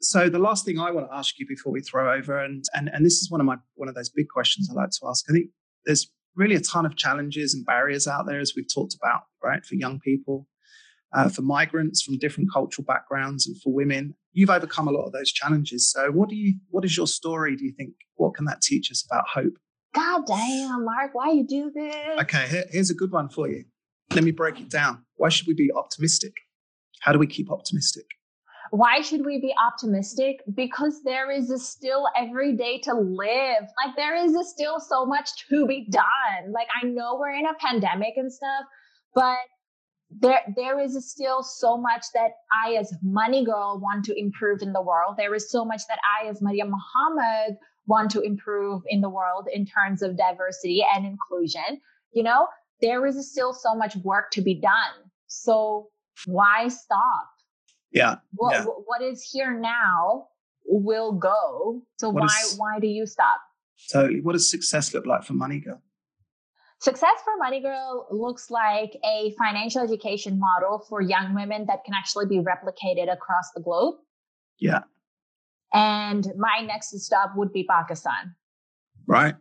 So, 0.03 0.27
the 0.27 0.39
last 0.39 0.65
thing 0.65 0.79
I 0.79 0.91
want 0.91 1.09
to 1.09 1.15
ask 1.15 1.39
you 1.39 1.47
before 1.47 1.71
we 1.71 1.81
throw 1.81 2.13
over, 2.13 2.37
and, 2.37 2.63
and, 2.73 2.89
and 2.93 3.05
this 3.05 3.19
is 3.21 3.31
one 3.31 3.39
of 3.39 3.47
my 3.47 3.55
one 3.75 3.87
of 3.87 3.95
those 3.95 4.09
big 4.09 4.27
questions 4.27 4.69
I 4.69 4.73
like 4.73 4.89
to 4.89 5.07
ask. 5.07 5.25
I 5.29 5.33
think 5.33 5.47
there's 5.85 6.11
really 6.35 6.55
a 6.55 6.59
ton 6.59 6.85
of 6.85 6.97
challenges 6.97 7.53
and 7.53 7.65
barriers 7.65 8.05
out 8.05 8.25
there, 8.25 8.39
as 8.39 8.53
we've 8.55 8.71
talked 8.73 8.95
about, 8.95 9.21
right, 9.41 9.65
for 9.65 9.75
young 9.75 9.99
people, 10.01 10.47
uh, 11.13 11.29
for 11.29 11.41
migrants 11.41 12.01
from 12.01 12.17
different 12.17 12.51
cultural 12.51 12.85
backgrounds, 12.85 13.47
and 13.47 13.59
for 13.61 13.73
women. 13.73 14.13
You've 14.33 14.49
overcome 14.49 14.89
a 14.89 14.91
lot 14.91 15.05
of 15.05 15.13
those 15.13 15.31
challenges. 15.31 15.89
So, 15.89 16.11
what 16.11 16.27
do 16.27 16.35
you? 16.35 16.55
What 16.69 16.83
is 16.83 16.97
your 16.97 17.07
story? 17.07 17.55
Do 17.55 17.63
you 17.63 17.71
think? 17.71 17.93
What 18.15 18.35
can 18.35 18.43
that 18.45 18.61
teach 18.61 18.91
us 18.91 19.05
about 19.09 19.23
hope? 19.33 19.53
God 19.95 20.23
damn, 20.27 20.83
Marc, 20.83 21.13
why 21.13 21.31
you 21.31 21.45
do 21.47 21.71
this? 21.73 22.19
Okay, 22.21 22.47
here, 22.47 22.65
here's 22.71 22.89
a 22.89 22.95
good 22.95 23.11
one 23.11 23.29
for 23.29 23.47
you. 23.47 23.63
Let 24.13 24.23
me 24.25 24.31
break 24.31 24.59
it 24.59 24.69
down. 24.69 25.05
Why 25.15 25.29
should 25.29 25.47
we 25.47 25.53
be 25.53 25.71
optimistic? 25.73 26.33
How 27.01 27.13
do 27.13 27.19
we 27.19 27.27
keep 27.27 27.51
optimistic? 27.51 28.05
Why 28.73 29.01
should 29.01 29.23
we 29.23 29.39
be 29.39 29.53
optimistic? 29.63 30.41
Because 30.51 31.03
there 31.03 31.29
is 31.29 31.53
still 31.63 32.07
every 32.17 32.57
day 32.57 32.79
to 32.85 32.95
live. 32.95 33.67
Like 33.85 33.95
there 33.95 34.15
is 34.15 34.35
still 34.49 34.79
so 34.79 35.05
much 35.05 35.29
to 35.47 35.67
be 35.67 35.85
done. 35.91 36.51
Like 36.51 36.65
I 36.81 36.87
know 36.87 37.19
we're 37.19 37.35
in 37.35 37.45
a 37.45 37.53
pandemic 37.59 38.13
and 38.17 38.33
stuff, 38.33 38.65
but 39.13 39.37
there 40.09 40.39
there 40.55 40.79
is 40.79 40.97
still 41.07 41.43
so 41.43 41.77
much 41.77 42.03
that 42.15 42.31
I 42.65 42.73
as 42.73 42.91
MoneyGirl 43.05 43.79
want 43.79 44.05
to 44.05 44.19
improve 44.19 44.63
in 44.63 44.73
the 44.73 44.81
world. 44.81 45.17
There 45.17 45.35
is 45.35 45.51
so 45.51 45.63
much 45.63 45.83
that 45.87 45.99
I 46.19 46.27
as 46.27 46.41
Mariam 46.41 46.71
Mohammed 46.71 47.57
want 47.85 48.09
to 48.09 48.21
improve 48.21 48.81
in 48.87 49.01
the 49.01 49.09
world 49.09 49.47
in 49.53 49.67
terms 49.67 50.01
of 50.01 50.17
diversity 50.17 50.83
and 50.95 51.05
inclusion. 51.05 51.79
You 52.11 52.23
know, 52.23 52.47
there 52.81 53.05
is 53.05 53.31
still 53.31 53.53
so 53.53 53.75
much 53.75 53.95
work 53.97 54.31
to 54.31 54.41
be 54.41 54.59
done. 54.59 55.11
So 55.27 55.89
why 56.25 56.69
stop? 56.69 57.32
Yeah. 57.93 58.15
What 58.33 58.53
yeah. 58.53 58.63
what 58.63 59.01
is 59.01 59.27
here 59.31 59.57
now 59.57 60.27
will 60.65 61.11
go. 61.11 61.83
So 61.97 62.09
what 62.09 62.23
why 62.23 62.35
is, 62.45 62.55
why 62.57 62.79
do 62.79 62.87
you 62.87 63.05
stop? 63.05 63.39
Totally. 63.91 64.21
What 64.21 64.33
does 64.33 64.49
success 64.49 64.93
look 64.93 65.05
like 65.05 65.23
for 65.23 65.33
MoneyGirl? 65.33 65.79
Success 66.79 67.15
for 67.23 67.33
MoneyGirl 67.41 68.07
looks 68.11 68.49
like 68.51 68.97
a 69.05 69.33
financial 69.37 69.81
education 69.81 70.39
model 70.39 70.85
for 70.89 71.01
young 71.01 71.33
women 71.33 71.65
that 71.67 71.85
can 71.85 71.93
actually 71.93 72.25
be 72.25 72.39
replicated 72.39 73.11
across 73.11 73.51
the 73.55 73.61
globe. 73.61 73.95
Yeah. 74.59 74.81
And 75.73 76.27
my 76.37 76.65
next 76.65 76.99
stop 76.99 77.31
would 77.35 77.53
be 77.53 77.63
Pakistan. 77.63 78.35
Right. 79.07 79.35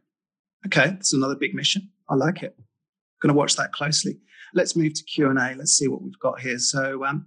Okay, 0.66 0.90
that's 0.90 1.12
another 1.12 1.34
big 1.34 1.54
mission. 1.54 1.90
I 2.08 2.14
like 2.14 2.42
it. 2.42 2.56
Going 3.20 3.32
to 3.32 3.38
watch 3.38 3.56
that 3.56 3.72
closely. 3.72 4.20
Let's 4.54 4.76
move 4.76 4.94
to 4.94 5.04
Q 5.04 5.28
and 5.28 5.38
A. 5.38 5.54
Let's 5.56 5.72
see 5.72 5.88
what 5.88 6.02
we've 6.02 6.18
got 6.20 6.40
here. 6.40 6.58
So, 6.58 7.04
um, 7.04 7.26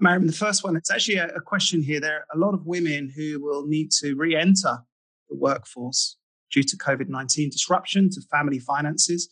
Mariam, 0.00 0.26
the 0.26 0.32
first 0.32 0.62
one, 0.62 0.76
it's 0.76 0.90
actually 0.90 1.16
a, 1.16 1.28
a 1.28 1.40
question 1.40 1.82
here. 1.82 2.00
There 2.00 2.18
are 2.18 2.26
a 2.34 2.38
lot 2.38 2.54
of 2.54 2.66
women 2.66 3.12
who 3.14 3.42
will 3.42 3.66
need 3.66 3.90
to 4.00 4.14
re-enter 4.14 4.78
the 5.28 5.36
workforce 5.36 6.16
due 6.52 6.62
to 6.62 6.76
COVID 6.76 7.08
19 7.08 7.50
disruption 7.50 8.08
to 8.10 8.20
family 8.30 8.58
finances 8.58 9.28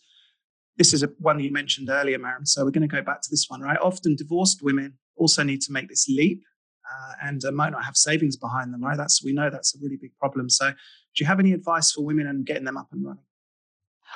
this 0.77 0.93
is 0.93 1.03
a, 1.03 1.07
one 1.19 1.39
you 1.39 1.51
mentioned 1.51 1.89
earlier, 1.89 2.17
Mariam. 2.19 2.45
So 2.45 2.63
we're 2.63 2.71
going 2.71 2.87
to 2.87 2.95
go 2.95 3.01
back 3.01 3.21
to 3.21 3.29
this 3.29 3.45
one, 3.49 3.61
right? 3.61 3.77
Often 3.81 4.15
divorced 4.15 4.61
women 4.61 4.97
also 5.15 5.43
need 5.43 5.61
to 5.61 5.71
make 5.71 5.89
this 5.89 6.07
leap 6.07 6.43
uh, 6.89 7.13
and 7.23 7.43
uh, 7.43 7.51
might 7.51 7.71
not 7.71 7.83
have 7.83 7.97
savings 7.97 8.37
behind 8.37 8.73
them, 8.73 8.83
right? 8.83 8.97
That's 8.97 9.23
we 9.23 9.33
know 9.33 9.49
that's 9.49 9.75
a 9.75 9.79
really 9.81 9.97
big 9.97 10.11
problem. 10.19 10.49
So, 10.49 10.69
do 10.69 10.75
you 11.23 11.25
have 11.25 11.39
any 11.39 11.53
advice 11.53 11.91
for 11.91 12.05
women 12.05 12.27
and 12.27 12.45
getting 12.45 12.63
them 12.63 12.77
up 12.77 12.87
and 12.91 13.03
running? 13.03 13.23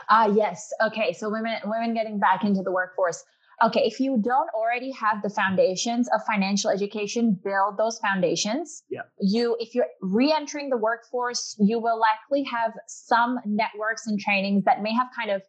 Ah, 0.09 0.25
uh, 0.25 0.33
yes. 0.33 0.71
Okay, 0.85 1.13
so 1.13 1.29
women 1.29 1.57
women 1.65 1.93
getting 1.93 2.19
back 2.19 2.43
into 2.43 2.61
the 2.61 2.71
workforce. 2.71 3.23
Okay, 3.63 3.81
if 3.81 3.99
you 3.99 4.19
don't 4.23 4.49
already 4.55 4.91
have 4.91 5.21
the 5.21 5.29
foundations 5.29 6.09
of 6.13 6.21
financial 6.25 6.71
education, 6.71 7.39
build 7.43 7.77
those 7.77 7.99
foundations. 7.99 8.83
Yeah. 8.89 9.01
You, 9.19 9.55
if 9.59 9.75
you're 9.75 9.85
re-entering 10.01 10.69
the 10.69 10.77
workforce, 10.77 11.55
you 11.59 11.79
will 11.79 11.99
likely 11.99 12.43
have 12.43 12.73
some 12.87 13.37
networks 13.45 14.07
and 14.07 14.19
trainings 14.19 14.63
that 14.65 14.81
may 14.81 14.93
have 14.93 15.07
kind 15.17 15.31
of 15.31 15.43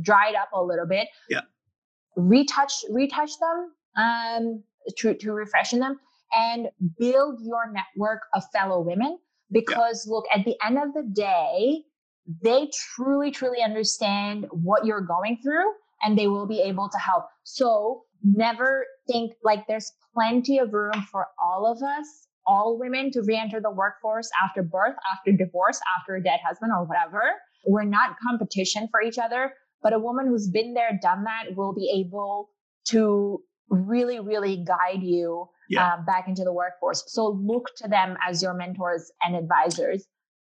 dried 0.00 0.34
up 0.34 0.48
a 0.54 0.62
little 0.62 0.86
bit. 0.86 1.08
Yeah. 1.28 1.40
Retouch, 2.16 2.84
retouch 2.90 3.32
them 3.40 3.72
um, 3.96 4.62
to, 4.98 5.14
to 5.14 5.26
refreshen 5.32 5.80
them 5.80 5.98
and 6.32 6.68
build 6.98 7.40
your 7.42 7.72
network 7.72 8.22
of 8.34 8.44
fellow 8.52 8.80
women. 8.80 9.18
Because 9.50 10.06
yeah. 10.06 10.12
look, 10.14 10.24
at 10.34 10.44
the 10.44 10.56
end 10.64 10.78
of 10.78 10.92
the 10.94 11.02
day, 11.12 11.82
they 12.42 12.68
truly, 12.94 13.30
truly 13.30 13.62
understand 13.62 14.46
what 14.50 14.84
you're 14.84 15.00
going 15.00 15.38
through 15.42 15.66
and 16.02 16.18
they 16.18 16.26
will 16.26 16.46
be 16.46 16.60
able 16.60 16.88
to 16.88 16.98
help. 16.98 17.24
So 17.48 18.02
never 18.24 18.84
think 19.06 19.32
like 19.44 19.66
there's 19.68 19.92
plenty 20.12 20.58
of 20.58 20.72
room 20.72 21.06
for 21.12 21.28
all 21.40 21.64
of 21.64 21.80
us, 21.80 22.26
all 22.44 22.76
women 22.76 23.12
to 23.12 23.22
re-enter 23.22 23.60
the 23.60 23.70
workforce 23.70 24.28
after 24.42 24.64
birth, 24.64 24.96
after 25.14 25.30
divorce, 25.30 25.80
after 25.96 26.16
a 26.16 26.22
dead 26.22 26.40
husband 26.44 26.72
or 26.76 26.84
whatever. 26.84 27.22
We're 27.64 27.84
not 27.84 28.16
competition 28.20 28.88
for 28.90 29.00
each 29.00 29.16
other. 29.16 29.52
But 29.80 29.92
a 29.92 29.98
woman 30.00 30.26
who's 30.26 30.50
been 30.50 30.74
there, 30.74 30.98
done 31.00 31.22
that 31.24 31.56
will 31.56 31.72
be 31.72 32.04
able 32.04 32.50
to 32.88 33.40
really, 33.70 34.18
really 34.18 34.64
guide 34.66 35.02
you 35.02 35.46
yeah. 35.68 35.94
uh, 35.94 35.96
back 36.04 36.26
into 36.26 36.42
the 36.42 36.52
workforce. 36.52 37.04
So 37.06 37.28
look 37.28 37.66
to 37.76 37.88
them 37.88 38.16
as 38.26 38.42
your 38.42 38.54
mentors 38.54 39.12
and 39.22 39.36
advisors. 39.36 40.04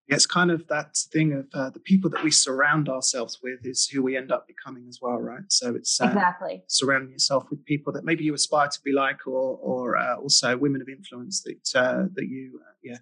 It's 0.09 0.27
kind 0.27 0.51
of 0.51 0.67
that 0.69 0.97
thing 1.13 1.33
of 1.35 1.47
uh, 1.53 1.71
the 1.71 1.81
people 1.81 2.09
that 2.11 2.25
we 2.25 2.31
surround 2.31 2.89
ourselves 2.89 3.39
with 3.43 3.61
is 3.65 3.87
who 3.87 4.03
we 4.03 4.17
end 4.17 4.33
up 4.33 4.47
becoming 4.47 4.87
as 4.89 4.99
well, 5.03 5.19
right? 5.19 5.43
So 5.49 5.75
it's 5.75 6.01
uh, 6.01 6.07
exactly 6.07 6.65
surrounding 6.67 7.13
yourself 7.13 7.45
with 7.51 7.65
people 7.65 7.93
that 7.93 8.05
maybe 8.05 8.25
you 8.25 8.35
aspire 8.35 8.69
to 8.69 8.81
be 8.85 8.93
like, 8.93 9.27
or 9.27 9.59
or 9.59 9.97
uh, 9.97 10.17
also 10.17 10.57
women 10.57 10.81
of 10.81 10.89
influence 10.89 11.43
that 11.43 11.79
uh, 11.79 12.05
that 12.15 12.27
you, 12.27 12.61
uh, 12.67 12.73
yeah, 12.83 12.99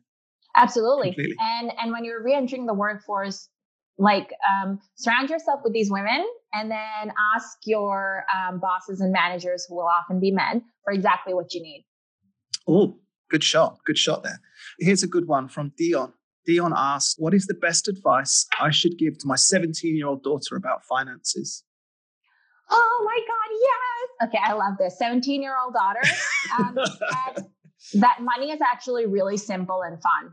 absolutely. 0.57 1.11
Completely. 1.11 1.37
And 1.59 1.73
and 1.81 1.93
when 1.93 2.05
you're 2.05 2.23
re-entering 2.23 2.67
the 2.67 2.75
workforce, 2.75 3.49
like 3.99 4.33
um, 4.49 4.81
surround 4.97 5.31
yourself 5.31 5.61
with 5.65 5.73
these 5.73 5.91
women 5.91 6.27
and 6.53 6.71
then 6.71 7.13
ask 7.35 7.59
your 7.65 8.25
um, 8.35 8.59
bosses 8.59 9.01
and 9.01 9.13
managers 9.13 9.67
who 9.69 9.77
will 9.77 9.89
often 9.89 10.21
be 10.21 10.31
men 10.31 10.63
for 10.85 10.93
exactly 10.93 11.35
what 11.35 11.55
you 11.55 11.63
need 11.63 11.85
oh 12.69 12.99
good 13.31 13.43
shot 13.43 13.79
good 13.85 13.99
shot 13.99 14.23
there 14.23 14.41
here's 14.79 15.03
a 15.03 15.07
good 15.07 15.27
one 15.27 15.49
from 15.49 15.73
dion 15.79 16.13
dion 16.47 16.73
asked 16.77 17.17
what 17.19 17.35
is 17.35 17.47
the 17.47 17.55
best 17.55 17.89
advice 17.89 18.47
i 18.61 18.71
should 18.71 18.97
give 18.99 19.17
to 19.19 19.27
my 19.27 19.37
17 19.37 19.97
year 19.97 20.07
old 20.07 20.23
daughter 20.23 20.57
about 20.57 20.85
finances 20.85 21.65
oh 22.71 23.03
my 23.05 23.21
god 23.27 23.51
yes 23.61 24.29
okay 24.29 24.43
i 24.45 24.53
love 24.53 24.75
this 24.79 24.99
17 24.99 25.43
year 25.43 25.57
old 25.63 25.75
daughter 25.75 26.01
um, 26.59 26.75
that, 26.75 27.47
that 27.95 28.19
money 28.21 28.51
is 28.51 28.61
actually 28.61 29.07
really 29.07 29.37
simple 29.37 29.83
and 29.83 30.01
fun 30.03 30.33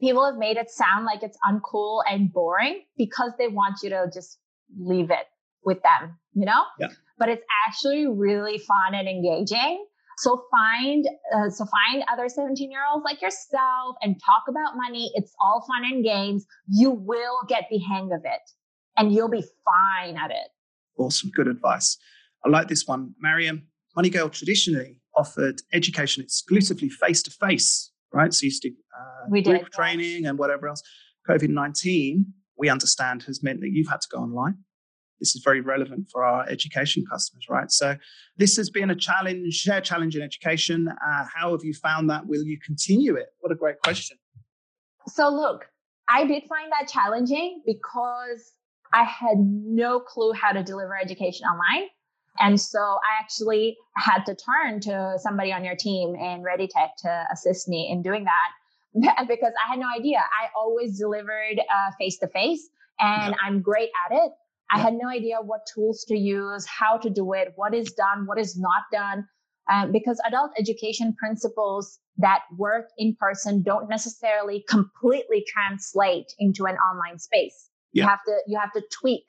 people 0.00 0.24
have 0.24 0.36
made 0.36 0.56
it 0.56 0.70
sound 0.70 1.04
like 1.04 1.22
it's 1.22 1.38
uncool 1.48 2.02
and 2.08 2.32
boring 2.32 2.82
because 2.96 3.32
they 3.38 3.48
want 3.48 3.76
you 3.82 3.90
to 3.90 4.06
just 4.12 4.38
leave 4.78 5.10
it 5.10 5.26
with 5.64 5.78
them, 5.82 6.18
you 6.34 6.44
know? 6.44 6.62
Yeah. 6.78 6.88
But 7.18 7.30
it's 7.30 7.44
actually 7.66 8.06
really 8.06 8.58
fun 8.58 8.94
and 8.94 9.08
engaging. 9.08 9.84
So 10.20 10.44
find 10.50 11.06
uh, 11.34 11.50
so 11.50 11.66
find 11.66 12.04
other 12.12 12.28
17 12.28 12.70
year 12.70 12.80
olds 12.92 13.04
like 13.04 13.22
yourself 13.22 13.96
and 14.02 14.16
talk 14.24 14.44
about 14.48 14.76
money. 14.76 15.10
It's 15.14 15.32
all 15.40 15.64
fun 15.66 15.84
and 15.84 16.04
games. 16.04 16.46
You 16.68 16.90
will 16.90 17.38
get 17.48 17.64
the 17.70 17.78
hang 17.78 18.12
of 18.12 18.22
it 18.24 18.42
and 18.96 19.12
you'll 19.12 19.30
be 19.30 19.44
fine 19.64 20.16
at 20.16 20.30
it. 20.30 20.48
Awesome. 20.96 21.30
Good 21.34 21.48
advice. 21.48 21.96
I 22.44 22.48
like 22.48 22.68
this 22.68 22.86
one. 22.86 23.14
Mariam, 23.20 23.66
MoneyGirl 23.96 24.32
traditionally 24.32 25.00
offered 25.16 25.60
education 25.72 26.22
exclusively 26.22 26.88
face 26.88 27.22
to 27.22 27.30
face 27.30 27.90
right? 28.12 28.32
So 28.32 28.44
you 28.44 28.46
used 28.48 28.62
to 28.62 28.70
uh, 28.70 29.26
we 29.30 29.42
group 29.42 29.64
did, 29.64 29.72
training 29.72 30.26
and 30.26 30.38
whatever 30.38 30.68
else. 30.68 30.82
COVID 31.28 31.48
19, 31.48 32.26
we 32.56 32.68
understand, 32.68 33.24
has 33.24 33.42
meant 33.42 33.60
that 33.60 33.70
you've 33.70 33.88
had 33.88 34.00
to 34.00 34.08
go 34.10 34.18
online. 34.18 34.58
This 35.20 35.34
is 35.34 35.42
very 35.42 35.60
relevant 35.60 36.08
for 36.10 36.24
our 36.24 36.48
education 36.48 37.04
customers, 37.10 37.46
right? 37.48 37.70
So 37.70 37.96
this 38.36 38.56
has 38.56 38.70
been 38.70 38.90
a 38.90 38.94
challenge, 38.94 39.54
share 39.54 39.80
challenge 39.80 40.16
in 40.16 40.22
education. 40.22 40.88
Uh, 40.88 41.24
how 41.34 41.52
have 41.52 41.64
you 41.64 41.74
found 41.74 42.08
that? 42.10 42.26
Will 42.26 42.44
you 42.44 42.58
continue 42.64 43.16
it? 43.16 43.28
What 43.40 43.52
a 43.52 43.56
great 43.56 43.80
question. 43.82 44.16
So 45.08 45.28
look, 45.28 45.66
I 46.08 46.26
did 46.26 46.44
find 46.48 46.70
that 46.72 46.88
challenging 46.88 47.62
because 47.66 48.52
I 48.92 49.04
had 49.04 49.38
no 49.38 50.00
clue 50.00 50.32
how 50.32 50.52
to 50.52 50.62
deliver 50.62 50.98
education 50.98 51.46
online. 51.46 51.88
And 52.40 52.60
so 52.60 52.78
I 52.78 53.20
actually 53.20 53.76
had 53.96 54.24
to 54.26 54.36
turn 54.36 54.80
to 54.80 55.18
somebody 55.18 55.52
on 55.52 55.64
your 55.64 55.74
team 55.74 56.14
in 56.14 56.42
ReadyTech 56.42 56.90
to 56.98 57.24
assist 57.32 57.68
me 57.68 57.88
in 57.90 58.02
doing 58.02 58.24
that 58.24 59.26
because 59.28 59.52
I 59.66 59.70
had 59.70 59.80
no 59.80 59.88
idea. 59.96 60.18
I 60.18 60.48
always 60.56 60.98
delivered 60.98 61.60
face 61.98 62.18
to 62.18 62.28
face 62.28 62.68
and 63.00 63.34
yeah. 63.34 63.46
I'm 63.46 63.60
great 63.60 63.90
at 64.06 64.16
it. 64.16 64.32
I 64.70 64.78
had 64.78 64.94
no 64.94 65.08
idea 65.08 65.36
what 65.42 65.66
tools 65.72 66.04
to 66.08 66.16
use, 66.16 66.66
how 66.66 66.98
to 66.98 67.08
do 67.10 67.32
it, 67.32 67.52
what 67.56 67.74
is 67.74 67.92
done, 67.92 68.26
what 68.26 68.38
is 68.38 68.58
not 68.58 68.82
done. 68.92 69.26
Um, 69.70 69.92
because 69.92 70.20
adult 70.26 70.52
education 70.58 71.14
principles 71.14 71.98
that 72.16 72.40
work 72.56 72.88
in 72.96 73.14
person 73.20 73.62
don't 73.62 73.88
necessarily 73.88 74.64
completely 74.68 75.44
translate 75.46 76.32
into 76.38 76.64
an 76.64 76.76
online 76.76 77.18
space. 77.18 77.68
Yeah. 77.92 78.04
You 78.04 78.08
have 78.08 78.20
to 78.26 78.38
you 78.46 78.58
have 78.58 78.72
to 78.72 78.82
tweak 78.90 79.24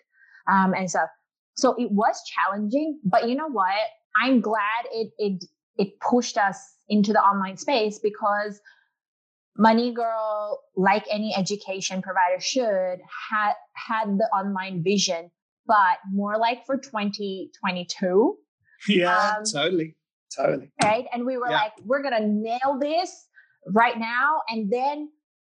um, 0.50 0.74
and 0.74 0.90
stuff. 0.90 1.10
So 1.56 1.76
it 1.78 1.92
was 1.92 2.22
challenging, 2.24 3.00
but 3.04 3.28
you 3.28 3.36
know 3.36 3.50
what? 3.50 3.74
I'm 4.22 4.40
glad 4.40 4.86
it 4.92 5.12
it 5.18 5.44
it 5.78 6.00
pushed 6.00 6.38
us 6.38 6.58
into 6.88 7.14
the 7.14 7.20
online 7.20 7.58
space 7.58 8.00
because 8.00 8.60
MoneyGirl, 9.60 10.56
like 10.78 11.06
any 11.12 11.36
education 11.36 12.02
provider 12.02 12.40
should, 12.40 13.00
had 13.30 13.54
had 13.74 14.18
the 14.18 14.30
online 14.34 14.84
vision, 14.84 15.30
but 15.68 15.98
more 16.12 16.38
like 16.38 16.66
for 16.66 16.78
2022. 16.78 18.38
Yeah, 18.88 19.36
um, 19.38 19.44
totally. 19.52 19.96
Totally. 20.36 20.72
Right. 20.84 21.06
And 21.12 21.26
we 21.26 21.38
were 21.38 21.50
yeah. 21.50 21.64
like, 21.64 21.74
we're 21.84 22.04
gonna 22.04 22.26
nail 22.26 22.78
this 22.80 23.28
right 23.74 23.98
now. 23.98 24.42
And 24.48 24.72
then 24.72 25.10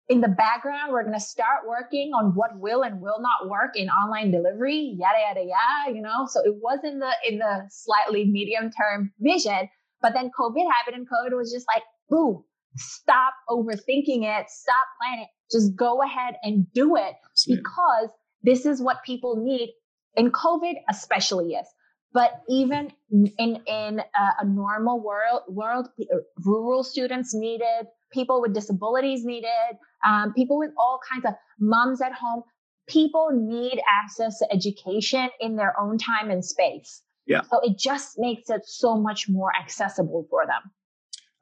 in 0.09 0.21
the 0.21 0.29
background, 0.29 0.93
we're 0.93 1.03
to 1.03 1.21
start 1.21 1.67
working 1.67 2.13
on 2.13 2.33
what 2.35 2.51
will 2.59 2.83
and 2.83 3.01
will 3.01 3.21
not 3.21 3.51
work 3.51 3.77
in 3.77 3.89
online 3.89 4.31
delivery, 4.31 4.97
yada, 4.99 5.19
yada, 5.27 5.41
yada, 5.41 5.97
you 5.97 6.03
know? 6.03 6.27
So 6.29 6.41
it 6.45 6.55
was 6.61 6.79
in 6.85 7.01
the, 7.01 7.13
in 7.29 7.39
the 7.39 7.67
slightly 7.71 8.27
medium 8.27 8.71
term 8.71 9.13
vision, 9.19 9.69
but 10.01 10.13
then 10.15 10.31
COVID 10.39 10.71
happened 10.71 10.97
and 10.97 11.09
COVID 11.09 11.37
was 11.37 11.51
just 11.51 11.67
like, 11.75 11.83
boom, 12.09 12.45
stop 12.77 13.35
overthinking 13.49 14.25
it, 14.25 14.51
stop 14.51 14.87
planning, 15.01 15.27
just 15.51 15.75
go 15.77 16.03
ahead 16.03 16.35
and 16.43 16.67
do 16.73 16.97
it 16.97 17.15
Absolutely. 17.31 17.63
because 17.63 18.11
this 18.43 18.67
is 18.67 18.81
what 18.81 18.99
people 19.05 19.37
need 19.37 19.75
in 20.17 20.31
COVID, 20.31 20.75
especially 20.89 21.51
yes. 21.51 21.69
But 22.13 22.31
even 22.49 22.93
in 23.11 23.63
in 23.67 24.01
a, 24.01 24.31
a 24.41 24.45
normal 24.47 25.03
world, 25.03 25.43
world, 25.49 25.89
uh, 26.01 26.17
rural 26.45 26.83
students 26.83 27.35
needed, 27.35 27.89
people 28.11 28.41
with 28.41 28.55
disabilities 28.55 29.25
needed, 29.25 29.77
um, 30.07 30.33
people 30.33 30.59
with 30.59 30.71
all 30.79 30.99
kinds 31.13 31.27
of 31.27 31.35
moms 31.61 32.01
at 32.01 32.13
home. 32.13 32.43
People 32.89 33.31
need 33.33 33.81
access 33.91 34.39
to 34.39 34.47
education 34.53 35.29
in 35.41 35.57
their 35.57 35.79
own 35.79 35.99
time 35.99 36.31
and 36.31 36.45
space. 36.45 37.03
Yeah. 37.27 37.43
So 37.43 37.61
it 37.63 37.77
just 37.77 38.15
makes 38.17 38.49
it 38.49 38.63
so 38.65 38.97
much 38.97 39.29
more 39.29 39.51
accessible 39.55 40.27
for 40.31 40.47
them. 40.47 40.71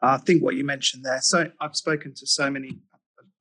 I 0.02 0.18
think 0.18 0.42
what 0.42 0.56
you 0.56 0.64
mentioned 0.64 1.04
there. 1.04 1.20
So 1.20 1.50
I've 1.60 1.76
spoken 1.76 2.12
to 2.14 2.26
so 2.26 2.50
many, 2.50 2.78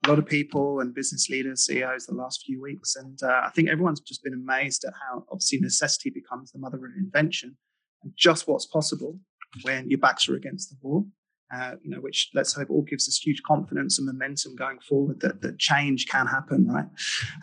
a 0.06 0.10
lot 0.10 0.20
of 0.20 0.26
people 0.26 0.80
and 0.80 0.94
business 0.94 1.30
leaders, 1.30 1.66
CEOs 1.66 2.06
the 2.06 2.16
last 2.16 2.44
few 2.46 2.62
weeks, 2.62 2.96
and 2.96 3.20
uh, 3.24 3.42
I 3.46 3.50
think 3.50 3.70
everyone's 3.70 4.00
just 4.00 4.24
been 4.24 4.34
amazed 4.34 4.86
at 4.86 4.94
how 4.94 5.26
obviously 5.32 5.60
necessity 5.60 6.10
becomes 6.10 6.52
the 6.52 6.60
mother 6.60 6.78
of 6.78 6.92
invention, 6.98 7.58
and 8.04 8.14
just 8.16 8.48
what's 8.48 8.66
possible 8.66 9.20
when 9.64 9.90
your 9.90 10.00
backs 10.00 10.28
are 10.30 10.36
against 10.36 10.70
the 10.70 10.78
wall 10.82 11.08
uh, 11.54 11.76
you 11.84 11.90
know, 11.90 11.98
which 11.98 12.30
let's 12.34 12.54
hope 12.54 12.70
all 12.70 12.82
gives 12.82 13.08
us 13.08 13.18
huge 13.18 13.42
confidence 13.44 14.00
and 14.00 14.08
momentum 14.08 14.56
going 14.56 14.80
forward 14.80 15.20
that, 15.20 15.42
that 15.42 15.60
change 15.60 16.08
can 16.08 16.26
happen, 16.26 16.68
right? 16.68 16.88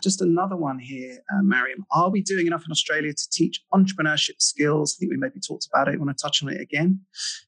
Just 0.03 0.21
another 0.21 0.57
one 0.57 0.79
here, 0.79 1.19
uh, 1.33 1.41
Mariam. 1.43 1.85
Are 1.91 2.09
we 2.09 2.21
doing 2.21 2.47
enough 2.47 2.63
in 2.65 2.71
Australia 2.71 3.13
to 3.13 3.29
teach 3.31 3.63
entrepreneurship 3.73 4.41
skills? 4.41 4.95
I 4.95 4.99
think 4.99 5.11
we 5.11 5.17
maybe 5.17 5.39
talked 5.39 5.67
about 5.71 5.87
it. 5.87 5.95
I 5.95 5.97
want 5.97 6.15
to 6.17 6.21
touch 6.21 6.43
on 6.43 6.49
it 6.49 6.59
again. 6.59 6.99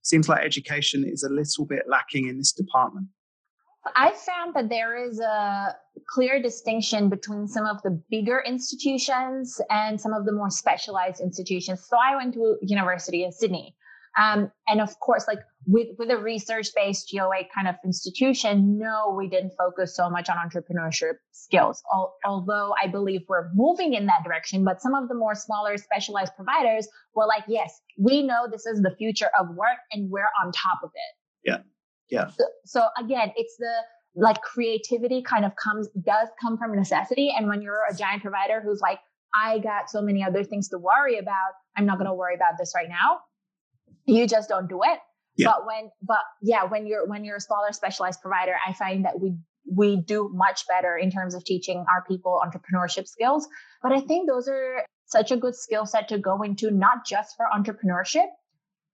Seems 0.03 0.29
like 0.29 0.43
education 0.43 1.03
is 1.05 1.23
a 1.23 1.29
little 1.29 1.65
bit 1.65 1.83
lacking 1.87 2.27
in 2.27 2.37
this 2.37 2.51
department. 2.51 3.07
I 3.95 4.11
found 4.11 4.53
that 4.55 4.69
there 4.69 4.95
is 4.95 5.19
a 5.19 5.75
clear 6.07 6.41
distinction 6.41 7.09
between 7.09 7.47
some 7.47 7.65
of 7.65 7.81
the 7.83 8.01
bigger 8.09 8.41
institutions 8.45 9.59
and 9.69 9.99
some 9.99 10.13
of 10.13 10.25
the 10.25 10.31
more 10.31 10.49
specialized 10.49 11.19
institutions. 11.19 11.85
So 11.85 11.97
I 11.97 12.15
went 12.15 12.33
to 12.35 12.57
University 12.61 13.25
of 13.25 13.33
Sydney. 13.33 13.75
Um, 14.17 14.51
and 14.67 14.79
of 14.79 14.99
course, 14.99 15.25
like 15.27 15.39
with, 15.65 15.87
with 15.97 16.11
a 16.11 16.17
research 16.17 16.67
based 16.75 17.11
Go8 17.13 17.47
kind 17.53 17.67
of 17.67 17.75
institution, 17.83 18.77
no, 18.77 19.13
we 19.17 19.27
didn't 19.27 19.53
focus 19.57 19.95
so 19.95 20.09
much 20.09 20.29
on 20.29 20.37
entrepreneurship 20.37 21.13
skills. 21.31 21.81
Al- 21.93 22.15
although 22.25 22.75
I 22.81 22.87
believe 22.87 23.21
we're 23.27 23.49
moving 23.53 23.93
in 23.93 24.05
that 24.07 24.23
direction, 24.23 24.63
but 24.63 24.81
some 24.81 24.93
of 24.93 25.07
the 25.09 25.15
more 25.15 25.33
smaller 25.33 25.77
specialized 25.77 26.33
providers 26.35 26.87
were 27.15 27.25
like, 27.25 27.43
yes, 27.47 27.81
we 27.97 28.23
know 28.23 28.47
this 28.51 28.65
is 28.65 28.81
the 28.81 28.95
future 28.97 29.29
of 29.39 29.47
work 29.55 29.79
and 29.91 30.11
we're 30.11 30.29
on 30.43 30.51
top 30.51 30.79
of 30.83 30.91
it. 30.93 31.49
Yeah. 31.49 31.57
Yeah. 32.09 32.27
So, 32.27 32.45
so 32.65 32.87
again, 32.99 33.31
it's 33.35 33.55
the 33.57 33.73
like 34.15 34.41
creativity 34.41 35.23
kind 35.23 35.43
of 35.43 35.53
comes, 35.55 35.87
does 36.05 36.27
come 36.39 36.57
from 36.57 36.75
necessity. 36.75 37.33
And 37.35 37.47
when 37.47 37.63
you're 37.63 37.81
a 37.89 37.95
giant 37.95 38.21
provider 38.21 38.61
who's 38.63 38.79
like, 38.79 38.99
I 39.35 39.57
got 39.57 39.89
so 39.89 40.03
many 40.03 40.23
other 40.23 40.43
things 40.43 40.69
to 40.69 40.77
worry 40.77 41.17
about, 41.17 41.53
I'm 41.75 41.87
not 41.87 41.97
going 41.97 42.07
to 42.07 42.13
worry 42.13 42.35
about 42.35 42.59
this 42.59 42.73
right 42.75 42.87
now 42.87 43.21
you 44.05 44.27
just 44.27 44.49
don't 44.49 44.67
do 44.67 44.81
it. 44.83 44.99
Yeah. 45.35 45.47
But 45.47 45.65
when, 45.65 45.89
but 46.01 46.19
yeah, 46.41 46.65
when 46.65 46.85
you're, 46.85 47.07
when 47.07 47.25
you're 47.25 47.37
a 47.37 47.41
smaller 47.41 47.71
specialized 47.71 48.21
provider, 48.21 48.55
I 48.67 48.73
find 48.73 49.05
that 49.05 49.19
we, 49.19 49.35
we 49.71 49.95
do 49.95 50.29
much 50.33 50.67
better 50.67 50.95
in 50.95 51.09
terms 51.09 51.33
of 51.33 51.43
teaching 51.43 51.85
our 51.91 52.03
people 52.07 52.39
entrepreneurship 52.45 53.07
skills. 53.07 53.47
But 53.81 53.93
I 53.93 54.01
think 54.01 54.29
those 54.29 54.47
are 54.47 54.85
such 55.05 55.31
a 55.31 55.37
good 55.37 55.55
skill 55.55 55.85
set 55.85 56.09
to 56.09 56.17
go 56.17 56.41
into, 56.43 56.69
not 56.69 57.05
just 57.05 57.35
for 57.35 57.45
entrepreneurship. 57.55 58.27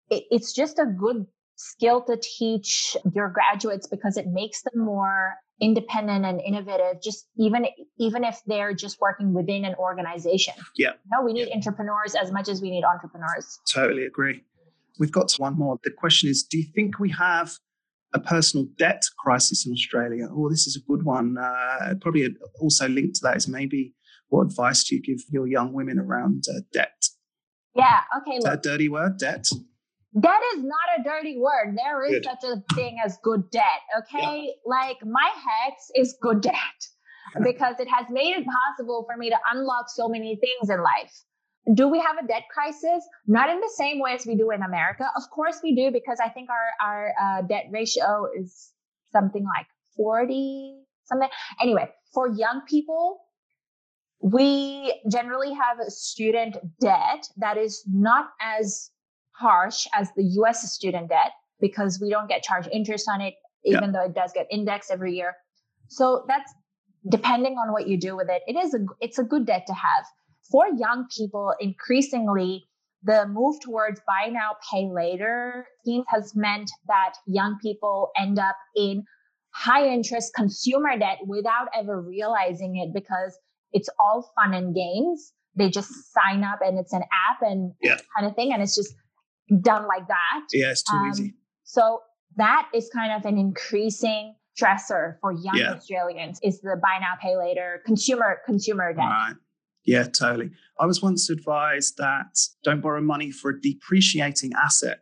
It, 0.09 0.23
it's 0.31 0.53
just 0.53 0.79
a 0.79 0.85
good 0.85 1.25
skill 1.55 2.01
to 2.03 2.17
teach 2.21 2.95
your 3.13 3.29
graduates 3.29 3.87
because 3.87 4.15
it 4.15 4.27
makes 4.27 4.61
them 4.61 4.85
more 4.85 5.35
independent 5.61 6.25
and 6.25 6.39
innovative 6.39 7.01
just 7.03 7.27
even 7.37 7.65
even 7.97 8.23
if 8.23 8.39
they're 8.47 8.73
just 8.73 9.01
working 9.01 9.33
within 9.33 9.65
an 9.65 9.75
organization 9.75 10.53
yeah 10.77 10.91
no 11.11 11.21
we 11.21 11.33
need 11.33 11.49
yeah. 11.49 11.57
intrapreneurs 11.57 12.15
as 12.15 12.31
much 12.31 12.47
as 12.47 12.61
we 12.61 12.71
need 12.71 12.85
entrepreneurs 12.85 13.59
totally 13.69 14.05
agree 14.05 14.41
We've 14.99 15.11
got 15.11 15.33
one 15.37 15.57
more. 15.57 15.79
The 15.83 15.91
question 15.91 16.29
is 16.29 16.43
Do 16.43 16.57
you 16.57 16.65
think 16.75 16.99
we 16.99 17.09
have 17.11 17.53
a 18.13 18.19
personal 18.19 18.67
debt 18.77 19.03
crisis 19.17 19.65
in 19.65 19.71
Australia? 19.71 20.27
Oh, 20.31 20.49
this 20.49 20.67
is 20.67 20.75
a 20.75 20.91
good 20.91 21.03
one. 21.03 21.37
Uh, 21.37 21.95
probably 22.01 22.27
also 22.59 22.87
linked 22.87 23.15
to 23.15 23.21
that 23.23 23.37
is 23.37 23.47
maybe 23.47 23.93
what 24.27 24.43
advice 24.43 24.83
do 24.83 24.95
you 24.95 25.01
give 25.01 25.23
your 25.29 25.47
young 25.47 25.73
women 25.73 25.97
around 25.97 26.43
uh, 26.49 26.61
debt? 26.73 27.07
Yeah, 27.75 28.01
okay. 28.17 28.37
Is 28.37 28.43
that 28.43 28.59
a 28.59 28.61
dirty 28.61 28.89
word, 28.89 29.17
debt? 29.17 29.47
Debt 30.19 30.41
is 30.55 30.63
not 30.63 30.99
a 30.99 31.03
dirty 31.03 31.37
word. 31.37 31.77
There 31.77 32.03
is 32.05 32.13
good. 32.13 32.23
such 32.25 32.43
a 32.43 32.75
thing 32.75 32.97
as 33.05 33.17
good 33.23 33.49
debt. 33.51 33.63
Okay. 33.99 34.47
Yeah. 34.47 34.51
Like 34.65 34.97
my 35.05 35.29
HECS 35.35 35.91
is 35.95 36.17
good 36.19 36.41
debt 36.41 36.55
because 37.43 37.75
it 37.79 37.87
has 37.87 38.07
made 38.09 38.35
it 38.35 38.45
possible 38.45 39.05
for 39.07 39.17
me 39.17 39.29
to 39.29 39.37
unlock 39.53 39.85
so 39.87 40.09
many 40.09 40.35
things 40.41 40.69
in 40.69 40.81
life. 40.81 41.13
Do 41.73 41.87
we 41.87 41.99
have 41.99 42.17
a 42.23 42.27
debt 42.27 42.43
crisis? 42.51 43.03
Not 43.27 43.49
in 43.49 43.59
the 43.59 43.71
same 43.75 43.99
way 43.99 44.13
as 44.13 44.25
we 44.25 44.35
do 44.35 44.51
in 44.51 44.63
America. 44.63 45.05
Of 45.15 45.29
course 45.29 45.59
we 45.63 45.75
do, 45.75 45.91
because 45.91 46.19
I 46.23 46.29
think 46.29 46.49
our, 46.49 46.87
our 46.87 47.13
uh, 47.21 47.41
debt 47.43 47.65
ratio 47.71 48.27
is 48.37 48.71
something 49.11 49.43
like 49.43 49.67
40 49.95 50.79
something. 51.09 51.29
Anyway, 51.61 51.89
for 52.13 52.29
young 52.29 52.61
people, 52.67 53.19
we 54.21 54.93
generally 55.11 55.53
have 55.53 55.79
a 55.85 55.89
student 55.89 56.57
debt 56.79 57.27
that 57.37 57.57
is 57.57 57.83
not 57.87 58.29
as 58.41 58.91
harsh 59.31 59.87
as 59.93 60.09
the 60.15 60.23
US 60.23 60.71
student 60.71 61.09
debt 61.09 61.31
because 61.59 61.99
we 62.01 62.09
don't 62.09 62.27
get 62.27 62.43
charged 62.43 62.69
interest 62.71 63.07
on 63.09 63.21
it, 63.21 63.33
even 63.65 63.85
yeah. 63.85 63.91
though 63.91 64.05
it 64.05 64.13
does 64.13 64.31
get 64.33 64.47
indexed 64.51 64.91
every 64.91 65.15
year. 65.15 65.35
So 65.87 66.25
that's 66.27 66.53
depending 67.09 67.53
on 67.53 67.71
what 67.71 67.87
you 67.87 67.97
do 67.97 68.15
with 68.15 68.29
it. 68.29 68.41
It 68.47 68.57
is 68.57 68.73
a, 68.73 68.79
it's 68.99 69.19
a 69.19 69.23
good 69.23 69.45
debt 69.45 69.65
to 69.67 69.73
have 69.73 70.05
for 70.51 70.65
young 70.77 71.05
people, 71.15 71.53
increasingly, 71.59 72.65
the 73.03 73.25
move 73.27 73.55
towards 73.61 74.01
buy 74.05 74.29
now, 74.29 74.51
pay 74.71 74.89
later 74.91 75.65
schemes 75.81 76.05
has 76.09 76.33
meant 76.35 76.69
that 76.87 77.13
young 77.27 77.57
people 77.61 78.11
end 78.19 78.39
up 78.39 78.55
in 78.75 79.03
high 79.53 79.87
interest 79.87 80.33
consumer 80.35 80.97
debt 80.97 81.19
without 81.25 81.67
ever 81.77 82.01
realizing 82.01 82.77
it 82.77 82.93
because 82.93 83.37
it's 83.71 83.89
all 83.99 84.31
fun 84.35 84.53
and 84.53 84.75
games. 84.75 85.33
They 85.55 85.69
just 85.69 85.89
sign 86.13 86.43
up 86.43 86.59
and 86.61 86.77
it's 86.77 86.93
an 86.93 87.03
app 87.29 87.41
and 87.41 87.73
yeah. 87.81 87.97
kind 88.17 88.29
of 88.29 88.35
thing. 88.35 88.53
And 88.53 88.61
it's 88.61 88.75
just 88.75 88.93
done 89.61 89.87
like 89.87 90.07
that. 90.07 90.41
Yeah, 90.53 90.71
it's 90.71 90.83
too 90.83 90.95
um, 90.95 91.09
easy. 91.09 91.35
So 91.63 92.01
that 92.35 92.67
is 92.73 92.89
kind 92.93 93.13
of 93.13 93.25
an 93.25 93.37
increasing 93.37 94.35
stressor 94.59 95.15
for 95.21 95.31
young 95.31 95.55
yeah. 95.55 95.73
Australians 95.73 96.39
is 96.43 96.59
the 96.61 96.75
buy 96.81 96.99
now, 96.99 97.13
pay 97.21 97.37
later 97.37 97.81
consumer 97.85 98.39
consumer 98.45 98.93
debt. 98.93 99.05
Right. 99.05 99.35
Yeah, 99.85 100.03
totally. 100.03 100.51
I 100.79 100.85
was 100.85 101.01
once 101.01 101.29
advised 101.29 101.97
that 101.97 102.37
don't 102.63 102.81
borrow 102.81 103.01
money 103.01 103.31
for 103.31 103.51
a 103.51 103.59
depreciating 103.59 104.51
asset. 104.53 104.99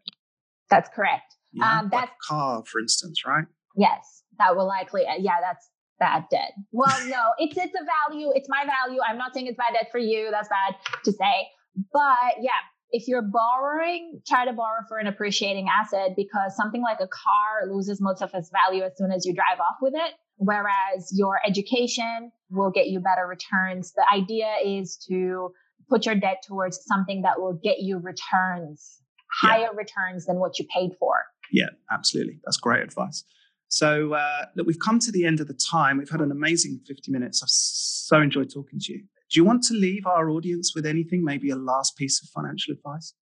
That's 0.70 0.90
correct. 0.96 1.36
Yeah, 1.54 1.80
um, 1.80 1.90
that's 1.92 2.04
like 2.04 2.10
car, 2.28 2.64
for 2.66 2.80
instance, 2.80 3.26
right? 3.26 3.46
Yes, 3.76 4.24
that 4.40 4.56
will 4.56 4.68
likely. 4.68 5.06
Uh, 5.06 5.16
yeah, 5.20 5.40
that's 5.42 5.70
bad 6.00 6.26
debt. 6.30 6.54
Well, 6.72 6.96
no, 7.08 7.22
it's 7.38 7.58
it's 7.58 7.74
a 7.74 7.86
value. 8.10 8.32
It's 8.34 8.48
my 8.50 8.66
value. 8.66 9.00
I'm 9.08 9.18
not 9.18 9.34
saying 9.34 9.48
it's 9.48 9.58
bad 9.58 9.74
debt 9.74 9.90
for 9.92 10.00
you. 10.00 10.30
That's 10.32 10.50
bad 10.50 10.76
to 11.06 11.12
say. 11.12 11.48
But 11.94 12.42
yeah, 12.42 12.52
if 12.92 13.08
you're 13.08 13.24
borrowing, 13.24 14.22
try 14.28 14.46
to 14.46 14.54
borrow 14.54 14.82
for 14.88 14.98
an 14.98 15.08
appreciating 15.08 15.68
asset 15.70 16.12
because 16.16 16.56
something 16.56 16.82
like 16.82 17.00
a 17.00 17.08
car 17.08 17.72
loses 17.72 18.02
most 18.02 18.22
of 18.22 18.30
its 18.34 18.50
value 18.52 18.84
as 18.84 18.94
soon 18.98 19.12
as 19.12 19.26
you 19.26 19.34
drive 19.34 19.60
off 19.60 19.78
with 19.82 19.94
it. 19.96 20.14
Whereas 20.38 21.12
your 21.16 21.40
education 21.46 22.32
will 22.50 22.72
get 22.72 22.88
you 22.88 23.00
better 23.00 23.28
returns. 23.28 23.93
The 23.93 24.06
idea 24.14 24.54
is 24.64 24.98
to 25.10 25.52
put 25.89 26.06
your 26.06 26.16
debt 26.16 26.43
towards 26.45 26.80
something 26.86 27.22
that 27.22 27.39
will 27.39 27.60
get 27.64 27.80
you 27.80 27.98
returns, 27.98 29.02
higher 29.32 29.62
yeah. 29.62 29.68
returns 29.76 30.26
than 30.26 30.39
what 30.39 30.60
you 30.60 30.66
paid 30.74 30.91
for. 31.00 31.16
Yeah, 31.52 31.70
absolutely. 31.91 32.39
That's 32.45 32.58
great 32.58 32.84
advice. 32.84 33.24
So, 33.70 34.14
uh, 34.14 34.45
look, 34.56 34.66
we've 34.66 34.80
come 34.80 35.00
to 35.00 35.12
the 35.12 35.26
end 35.26 35.39
of 35.39 35.48
the 35.48 35.54
time. 35.54 35.98
We've 35.98 36.10
had 36.10 36.22
an 36.22 36.32
amazing 36.32 36.82
50 36.88 37.12
minutes. 37.12 37.43
I've 37.43 37.50
so 37.50 38.22
enjoyed 38.22 38.50
talking 38.54 38.80
to 38.80 38.93
you. 38.93 39.00
Do 39.00 39.39
you 39.39 39.43
want 39.43 39.64
to 39.64 39.74
leave 39.74 40.06
our 40.06 40.30
audience 40.30 40.74
with 40.74 40.86
anything, 40.86 41.24
maybe 41.24 41.50
a 41.50 41.56
last 41.58 41.98
piece 41.98 42.22
of 42.24 42.30
financial 42.30 42.74
advice? 42.74 43.14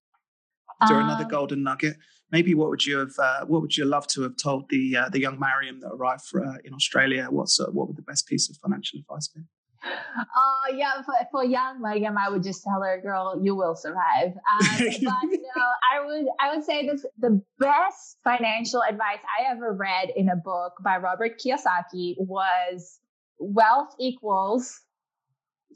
Is 0.84 0.90
there 0.90 1.00
um, 1.00 1.06
another 1.06 1.26
golden 1.26 1.64
nugget? 1.64 1.96
Maybe 2.32 2.54
what 2.54 2.70
would 2.70 2.86
you 2.86 3.00
have 3.00 3.14
uh, 3.20 3.46
what 3.46 3.62
would 3.62 3.78
you 3.78 3.86
love 3.86 4.08
to 4.08 4.22
have 4.24 4.36
told 4.38 4.70
the 4.70 4.98
uh, 4.98 5.10
the 5.10 5.20
young 5.20 5.40
Mariam 5.40 5.80
that 5.82 5.92
arrived 5.94 6.26
for, 6.26 6.44
uh, 6.44 6.58
in 6.64 6.74
Australia? 6.74 7.28
What's 7.30 7.60
uh, 7.60 7.66
what 7.72 7.88
would 7.88 7.98
the 7.98 8.04
best 8.04 8.28
piece 8.28 8.50
of 8.50 8.58
financial 8.58 9.00
advice 9.00 9.28
be? 9.28 9.42
Uh, 9.86 10.76
yeah, 10.76 11.02
for, 11.04 11.14
for 11.32 11.44
young 11.44 11.82
Mariam, 11.82 12.18
I 12.18 12.30
would 12.30 12.42
just 12.42 12.64
tell 12.64 12.82
her, 12.82 13.00
girl, 13.02 13.40
you 13.44 13.56
will 13.56 13.76
survive. 13.76 14.30
Um, 14.30 14.78
but 15.04 15.24
no, 15.24 15.64
I 15.94 16.06
would 16.06 16.26
I 16.40 16.56
would 16.56 16.66
say 16.66 16.88
this 16.88 17.06
the 17.20 17.42
best 17.60 18.18
financial 18.24 18.82
advice 18.82 19.20
I 19.38 19.52
ever 19.52 19.74
read 19.74 20.10
in 20.16 20.30
a 20.30 20.36
book 20.36 20.74
by 20.84 20.98
Robert 20.98 21.40
Kiyosaki 21.40 22.16
was 22.18 23.00
wealth 23.40 23.94
equals 24.00 24.82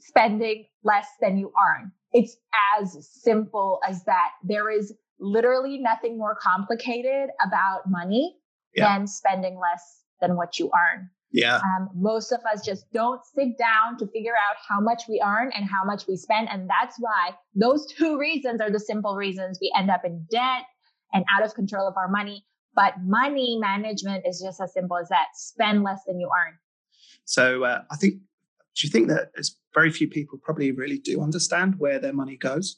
spending 0.00 0.66
less 0.82 1.06
than 1.20 1.36
you 1.36 1.52
earn. 1.68 1.92
It's 2.12 2.36
as 2.80 3.06
simple 3.22 3.80
as 3.86 4.04
that. 4.04 4.30
There 4.42 4.70
is 4.70 4.94
literally 5.20 5.78
nothing 5.78 6.18
more 6.18 6.36
complicated 6.40 7.30
about 7.46 7.82
money 7.86 8.36
yeah. 8.74 8.98
than 8.98 9.06
spending 9.06 9.58
less 9.58 10.02
than 10.20 10.36
what 10.36 10.58
you 10.58 10.70
earn. 10.74 11.10
Yeah. 11.32 11.56
Um, 11.56 11.90
most 11.94 12.32
of 12.32 12.40
us 12.52 12.64
just 12.64 12.90
don't 12.92 13.20
sit 13.24 13.56
down 13.56 13.96
to 13.98 14.06
figure 14.08 14.32
out 14.32 14.56
how 14.68 14.80
much 14.80 15.04
we 15.08 15.22
earn 15.24 15.52
and 15.54 15.64
how 15.64 15.84
much 15.84 16.06
we 16.08 16.16
spend. 16.16 16.48
And 16.50 16.68
that's 16.68 16.96
why 16.98 17.30
those 17.54 17.86
two 17.96 18.18
reasons 18.18 18.60
are 18.60 18.70
the 18.70 18.80
simple 18.80 19.14
reasons 19.14 19.58
we 19.60 19.72
end 19.76 19.90
up 19.90 20.04
in 20.04 20.26
debt 20.30 20.64
and 21.12 21.24
out 21.36 21.44
of 21.44 21.54
control 21.54 21.86
of 21.86 21.96
our 21.96 22.08
money. 22.08 22.44
But 22.74 22.94
money 23.04 23.58
management 23.60 24.24
is 24.26 24.42
just 24.44 24.60
as 24.60 24.72
simple 24.72 24.96
as 24.96 25.08
that 25.08 25.26
spend 25.34 25.82
less 25.82 26.00
than 26.06 26.20
you 26.20 26.28
earn. 26.28 26.54
So 27.24 27.64
uh, 27.64 27.82
I 27.90 27.96
think, 27.96 28.14
do 28.14 28.86
you 28.86 28.90
think 28.90 29.08
that 29.08 29.30
very 29.74 29.90
few 29.90 30.08
people 30.08 30.38
probably 30.42 30.72
really 30.72 30.98
do 30.98 31.20
understand 31.20 31.76
where 31.78 31.98
their 31.98 32.12
money 32.12 32.36
goes? 32.36 32.76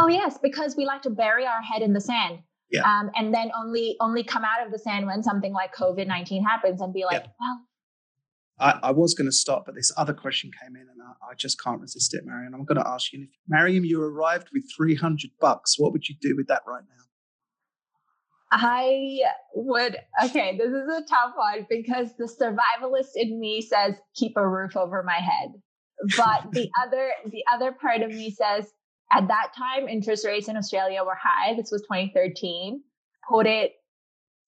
Oh, 0.00 0.08
yes, 0.08 0.38
because 0.42 0.76
we 0.76 0.86
like 0.86 1.02
to 1.02 1.10
bury 1.10 1.46
our 1.46 1.60
head 1.60 1.82
in 1.82 1.92
the 1.92 2.00
sand. 2.00 2.38
Yeah. 2.70 2.82
Um, 2.82 3.10
and 3.16 3.34
then 3.34 3.50
only 3.56 3.96
only 4.00 4.22
come 4.22 4.44
out 4.44 4.64
of 4.64 4.72
the 4.72 4.78
sand 4.78 5.06
when 5.06 5.22
something 5.22 5.52
like 5.52 5.74
COVID 5.74 6.06
nineteen 6.06 6.44
happens 6.44 6.80
and 6.80 6.92
be 6.92 7.04
like, 7.04 7.22
yeah. 7.22 7.30
well. 7.38 7.60
I, 8.60 8.88
I 8.88 8.90
was 8.90 9.14
going 9.14 9.26
to 9.26 9.32
stop, 9.32 9.64
but 9.64 9.74
this 9.74 9.90
other 9.96 10.12
question 10.12 10.50
came 10.62 10.76
in, 10.76 10.82
and 10.82 11.00
I, 11.02 11.30
I 11.30 11.34
just 11.34 11.62
can't 11.62 11.80
resist 11.80 12.12
it, 12.14 12.26
Mariam. 12.26 12.54
I'm 12.54 12.64
going 12.64 12.78
to 12.80 12.86
ask 12.86 13.12
you: 13.12 13.22
if 13.22 13.30
Mariam, 13.48 13.84
you 13.84 14.02
arrived 14.02 14.48
with 14.52 14.64
300 14.76 15.30
bucks, 15.40 15.78
what 15.78 15.92
would 15.92 16.08
you 16.08 16.14
do 16.20 16.36
with 16.36 16.46
that 16.48 16.62
right 16.66 16.82
now? 16.82 17.04
I 18.52 19.20
would, 19.54 19.96
okay, 20.24 20.56
this 20.58 20.68
is 20.70 20.88
a 20.88 21.02
tough 21.08 21.34
one 21.36 21.66
because 21.70 22.08
the 22.18 22.24
survivalist 22.24 23.10
in 23.14 23.38
me 23.38 23.60
says 23.60 23.94
keep 24.16 24.32
a 24.36 24.46
roof 24.46 24.76
over 24.76 25.02
my 25.04 25.14
head. 25.14 25.52
But 26.16 26.50
the 26.52 26.68
other, 26.84 27.12
the 27.30 27.44
other 27.52 27.72
part 27.72 28.02
of 28.02 28.10
me 28.10 28.30
says 28.32 28.72
at 29.12 29.28
that 29.28 29.52
time, 29.56 29.88
interest 29.88 30.24
rates 30.24 30.48
in 30.48 30.56
Australia 30.56 31.02
were 31.04 31.18
high. 31.20 31.54
This 31.54 31.70
was 31.70 31.82
2013. 31.82 32.82
Put 33.28 33.46
it, 33.46 33.72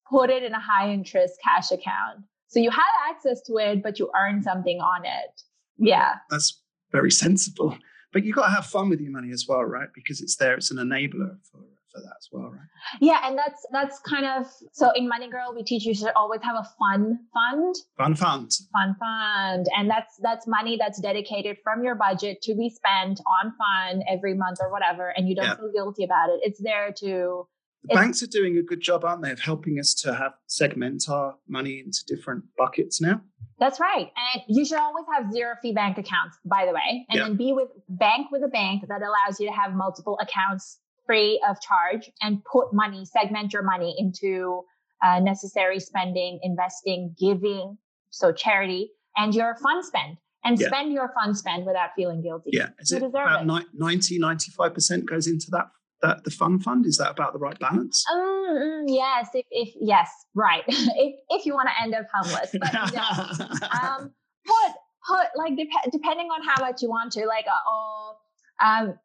put 0.09 0.29
it 0.29 0.43
in 0.43 0.53
a 0.53 0.59
high 0.59 0.91
interest 0.91 1.39
cash 1.43 1.71
account. 1.71 2.23
So 2.47 2.59
you 2.59 2.69
have 2.69 2.83
access 3.09 3.41
to 3.47 3.57
it, 3.57 3.83
but 3.83 3.99
you 3.99 4.11
earn 4.17 4.41
something 4.41 4.79
on 4.79 5.05
it. 5.05 5.41
Yeah. 5.77 6.15
That's 6.29 6.61
very 6.91 7.11
sensible. 7.11 7.77
But 8.11 8.23
you've 8.23 8.35
got 8.35 8.45
to 8.45 8.53
have 8.53 8.65
fun 8.65 8.89
with 8.89 9.01
your 9.01 9.11
money 9.11 9.31
as 9.31 9.47
well, 9.47 9.63
right? 9.63 9.89
Because 9.93 10.21
it's 10.21 10.35
there, 10.35 10.55
it's 10.55 10.69
an 10.71 10.77
enabler 10.77 11.37
for 11.51 11.61
for 11.93 12.01
that 12.01 12.15
as 12.17 12.27
well, 12.31 12.49
right? 12.51 12.67
Yeah, 12.99 13.19
and 13.23 13.37
that's 13.37 13.65
that's 13.71 13.99
kind 13.99 14.25
of 14.25 14.51
so 14.71 14.91
in 14.95 15.09
MoneyGirl 15.09 15.55
we 15.55 15.63
teach 15.63 15.85
you 15.85 15.93
should 15.93 16.11
always 16.15 16.41
have 16.41 16.55
a 16.55 16.67
fun 16.79 17.19
fund. 17.33 17.75
Fun 17.97 18.15
fund. 18.15 18.51
Fun 18.73 18.95
fund. 18.99 19.67
And 19.77 19.89
that's 19.89 20.17
that's 20.21 20.47
money 20.47 20.77
that's 20.79 20.99
dedicated 20.99 21.57
from 21.63 21.83
your 21.83 21.95
budget 21.95 22.41
to 22.43 22.55
be 22.55 22.69
spent 22.69 23.21
on 23.41 23.53
fun 23.57 24.03
every 24.09 24.33
month 24.33 24.57
or 24.61 24.71
whatever, 24.71 25.13
and 25.15 25.29
you 25.29 25.35
don't 25.35 25.45
yeah. 25.45 25.55
feel 25.55 25.71
guilty 25.71 26.03
about 26.03 26.29
it. 26.29 26.39
It's 26.43 26.61
there 26.61 26.93
to 26.99 27.47
the 27.83 27.95
banks 27.95 28.23
are 28.23 28.27
doing 28.27 28.57
a 28.57 28.63
good 28.63 28.79
job, 28.79 29.03
aren't 29.03 29.23
they, 29.23 29.31
of 29.31 29.41
helping 29.41 29.77
us 29.77 29.93
to 29.95 30.13
have 30.15 30.33
segment 30.47 31.09
our 31.09 31.35
money 31.49 31.83
into 31.85 31.99
different 32.07 32.45
buckets 32.57 33.01
now? 33.01 33.21
That's 33.59 33.79
right. 33.79 34.07
And 34.33 34.43
you 34.47 34.65
should 34.65 34.77
always 34.77 35.05
have 35.13 35.31
zero 35.31 35.55
fee 35.61 35.73
bank 35.73 35.97
accounts, 35.97 36.37
by 36.45 36.65
the 36.65 36.71
way, 36.71 37.05
and 37.09 37.21
then 37.21 37.35
be 37.35 37.51
with 37.51 37.67
bank 37.89 38.27
with 38.31 38.41
a 38.43 38.47
bank 38.47 38.83
that 38.87 39.01
allows 39.01 39.39
you 39.39 39.47
to 39.47 39.53
have 39.53 39.73
multiple 39.73 40.17
accounts 40.21 40.79
free 41.05 41.41
of 41.47 41.57
charge 41.61 42.09
and 42.21 42.43
put 42.45 42.73
money, 42.73 43.05
segment 43.05 43.53
your 43.53 43.63
money 43.63 43.95
into 43.97 44.63
uh, 45.03 45.19
necessary 45.19 45.79
spending, 45.79 46.39
investing, 46.43 47.15
giving, 47.19 47.77
so 48.09 48.31
charity, 48.31 48.91
and 49.17 49.35
your 49.35 49.55
fund 49.57 49.83
spend. 49.83 50.17
And 50.45 50.59
yeah. 50.59 50.67
spend 50.67 50.91
your 50.91 51.13
fund 51.17 51.37
spend 51.37 51.65
without 51.65 51.91
feeling 51.95 52.21
guilty. 52.21 52.49
Yeah. 52.51 52.69
Is 52.77 52.91
you 52.91 52.97
it 52.97 53.03
about 53.03 53.43
it. 53.43 53.65
90, 53.73 54.19
95% 54.19 55.05
goes 55.05 55.25
into 55.25 55.47
that 55.51 55.67
that 56.03 56.23
the 56.25 56.31
fund 56.31 56.61
fund 56.61 56.85
is 56.85 56.97
that 56.97 57.09
about 57.09 57.33
the 57.33 57.39
right 57.39 57.57
balance 57.59 58.03
um, 58.11 58.83
yes 58.87 59.29
if, 59.33 59.45
if 59.49 59.73
yes 59.79 60.09
right 60.35 60.63
if, 60.67 61.15
if 61.29 61.45
you 61.45 61.53
want 61.53 61.69
to 61.69 61.83
end 61.83 61.95
up 61.95 62.05
homeless 62.13 62.53
but 62.59 62.75
um, 63.81 64.11
put 64.45 64.73
put 65.07 65.27
like 65.37 65.55
dep- 65.55 65.91
depending 65.91 66.27
on 66.27 66.43
how 66.43 66.61
much 66.63 66.81
you 66.81 66.89
want 66.89 67.11
to 67.11 67.25
like 67.25 67.45
uh, 67.47 67.57
oh 67.67 68.15
um 68.61 68.99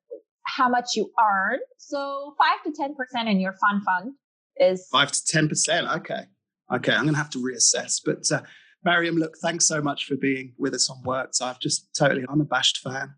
how 0.49 0.68
much 0.68 0.96
you 0.96 1.11
earn. 1.20 1.59
So 1.78 2.34
five 2.38 2.62
to 2.64 2.72
ten 2.72 2.94
percent 2.94 3.28
in 3.28 3.40
your 3.40 3.55
fund 3.61 3.82
fund 3.84 4.14
is 4.59 4.88
five 4.90 5.12
to 5.12 5.24
ten 5.26 5.49
percent. 5.49 5.88
Okay, 5.88 6.24
okay, 6.72 6.92
I'm 6.92 7.03
going 7.03 7.14
to 7.14 7.18
have 7.18 7.30
to 7.30 7.38
reassess. 7.38 8.01
But 8.05 8.30
uh, 8.32 8.42
Mariam, 8.84 9.16
look, 9.16 9.36
thanks 9.42 9.66
so 9.66 9.80
much 9.80 10.05
for 10.07 10.16
being 10.16 10.55
with 10.59 10.74
us 10.74 10.90
on 10.90 11.03
Works. 11.05 11.40
I've 11.40 11.61
just 11.61 11.88
totally 11.96 12.24
unabashed 12.28 12.78
fan. 12.78 13.14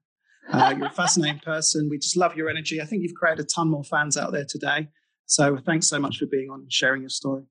Uh, 0.53 0.75
you're 0.77 0.89
a 0.89 0.91
fascinating 0.91 1.41
person. 1.45 1.89
We 1.89 1.99
just 1.99 2.17
love 2.17 2.37
your 2.37 2.49
energy. 2.49 2.81
I 2.81 2.87
think 2.87 3.03
you've 3.03 3.15
created 3.15 3.45
a 3.45 3.49
ton 3.49 3.69
more 3.69 3.85
fans 3.85 4.17
out 4.17 4.33
there 4.33 4.47
today. 4.49 4.89
So 5.27 5.57
thanks 5.65 5.89
so 5.89 6.01
much 6.01 6.19
for 6.19 6.27
being 6.27 6.51
on 6.51 6.61
and 6.61 6.73
sharing 6.73 7.03
your 7.03 7.11
story. 7.11 7.45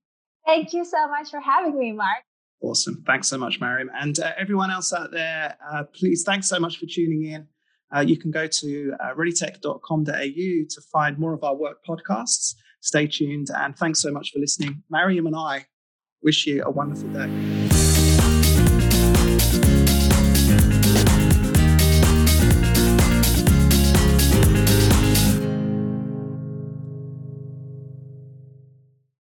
Thank 0.46 0.74
you 0.74 0.84
so 0.84 1.08
much 1.08 1.30
for 1.30 1.40
having 1.40 1.78
me, 1.78 1.94
Marc. 1.94 2.24
Awesome. 2.62 3.04
Thanks 3.06 3.30
so 3.30 3.38
much, 3.38 3.62
Mariam. 3.62 3.90
And 3.98 4.20
uh, 4.20 4.34
everyone 4.38 4.70
else 4.70 4.92
out 4.92 5.12
there, 5.12 5.56
uh, 5.72 5.84
please, 5.84 6.24
thanks 6.26 6.50
so 6.50 6.60
much 6.60 6.78
for 6.78 6.88
tuning 6.88 7.24
in. 7.24 7.48
Uh, 7.96 8.02
you 8.02 8.18
can 8.18 8.32
go 8.32 8.48
to 8.48 8.94
uh, 9.00 9.14
readytech.com.au 9.16 10.12
to 10.12 10.82
find 10.92 11.18
more 11.18 11.34
of 11.34 11.44
our 11.44 11.56
work 11.56 11.80
podcasts. 11.88 12.56
Stay 12.82 13.08
tuned 13.08 13.48
and 13.56 13.78
thanks 13.78 14.02
so 14.02 14.12
much 14.12 14.32
for 14.32 14.40
listening. 14.40 14.84
Mariam 14.90 15.28
and 15.28 15.36
I 15.36 15.66
wish 16.22 16.48
you 16.48 16.64
a 16.64 16.70
wonderful 16.70 17.10
day. 17.10 17.69